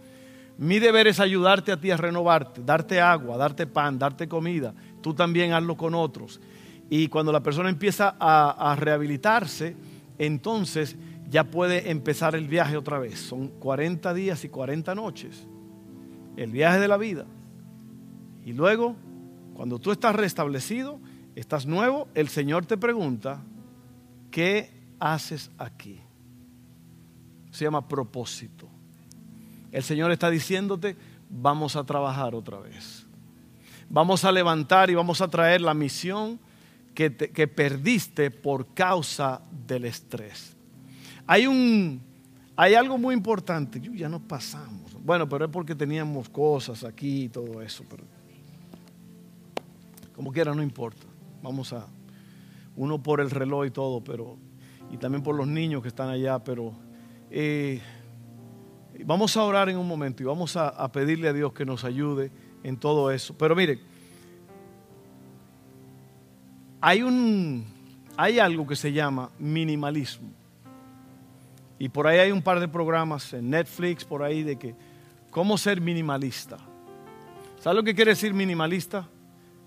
Mi 0.57 0.79
deber 0.79 1.07
es 1.07 1.19
ayudarte 1.19 1.71
a 1.71 1.79
ti 1.79 1.89
a 1.91 1.97
renovarte, 1.97 2.61
darte 2.63 2.99
agua, 2.99 3.37
darte 3.37 3.65
pan, 3.65 3.97
darte 3.97 4.27
comida. 4.27 4.73
Tú 5.01 5.13
también 5.13 5.53
hazlo 5.53 5.77
con 5.77 5.95
otros. 5.95 6.41
Y 6.89 7.07
cuando 7.07 7.31
la 7.31 7.41
persona 7.41 7.69
empieza 7.69 8.15
a, 8.19 8.75
rehabilitarse, 8.77 9.75
entonces 10.17 10.97
ya 11.29 11.45
puede 11.45 11.91
empezar 11.91 12.35
el 12.35 12.47
viaje 12.47 12.75
otra 12.75 12.99
vez. 12.99 13.19
Son 13.19 13.47
40 13.47 14.13
días 14.13 14.43
y 14.43 14.49
40 14.49 14.95
noches. 14.95 15.47
El 16.35 16.51
viaje 16.51 16.79
de 16.79 16.87
la 16.87 16.97
vida. 16.97 17.25
Y 18.43 18.53
luego, 18.53 18.95
cuando 19.53 19.79
tú 19.79 19.91
estás 19.91 20.15
restablecido, 20.15 20.99
estás 21.35 21.65
nuevo, 21.67 22.07
el 22.15 22.27
Señor 22.27 22.65
te 22.65 22.77
pregunta, 22.77 23.41
¿qué 24.31 24.71
haces 24.99 25.51
aquí? 25.57 26.01
Se 27.51 27.65
llama 27.65 27.87
propósito. 27.87 28.67
El 29.71 29.83
Señor 29.83 30.11
está 30.11 30.29
diciéndote, 30.29 30.95
vamos 31.29 31.75
a 31.75 31.83
trabajar 31.83 32.35
otra 32.35 32.59
vez. 32.59 33.05
Vamos 33.89 34.23
a 34.23 34.31
levantar 34.31 34.89
y 34.89 34.95
vamos 34.95 35.21
a 35.21 35.27
traer 35.27 35.61
la 35.61 35.73
misión 35.73 36.39
que, 36.93 37.15
que 37.15 37.47
perdiste 37.47 38.31
por 38.31 38.73
causa 38.73 39.41
del 39.67 39.85
estrés. 39.85 40.55
Hay 41.25 41.47
un, 41.47 42.01
hay 42.55 42.75
algo 42.75 42.97
muy 42.97 43.15
importante. 43.15 43.79
Ya 43.95 44.09
no 44.09 44.19
pasamos. 44.19 44.93
Bueno, 45.03 45.29
pero 45.29 45.45
es 45.45 45.51
porque 45.51 45.75
teníamos 45.75 46.27
cosas 46.27 46.83
aquí 46.83 47.23
y 47.23 47.29
todo 47.29 47.61
eso. 47.61 47.83
Pero 47.89 48.03
como 50.15 50.31
quiera, 50.33 50.53
no 50.53 50.61
importa. 50.61 51.05
Vamos 51.41 51.71
a, 51.71 51.87
uno 52.79 53.03
por 53.03 53.19
el 53.19 53.29
reloj 53.29 53.65
y 53.65 53.71
todo, 53.71 54.01
pero, 54.01 54.37
y 54.89 54.95
también 54.95 55.21
por 55.21 55.35
los 55.35 55.45
niños 55.45 55.81
que 55.81 55.89
están 55.89 56.07
allá, 56.07 56.39
pero 56.39 56.71
eh, 57.29 57.81
vamos 59.03 59.35
a 59.35 59.43
orar 59.43 59.67
en 59.67 59.77
un 59.77 59.85
momento 59.85 60.23
y 60.23 60.25
vamos 60.25 60.55
a, 60.55 60.69
a 60.69 60.89
pedirle 60.89 61.27
a 61.27 61.33
Dios 61.33 61.51
que 61.51 61.65
nos 61.65 61.83
ayude 61.83 62.31
en 62.63 62.77
todo 62.77 63.11
eso. 63.11 63.37
Pero 63.37 63.53
mire, 63.53 63.81
hay 66.79 67.01
un, 67.01 67.65
hay 68.15 68.39
algo 68.39 68.65
que 68.65 68.77
se 68.77 68.93
llama 68.93 69.29
minimalismo. 69.37 70.29
Y 71.77 71.89
por 71.89 72.07
ahí 72.07 72.19
hay 72.19 72.31
un 72.31 72.41
par 72.41 72.61
de 72.61 72.69
programas 72.69 73.33
en 73.33 73.49
Netflix, 73.49 74.05
por 74.05 74.23
ahí, 74.23 74.41
de 74.41 74.57
que 74.57 74.73
cómo 75.31 75.57
ser 75.57 75.81
minimalista. 75.81 76.57
¿Sabe 77.59 77.75
lo 77.75 77.83
que 77.83 77.93
quiere 77.93 78.11
decir 78.11 78.33
minimalista? 78.33 79.05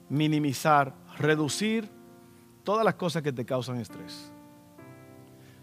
Minimizar, 0.08 0.94
reducir 1.18 1.90
todas 2.64 2.84
las 2.84 2.94
cosas 2.94 3.22
que 3.22 3.32
te 3.32 3.44
causan 3.44 3.80
estrés. 3.80 4.32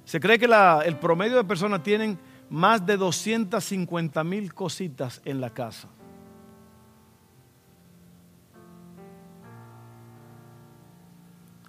Se 0.06 0.20
cree 0.20 0.40
que 0.40 0.50
el 0.86 0.98
promedio 0.98 1.38
de 1.38 1.44
personas 1.44 1.84
tienen 1.84 2.18
más 2.50 2.86
de 2.86 2.98
250 2.98 4.24
mil 4.24 4.54
cositas 4.54 5.22
en 5.24 5.40
la 5.40 5.52
casa. 5.52 5.88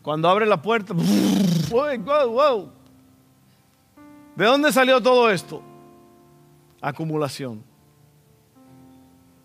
Cuando 0.03 0.29
abre 0.29 0.47
la 0.47 0.63
puerta, 0.63 0.95
wow, 1.71 2.31
wow. 2.31 2.73
¿De 4.37 4.45
dónde 4.47 4.73
salió 4.73 5.03
todo 5.03 5.31
esto? 5.31 5.63
Acumulación. 6.81 7.63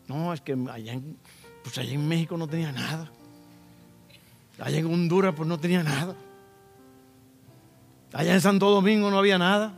No, 0.08 0.32
es 0.32 0.40
que 0.40 0.54
allá 0.72 0.94
en, 0.94 1.18
pues 1.64 1.78
allá 1.78 1.92
en 1.92 2.08
México 2.08 2.38
no 2.38 2.48
tenía 2.48 2.72
nada. 2.72 3.12
Allá 4.60 4.80
en 4.80 4.86
Honduras 4.86 5.34
pues 5.36 5.48
no 5.48 5.60
tenía 5.60 5.84
nada. 5.84 6.16
Allá 8.14 8.34
en 8.34 8.42
Santo 8.42 8.70
Domingo 8.70 9.10
no 9.12 9.18
había 9.18 9.38
nada. 9.38 9.74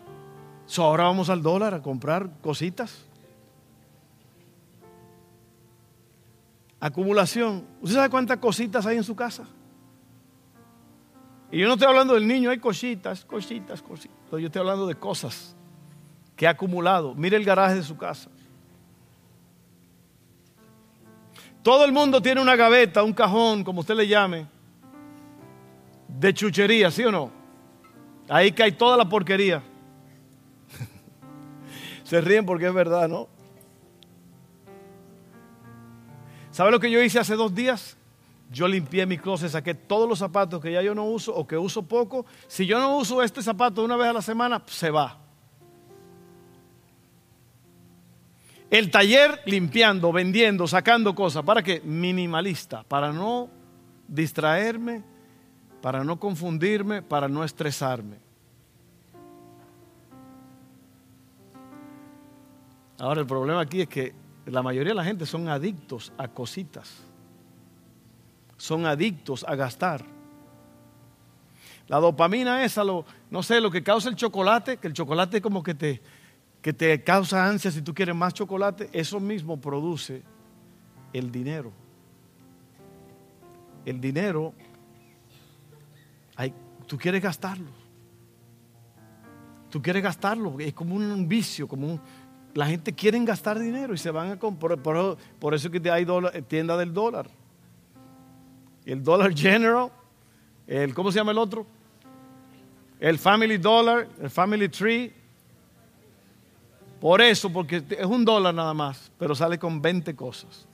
So, 0.67 0.83
ahora 0.83 1.05
vamos 1.05 1.29
al 1.29 1.41
dólar 1.41 1.73
a 1.73 1.81
comprar 1.81 2.29
cositas. 2.41 3.05
Acumulación. 6.79 7.65
¿Usted 7.81 7.95
sabe 7.95 8.09
cuántas 8.09 8.37
cositas 8.37 8.85
hay 8.85 8.97
en 8.97 9.03
su 9.03 9.15
casa? 9.15 9.45
Y 11.51 11.59
yo 11.59 11.67
no 11.67 11.73
estoy 11.73 11.87
hablando 11.87 12.13
del 12.13 12.27
niño, 12.27 12.49
hay 12.49 12.59
cositas, 12.59 13.23
cositas, 13.25 13.81
cositas. 13.81 14.17
Yo 14.29 14.37
estoy 14.37 14.59
hablando 14.59 14.85
de 14.85 14.95
cosas 14.95 15.55
que 16.35 16.45
ha 16.45 16.51
acumulado. 16.51 17.15
Mire 17.15 17.37
el 17.37 17.45
garaje 17.45 17.75
de 17.75 17.83
su 17.83 17.97
casa. 17.97 18.29
Todo 21.63 21.85
el 21.85 21.91
mundo 21.91 22.21
tiene 22.21 22.41
una 22.41 22.55
gaveta, 22.55 23.01
un 23.03 23.13
cajón, 23.13 23.63
como 23.63 23.81
usted 23.81 23.95
le 23.95 24.07
llame, 24.07 24.47
de 26.19 26.33
chuchería, 26.33 26.89
¿sí 26.89 27.03
o 27.03 27.11
no? 27.11 27.31
Ahí 28.27 28.51
cae 28.51 28.71
toda 28.71 28.97
la 28.97 29.07
porquería. 29.07 29.61
Se 32.03 32.19
ríen 32.21 32.45
porque 32.45 32.67
es 32.67 32.73
verdad, 32.73 33.07
¿no? 33.07 33.27
¿Sabe 36.51 36.71
lo 36.71 36.79
que 36.79 36.89
yo 36.89 37.01
hice 37.01 37.19
hace 37.19 37.35
dos 37.35 37.53
días? 37.53 37.97
Yo 38.49 38.67
limpié 38.67 39.05
mi 39.05 39.17
closet, 39.17 39.51
saqué 39.51 39.75
todos 39.75 40.09
los 40.09 40.19
zapatos 40.19 40.61
que 40.61 40.71
ya 40.71 40.81
yo 40.81 40.95
no 40.95 41.05
uso 41.05 41.35
o 41.35 41.45
que 41.45 41.57
uso 41.57 41.83
poco. 41.83 42.25
Si 42.47 42.65
yo 42.65 42.79
no 42.79 42.97
uso 42.97 43.21
este 43.21 43.43
zapato 43.43 43.83
una 43.83 43.95
vez 43.95 44.07
a 44.07 44.13
la 44.13 44.21
semana, 44.21 44.63
se 44.65 44.89
va. 44.89 45.19
El 48.71 48.89
taller 48.89 49.41
limpiando, 49.45 50.11
vendiendo, 50.11 50.67
sacando 50.67 51.13
cosas. 51.13 51.43
¿Para 51.43 51.61
qué? 51.61 51.81
Minimalista, 51.81 52.83
para 52.83 53.13
no 53.13 53.49
distraerme 54.07 55.16
para 55.81 56.03
no 56.03 56.19
confundirme, 56.19 57.01
para 57.01 57.27
no 57.27 57.43
estresarme. 57.43 58.17
Ahora 62.99 63.21
el 63.21 63.27
problema 63.27 63.61
aquí 63.61 63.81
es 63.81 63.87
que 63.87 64.13
la 64.47 64.63
mayoría 64.63 64.91
de 64.91 64.95
la 64.95 65.03
gente 65.03 65.25
son 65.25 65.47
adictos 65.49 66.11
a 66.17 66.27
cositas. 66.27 67.03
Son 68.57 68.85
adictos 68.85 69.45
a 69.47 69.55
gastar. 69.55 70.03
La 71.87 71.99
dopamina 71.99 72.65
esa, 72.65 72.83
lo, 72.83 73.05
no 73.29 73.43
sé, 73.43 73.61
lo 73.61 73.71
que 73.71 73.83
causa 73.83 74.09
el 74.09 74.15
chocolate, 74.15 74.77
que 74.77 74.87
el 74.87 74.93
chocolate 74.93 75.41
como 75.41 75.63
que 75.63 75.73
te, 75.73 76.01
que 76.61 76.73
te 76.73 77.03
causa 77.03 77.47
ansia 77.47 77.71
si 77.71 77.81
tú 77.81 77.93
quieres 77.93 78.15
más 78.15 78.33
chocolate, 78.33 78.89
eso 78.91 79.19
mismo 79.19 79.59
produce 79.61 80.23
el 81.13 81.31
dinero. 81.31 81.71
El 83.85 84.01
dinero, 84.01 84.53
tú 86.87 86.97
quieres 86.97 87.21
gastarlo. 87.21 87.69
Tú 89.69 89.81
quieres 89.81 90.01
gastarlo, 90.01 90.59
es 90.59 90.73
como 90.73 90.95
un 90.95 91.27
vicio, 91.27 91.67
como 91.67 91.87
un, 91.87 92.01
la 92.57 92.65
gente 92.65 92.91
quiere 92.91 93.23
gastar 93.23 93.59
dinero 93.59 93.93
y 93.93 93.99
se 93.99 94.09
van 94.09 94.31
a 94.31 94.39
comprar. 94.39 94.79
Por, 94.79 95.53
eso 95.53 95.69
que 95.69 95.91
hay 95.91 96.07
tienda 96.47 96.75
del 96.75 96.91
dólar. 96.91 97.29
El 98.83 99.03
dólar 99.03 99.37
general, 99.37 99.91
el, 100.65 100.91
¿cómo 100.95 101.11
se 101.11 101.19
llama 101.19 101.33
el 101.33 101.37
otro? 101.37 101.67
El 102.99 103.19
family 103.19 103.57
dollar, 103.57 104.07
el 104.19 104.29
family 104.31 104.69
tree. 104.69 105.13
Por 106.99 107.21
eso, 107.21 107.53
porque 107.53 107.83
es 107.89 108.05
un 108.07 108.25
dólar 108.25 108.55
nada 108.55 108.73
más, 108.73 109.11
pero 109.19 109.35
sale 109.35 109.59
con 109.59 109.79
20 109.79 110.15
cosas. 110.15 110.65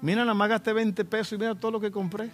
Mira, 0.00 0.22
nada 0.22 0.32
más 0.32 0.48
gasté 0.48 0.72
20 0.72 1.04
pesos 1.04 1.34
y 1.34 1.38
mira 1.38 1.54
todo 1.54 1.72
lo 1.72 1.80
que 1.80 1.90
compré. 1.90 2.30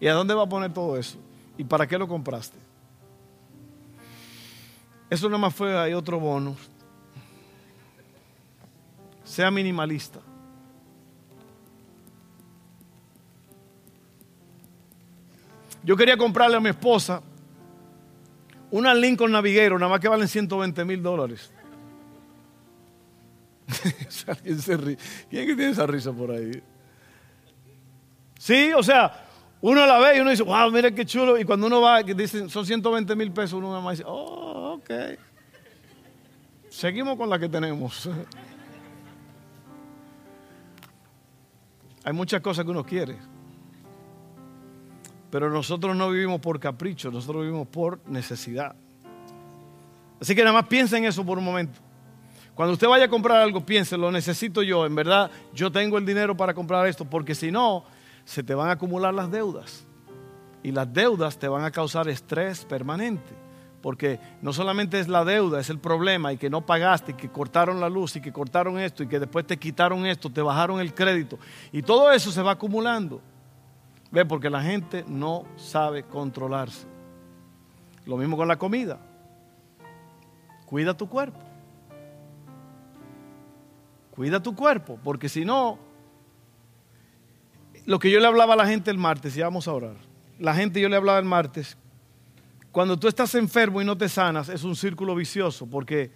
¿Y 0.00 0.06
a 0.06 0.12
dónde 0.12 0.34
va 0.34 0.42
a 0.42 0.48
poner 0.48 0.70
todo 0.74 0.98
eso? 0.98 1.16
¿Y 1.58 1.64
para 1.64 1.86
qué 1.86 1.98
lo 1.98 2.06
compraste? 2.06 2.56
Eso 5.08 5.28
nada 5.28 5.38
más 5.38 5.54
fue, 5.54 5.76
hay 5.78 5.92
otro 5.92 6.18
bono. 6.18 6.56
Sea 9.24 9.50
minimalista. 9.50 10.20
Yo 15.82 15.96
quería 15.96 16.16
comprarle 16.16 16.56
a 16.56 16.60
mi 16.60 16.70
esposa 16.70 17.22
una 18.72 18.92
Lincoln 18.92 19.30
Naviguero, 19.30 19.78
nada 19.78 19.90
más 19.90 20.00
que 20.00 20.08
valen 20.08 20.26
120 20.26 20.84
mil 20.84 21.02
dólares. 21.02 21.52
¿Quién 25.30 25.46
que 25.46 25.54
tiene 25.54 25.70
esa 25.70 25.86
risa 25.86 26.12
por 26.12 26.32
ahí? 26.32 26.62
Sí, 28.38 28.72
o 28.72 28.82
sea, 28.82 29.25
uno 29.68 29.84
la 29.84 29.98
ve 29.98 30.16
y 30.16 30.20
uno 30.20 30.30
dice, 30.30 30.44
wow, 30.44 30.70
mira 30.70 30.92
qué 30.92 31.04
chulo. 31.04 31.36
Y 31.36 31.44
cuando 31.44 31.66
uno 31.66 31.80
va, 31.80 32.00
dicen, 32.00 32.48
son 32.48 32.64
120 32.64 33.16
mil 33.16 33.32
pesos, 33.32 33.54
uno 33.54 33.70
nada 33.70 33.80
más 33.80 33.98
dice, 33.98 34.08
oh, 34.08 34.74
ok. 34.74 34.90
Seguimos 36.70 37.16
con 37.16 37.28
la 37.28 37.36
que 37.36 37.48
tenemos. 37.48 38.08
Hay 42.04 42.12
muchas 42.12 42.40
cosas 42.40 42.64
que 42.64 42.70
uno 42.70 42.86
quiere. 42.86 43.16
Pero 45.32 45.50
nosotros 45.50 45.96
no 45.96 46.10
vivimos 46.10 46.40
por 46.40 46.60
capricho, 46.60 47.10
nosotros 47.10 47.42
vivimos 47.42 47.66
por 47.66 47.98
necesidad. 48.06 48.76
Así 50.20 50.36
que 50.36 50.42
nada 50.42 50.52
más 50.52 50.68
piensa 50.68 50.96
en 50.96 51.06
eso 51.06 51.26
por 51.26 51.38
un 51.38 51.44
momento. 51.44 51.80
Cuando 52.54 52.74
usted 52.74 52.86
vaya 52.86 53.06
a 53.06 53.08
comprar 53.08 53.42
algo, 53.42 53.66
piense, 53.66 53.98
lo 53.98 54.12
necesito 54.12 54.62
yo, 54.62 54.86
en 54.86 54.94
verdad, 54.94 55.28
yo 55.52 55.72
tengo 55.72 55.98
el 55.98 56.06
dinero 56.06 56.36
para 56.36 56.54
comprar 56.54 56.86
esto, 56.86 57.04
porque 57.04 57.34
si 57.34 57.50
no, 57.50 57.84
se 58.26 58.42
te 58.42 58.54
van 58.54 58.68
a 58.68 58.72
acumular 58.72 59.14
las 59.14 59.30
deudas. 59.30 59.86
Y 60.62 60.72
las 60.72 60.92
deudas 60.92 61.38
te 61.38 61.48
van 61.48 61.64
a 61.64 61.70
causar 61.70 62.08
estrés 62.08 62.66
permanente 62.66 63.46
porque 63.86 64.18
no 64.42 64.52
solamente 64.52 64.98
es 64.98 65.06
la 65.06 65.24
deuda, 65.24 65.60
es 65.60 65.70
el 65.70 65.78
problema 65.78 66.32
y 66.32 66.38
que 66.38 66.50
no 66.50 66.66
pagaste 66.66 67.12
y 67.12 67.14
que 67.14 67.28
cortaron 67.28 67.78
la 67.78 67.88
luz 67.88 68.16
y 68.16 68.20
que 68.20 68.32
cortaron 68.32 68.80
esto 68.80 69.04
y 69.04 69.06
que 69.06 69.20
después 69.20 69.46
te 69.46 69.58
quitaron 69.58 70.04
esto, 70.06 70.28
te 70.28 70.42
bajaron 70.42 70.80
el 70.80 70.92
crédito 70.92 71.38
y 71.70 71.82
todo 71.82 72.10
eso 72.10 72.32
se 72.32 72.42
va 72.42 72.50
acumulando. 72.50 73.20
Ve, 74.10 74.24
porque 74.24 74.50
la 74.50 74.60
gente 74.60 75.04
no 75.06 75.44
sabe 75.54 76.02
controlarse. 76.02 76.84
Lo 78.06 78.16
mismo 78.16 78.36
con 78.36 78.48
la 78.48 78.56
comida. 78.56 78.98
Cuida 80.64 80.96
tu 80.96 81.08
cuerpo. 81.08 81.38
Cuida 84.16 84.42
tu 84.42 84.56
cuerpo, 84.56 84.98
porque 85.04 85.28
si 85.28 85.44
no, 85.44 85.78
lo 87.86 87.98
que 87.98 88.10
yo 88.10 88.20
le 88.20 88.26
hablaba 88.26 88.54
a 88.54 88.56
la 88.56 88.66
gente 88.66 88.90
el 88.90 88.98
martes, 88.98 89.36
y 89.36 89.40
vamos 89.40 89.66
a 89.66 89.72
orar. 89.72 89.96
La 90.38 90.54
gente 90.54 90.80
yo 90.80 90.88
le 90.88 90.96
hablaba 90.96 91.18
el 91.18 91.24
martes 91.24 91.78
cuando 92.76 92.98
tú 92.98 93.08
estás 93.08 93.34
enfermo 93.34 93.80
y 93.80 93.86
no 93.86 93.96
te 93.96 94.06
sanas, 94.06 94.50
es 94.50 94.62
un 94.62 94.76
círculo 94.76 95.14
vicioso, 95.14 95.66
porque 95.66 96.10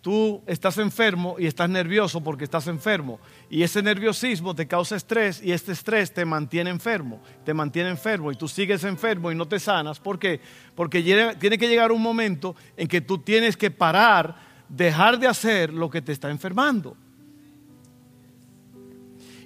tú 0.00 0.44
estás 0.46 0.78
enfermo 0.78 1.34
y 1.40 1.46
estás 1.46 1.68
nervioso 1.68 2.22
porque 2.22 2.44
estás 2.44 2.68
enfermo. 2.68 3.18
Y 3.50 3.64
ese 3.64 3.82
nerviosismo 3.82 4.54
te 4.54 4.68
causa 4.68 4.94
estrés 4.94 5.42
y 5.42 5.50
este 5.50 5.72
estrés 5.72 6.14
te 6.14 6.24
mantiene 6.24 6.70
enfermo, 6.70 7.20
te 7.44 7.52
mantiene 7.52 7.90
enfermo 7.90 8.30
y 8.30 8.36
tú 8.36 8.46
sigues 8.46 8.84
enfermo 8.84 9.32
y 9.32 9.34
no 9.34 9.48
te 9.48 9.58
sanas. 9.58 9.98
¿Por 9.98 10.20
qué? 10.20 10.40
Porque 10.76 11.02
tiene 11.02 11.58
que 11.58 11.66
llegar 11.66 11.90
un 11.90 12.00
momento 12.00 12.54
en 12.76 12.86
que 12.86 13.00
tú 13.00 13.18
tienes 13.18 13.56
que 13.56 13.72
parar, 13.72 14.36
dejar 14.68 15.18
de 15.18 15.26
hacer 15.26 15.74
lo 15.74 15.90
que 15.90 16.00
te 16.00 16.12
está 16.12 16.30
enfermando. 16.30 16.96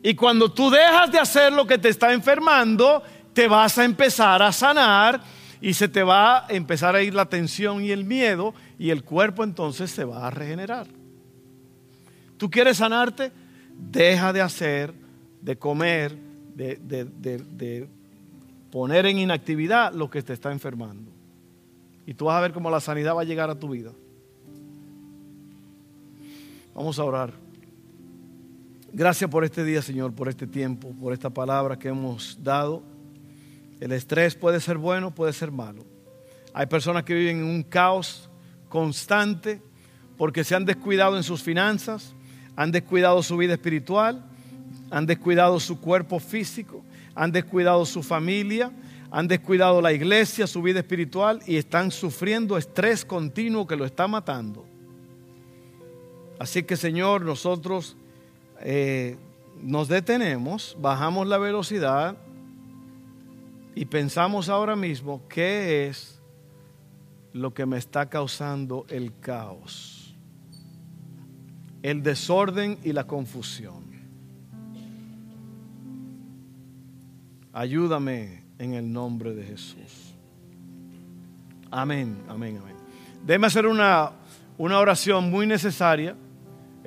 Y 0.03 0.15
cuando 0.15 0.51
tú 0.51 0.71
dejas 0.71 1.11
de 1.11 1.19
hacer 1.19 1.53
lo 1.53 1.67
que 1.67 1.79
te 1.79 1.89
está 1.89 2.13
enfermando, 2.13 3.03
te 3.33 3.49
vas 3.49 3.79
a 3.79 3.85
empezar 3.85 4.43
a 4.43 4.53
sanar 4.53 5.21
y 5.61 5.75
se 5.75 5.89
te 5.89 6.03
va 6.03 6.47
a 6.47 6.49
empezar 6.51 6.95
a 6.95 7.03
ir 7.03 7.15
la 7.15 7.27
tensión 7.27 7.85
y 7.85 7.91
el 7.91 8.05
miedo 8.05 8.55
y 8.79 8.91
el 8.91 9.03
cuerpo 9.03 9.45
entonces 9.45 9.91
se 9.91 10.05
va 10.05 10.27
a 10.27 10.31
regenerar. 10.31 10.87
¿Tú 12.37 12.51
quieres 12.51 12.77
sanarte? 12.77 13.33
Deja 13.77 14.33
de 14.33 14.41
hacer, 14.41 14.95
de 15.41 15.57
comer, 15.57 16.17
de, 16.55 16.77
de 16.77 17.89
poner 18.71 19.07
en 19.07 19.19
inactividad 19.19 19.93
lo 19.93 20.11
que 20.11 20.23
te 20.23 20.33
está 20.33 20.53
enfermando. 20.53 21.11
Y 22.07 22.15
tú 22.15 22.27
vas 22.27 22.37
a 22.37 22.41
ver 22.41 22.53
cómo 22.53 22.71
la 22.71 22.81
sanidad 22.81 23.15
va 23.15 23.23
a 23.23 23.25
llegar 23.25 23.51
a 23.51 23.59
tu 23.59 23.69
vida. 23.69 23.93
Vamos 26.75 26.99
a 26.99 27.05
orar. 27.05 27.48
Gracias 28.91 29.31
por 29.31 29.45
este 29.45 29.65
día, 29.65 29.83
Señor, 29.83 30.15
por 30.15 30.31
este 30.31 30.47
tiempo, 30.47 30.95
por 30.99 31.13
esta 31.13 31.29
palabra 31.29 31.79
que 31.79 31.89
hemos 31.89 32.43
dado. 32.43 32.83
El 33.81 33.93
estrés 33.93 34.35
puede 34.35 34.61
ser 34.61 34.79
bueno, 34.79 35.15
puede 35.15 35.35
ser 35.35 35.53
malo. 35.53 35.85
Hay 36.55 36.67
personas 36.67 37.05
que 37.05 37.13
viven 37.13 37.41
en 37.41 37.45
un 37.45 37.63
caos 37.63 38.31
constante 38.71 39.61
porque 40.17 40.43
se 40.43 40.55
han 40.55 40.65
descuidado 40.65 41.19
en 41.19 41.23
sus 41.23 41.43
finanzas, 41.43 42.15
han 42.57 42.73
descuidado 42.73 43.23
su 43.23 43.37
vida 43.37 43.53
espiritual, 43.53 44.25
han 44.91 45.05
descuidado 45.05 45.61
su 45.61 45.81
cuerpo 45.83 46.19
físico, 46.19 46.83
han 47.15 47.31
descuidado 47.31 47.85
su 47.85 48.03
familia, 48.03 48.73
han 49.11 49.29
descuidado 49.29 49.83
la 49.83 49.93
iglesia, 49.93 50.47
su 50.47 50.63
vida 50.63 50.81
espiritual 50.81 51.41
y 51.47 51.57
están 51.57 51.91
sufriendo 51.91 52.57
estrés 52.57 53.05
continuo 53.05 53.67
que 53.67 53.77
lo 53.77 53.85
está 53.85 54.09
matando. 54.09 54.65
Así 56.39 56.63
que 56.63 56.77
Señor, 56.77 57.21
nosotros 57.23 57.95
eh, 58.61 59.17
nos 59.63 59.89
detenemos, 59.89 60.77
bajamos 60.81 61.27
la 61.27 61.39
velocidad 61.39 62.17
y 63.75 63.85
pensamos 63.85 64.49
ahora 64.49 64.77
mismo 64.77 65.23
qué 65.29 65.87
es 65.87 66.21
lo 67.33 67.55
que 67.55 67.67
me 67.67 67.79
está 67.79 68.09
causando 68.09 68.87
el 68.89 69.19
caos, 69.21 70.15
el 71.83 72.03
desorden 72.03 72.79
y 72.83 72.93
la 72.93 73.07
confusión. 73.07 73.89
Ayúdame 77.53 78.45
en 78.59 78.75
el 78.75 78.93
nombre 78.93 79.35
de 79.35 79.45
Jesús. 79.45 80.15
Amén, 81.71 82.17
amén, 82.29 82.59
amén. 82.63 82.77
Déjeme 83.25 83.47
hacer 83.47 83.67
una, 83.67 84.13
una 84.57 84.79
oración 84.79 85.31
muy 85.31 85.47
necesaria. 85.47 86.17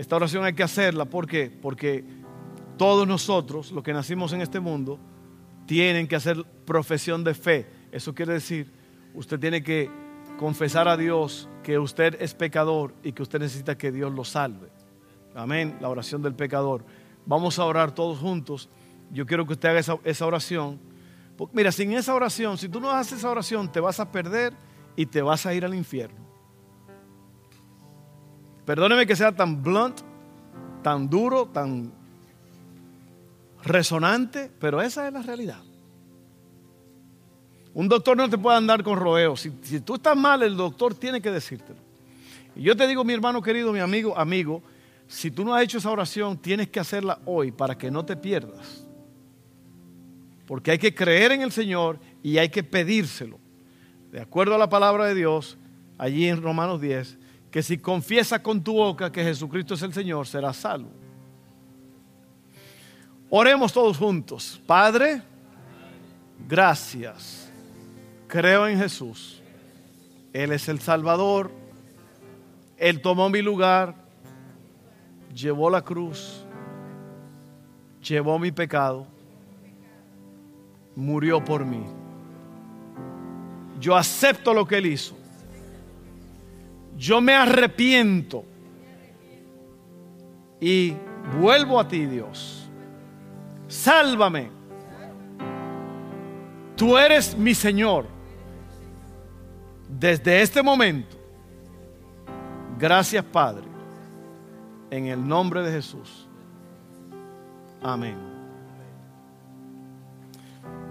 Esta 0.01 0.15
oración 0.15 0.43
hay 0.43 0.53
que 0.53 0.63
hacerla. 0.63 1.05
¿Por 1.05 1.27
qué? 1.27 1.55
Porque 1.61 2.03
todos 2.75 3.07
nosotros, 3.07 3.71
los 3.71 3.83
que 3.83 3.93
nacimos 3.93 4.33
en 4.33 4.41
este 4.41 4.59
mundo, 4.59 4.99
tienen 5.67 6.07
que 6.07 6.15
hacer 6.15 6.43
profesión 6.65 7.23
de 7.23 7.35
fe. 7.35 7.67
Eso 7.91 8.15
quiere 8.15 8.33
decir, 8.33 8.71
usted 9.13 9.39
tiene 9.39 9.61
que 9.61 9.91
confesar 10.39 10.87
a 10.87 10.97
Dios 10.97 11.47
que 11.61 11.77
usted 11.77 12.19
es 12.19 12.33
pecador 12.33 12.95
y 13.03 13.11
que 13.11 13.21
usted 13.21 13.37
necesita 13.41 13.77
que 13.77 13.91
Dios 13.91 14.11
lo 14.11 14.23
salve. 14.23 14.69
Amén, 15.35 15.77
la 15.79 15.89
oración 15.89 16.23
del 16.23 16.33
pecador. 16.33 16.83
Vamos 17.27 17.59
a 17.59 17.65
orar 17.65 17.93
todos 17.93 18.17
juntos. 18.17 18.69
Yo 19.11 19.27
quiero 19.27 19.45
que 19.45 19.53
usted 19.53 19.69
haga 19.69 19.99
esa, 20.03 20.25
oración. 20.25 20.79
mira, 21.53 21.71
sin 21.71 21.93
esa 21.93 22.15
oración, 22.15 22.57
si 22.57 22.67
tú 22.69 22.81
no 22.81 22.89
haces 22.89 23.19
esa 23.19 23.29
oración, 23.29 23.71
te 23.71 23.79
vas 23.79 23.99
a 23.99 24.11
perder 24.11 24.51
y 24.95 25.05
te 25.05 25.21
vas 25.21 25.45
a 25.45 25.53
ir 25.53 25.63
al 25.63 25.75
infierno. 25.75 26.30
Perdóneme 28.65 29.07
que 29.07 29.15
sea 29.15 29.31
tan 29.31 29.61
blunt, 29.61 29.99
tan 30.83 31.09
duro, 31.09 31.47
tan 31.47 31.91
resonante, 33.63 34.51
pero 34.59 34.81
esa 34.81 35.07
es 35.07 35.13
la 35.13 35.21
realidad. 35.21 35.61
Un 37.73 37.87
doctor 37.87 38.17
no 38.17 38.29
te 38.29 38.37
puede 38.37 38.57
andar 38.57 38.83
con 38.83 38.97
rodeos. 38.97 39.41
Si, 39.61 39.79
tú 39.79 39.95
estás 39.95 40.17
mal, 40.17 40.43
el 40.43 40.57
doctor 40.57 40.93
tiene 40.93 41.21
que 41.21 41.31
decírtelo. 41.31 41.79
Y 42.55 42.63
yo 42.63 42.75
te 42.75 42.85
digo, 42.85 43.03
mi 43.03 43.13
hermano 43.13 43.41
querido, 43.41 43.71
mi 43.71 43.79
amigo, 43.79 44.17
amigo, 44.17 44.61
si 45.07 45.31
tú 45.31 45.45
no 45.45 45.55
has 45.55 45.63
hecho 45.63 45.77
esa 45.77 45.89
oración, 45.89 46.37
tienes 46.37 46.69
que 46.69 46.79
hacerla 46.79 47.19
hoy 47.25 47.51
para 47.51 47.77
que 47.77 47.89
no 47.89 48.03
te 48.03 48.17
pierdas. 48.17 48.85
Porque 50.45 50.71
hay 50.71 50.77
que 50.77 50.93
creer 50.93 51.31
en 51.31 51.41
el 51.41 51.51
Señor 51.51 51.97
y 52.21 52.37
hay 52.37 52.49
que 52.49 52.63
pedírselo. 52.63 53.39
De 54.11 54.19
acuerdo 54.19 54.55
a 54.55 54.57
la 54.57 54.69
palabra 54.69 55.05
de 55.05 55.15
Dios, 55.15 55.57
allí 55.97 56.27
en 56.27 56.41
Romanos 56.41 56.81
10, 56.81 57.17
que 57.51 57.61
si 57.61 57.77
confiesas 57.77 58.39
con 58.39 58.63
tu 58.63 58.73
boca 58.73 59.11
que 59.11 59.23
Jesucristo 59.23 59.73
es 59.73 59.81
el 59.81 59.93
Señor, 59.93 60.25
serás 60.25 60.55
salvo. 60.55 60.89
Oremos 63.29 63.73
todos 63.73 63.97
juntos. 63.97 64.61
Padre, 64.65 65.21
gracias. 66.47 67.51
Creo 68.27 68.67
en 68.67 68.77
Jesús. 68.77 69.41
Él 70.31 70.53
es 70.53 70.69
el 70.69 70.79
Salvador. 70.79 71.51
Él 72.77 73.01
tomó 73.01 73.29
mi 73.29 73.41
lugar. 73.41 73.95
Llevó 75.33 75.69
la 75.69 75.81
cruz. 75.81 76.45
Llevó 78.01 78.39
mi 78.39 78.51
pecado. 78.51 79.05
Murió 80.95 81.43
por 81.43 81.65
mí. 81.65 81.85
Yo 83.79 83.95
acepto 83.95 84.53
lo 84.53 84.65
que 84.65 84.77
Él 84.77 84.85
hizo. 84.85 85.20
Yo 86.97 87.21
me 87.21 87.33
arrepiento. 87.33 88.45
Y 90.59 90.95
vuelvo 91.39 91.79
a 91.79 91.87
ti, 91.87 92.05
Dios. 92.05 92.69
Sálvame. 93.67 94.51
Tú 96.75 96.97
eres 96.97 97.37
mi 97.37 97.53
Señor. 97.55 98.05
Desde 99.87 100.41
este 100.41 100.61
momento. 100.61 101.17
Gracias, 102.77 103.23
Padre. 103.25 103.65
En 104.89 105.07
el 105.07 105.27
nombre 105.27 105.61
de 105.61 105.71
Jesús. 105.71 106.27
Amén. 107.81 108.17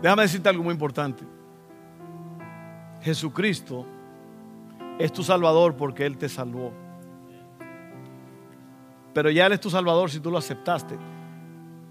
Déjame 0.02 0.22
decirte 0.22 0.48
algo 0.48 0.62
muy 0.62 0.72
importante. 0.72 1.24
Jesucristo 3.02 3.86
es 5.00 5.12
tu 5.12 5.24
Salvador 5.24 5.76
porque 5.76 6.04
Él 6.04 6.18
te 6.18 6.28
salvó. 6.28 6.72
Pero 9.14 9.30
ya 9.30 9.46
Él 9.46 9.54
es 9.54 9.60
tu 9.60 9.70
Salvador 9.70 10.10
si 10.10 10.20
tú 10.20 10.30
lo 10.30 10.36
aceptaste. 10.38 10.98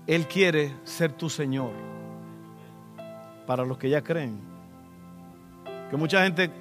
Él 0.06 0.28
quiere 0.28 0.76
ser 0.84 1.12
tu 1.14 1.28
Señor. 1.28 1.72
Para 3.48 3.66
los 3.66 3.80
que 3.80 3.90
ya 3.90 4.04
creen. 4.04 4.40
Que 5.90 5.98
mucha 5.98 6.24
gente 6.24 6.52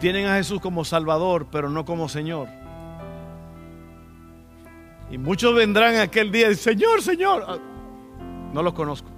tienen 0.00 0.26
a 0.26 0.36
Jesús 0.36 0.60
como 0.60 0.82
Salvador, 0.82 1.46
pero 1.52 1.68
no 1.68 1.84
como 1.84 2.08
Señor. 2.08 2.48
Y 5.10 5.18
muchos 5.18 5.54
vendrán 5.54 5.96
aquel 5.96 6.32
día 6.32 6.50
y 6.50 6.54
Señor, 6.54 7.02
Señor. 7.02 7.44
Ah, 7.46 7.58
no 8.54 8.62
los 8.62 8.72
conozco. 8.72 9.11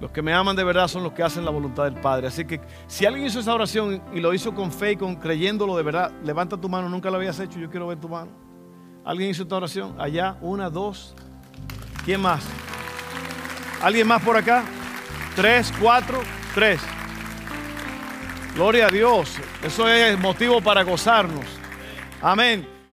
Los 0.00 0.10
que 0.12 0.22
me 0.22 0.32
aman 0.32 0.54
de 0.54 0.62
verdad 0.62 0.86
son 0.86 1.02
los 1.02 1.12
que 1.12 1.22
hacen 1.22 1.44
la 1.44 1.50
voluntad 1.50 1.84
del 1.84 1.94
Padre. 1.94 2.28
Así 2.28 2.44
que 2.44 2.60
si 2.86 3.04
alguien 3.04 3.26
hizo 3.26 3.40
esa 3.40 3.54
oración 3.54 4.02
y 4.12 4.20
lo 4.20 4.32
hizo 4.32 4.54
con 4.54 4.70
fe 4.70 4.92
y 4.92 4.96
con 4.96 5.16
creyéndolo 5.16 5.76
de 5.76 5.82
verdad, 5.82 6.12
levanta 6.22 6.56
tu 6.56 6.68
mano. 6.68 6.88
Nunca 6.88 7.10
lo 7.10 7.16
habías 7.16 7.38
hecho. 7.40 7.58
Yo 7.58 7.68
quiero 7.68 7.88
ver 7.88 7.98
tu 7.98 8.08
mano. 8.08 8.30
¿Alguien 9.04 9.30
hizo 9.30 9.42
esta 9.42 9.56
oración? 9.56 9.96
Allá, 9.98 10.36
una, 10.40 10.70
dos. 10.70 11.14
¿Quién 12.04 12.20
más? 12.20 12.44
¿Alguien 13.82 14.06
más 14.06 14.22
por 14.22 14.36
acá? 14.36 14.64
Tres, 15.34 15.72
cuatro, 15.80 16.20
tres. 16.54 16.80
Gloria 18.54 18.86
a 18.86 18.90
Dios. 18.90 19.36
Eso 19.62 19.88
es 19.88 20.18
motivo 20.18 20.60
para 20.60 20.82
gozarnos. 20.82 21.46
Amén. 22.20 22.77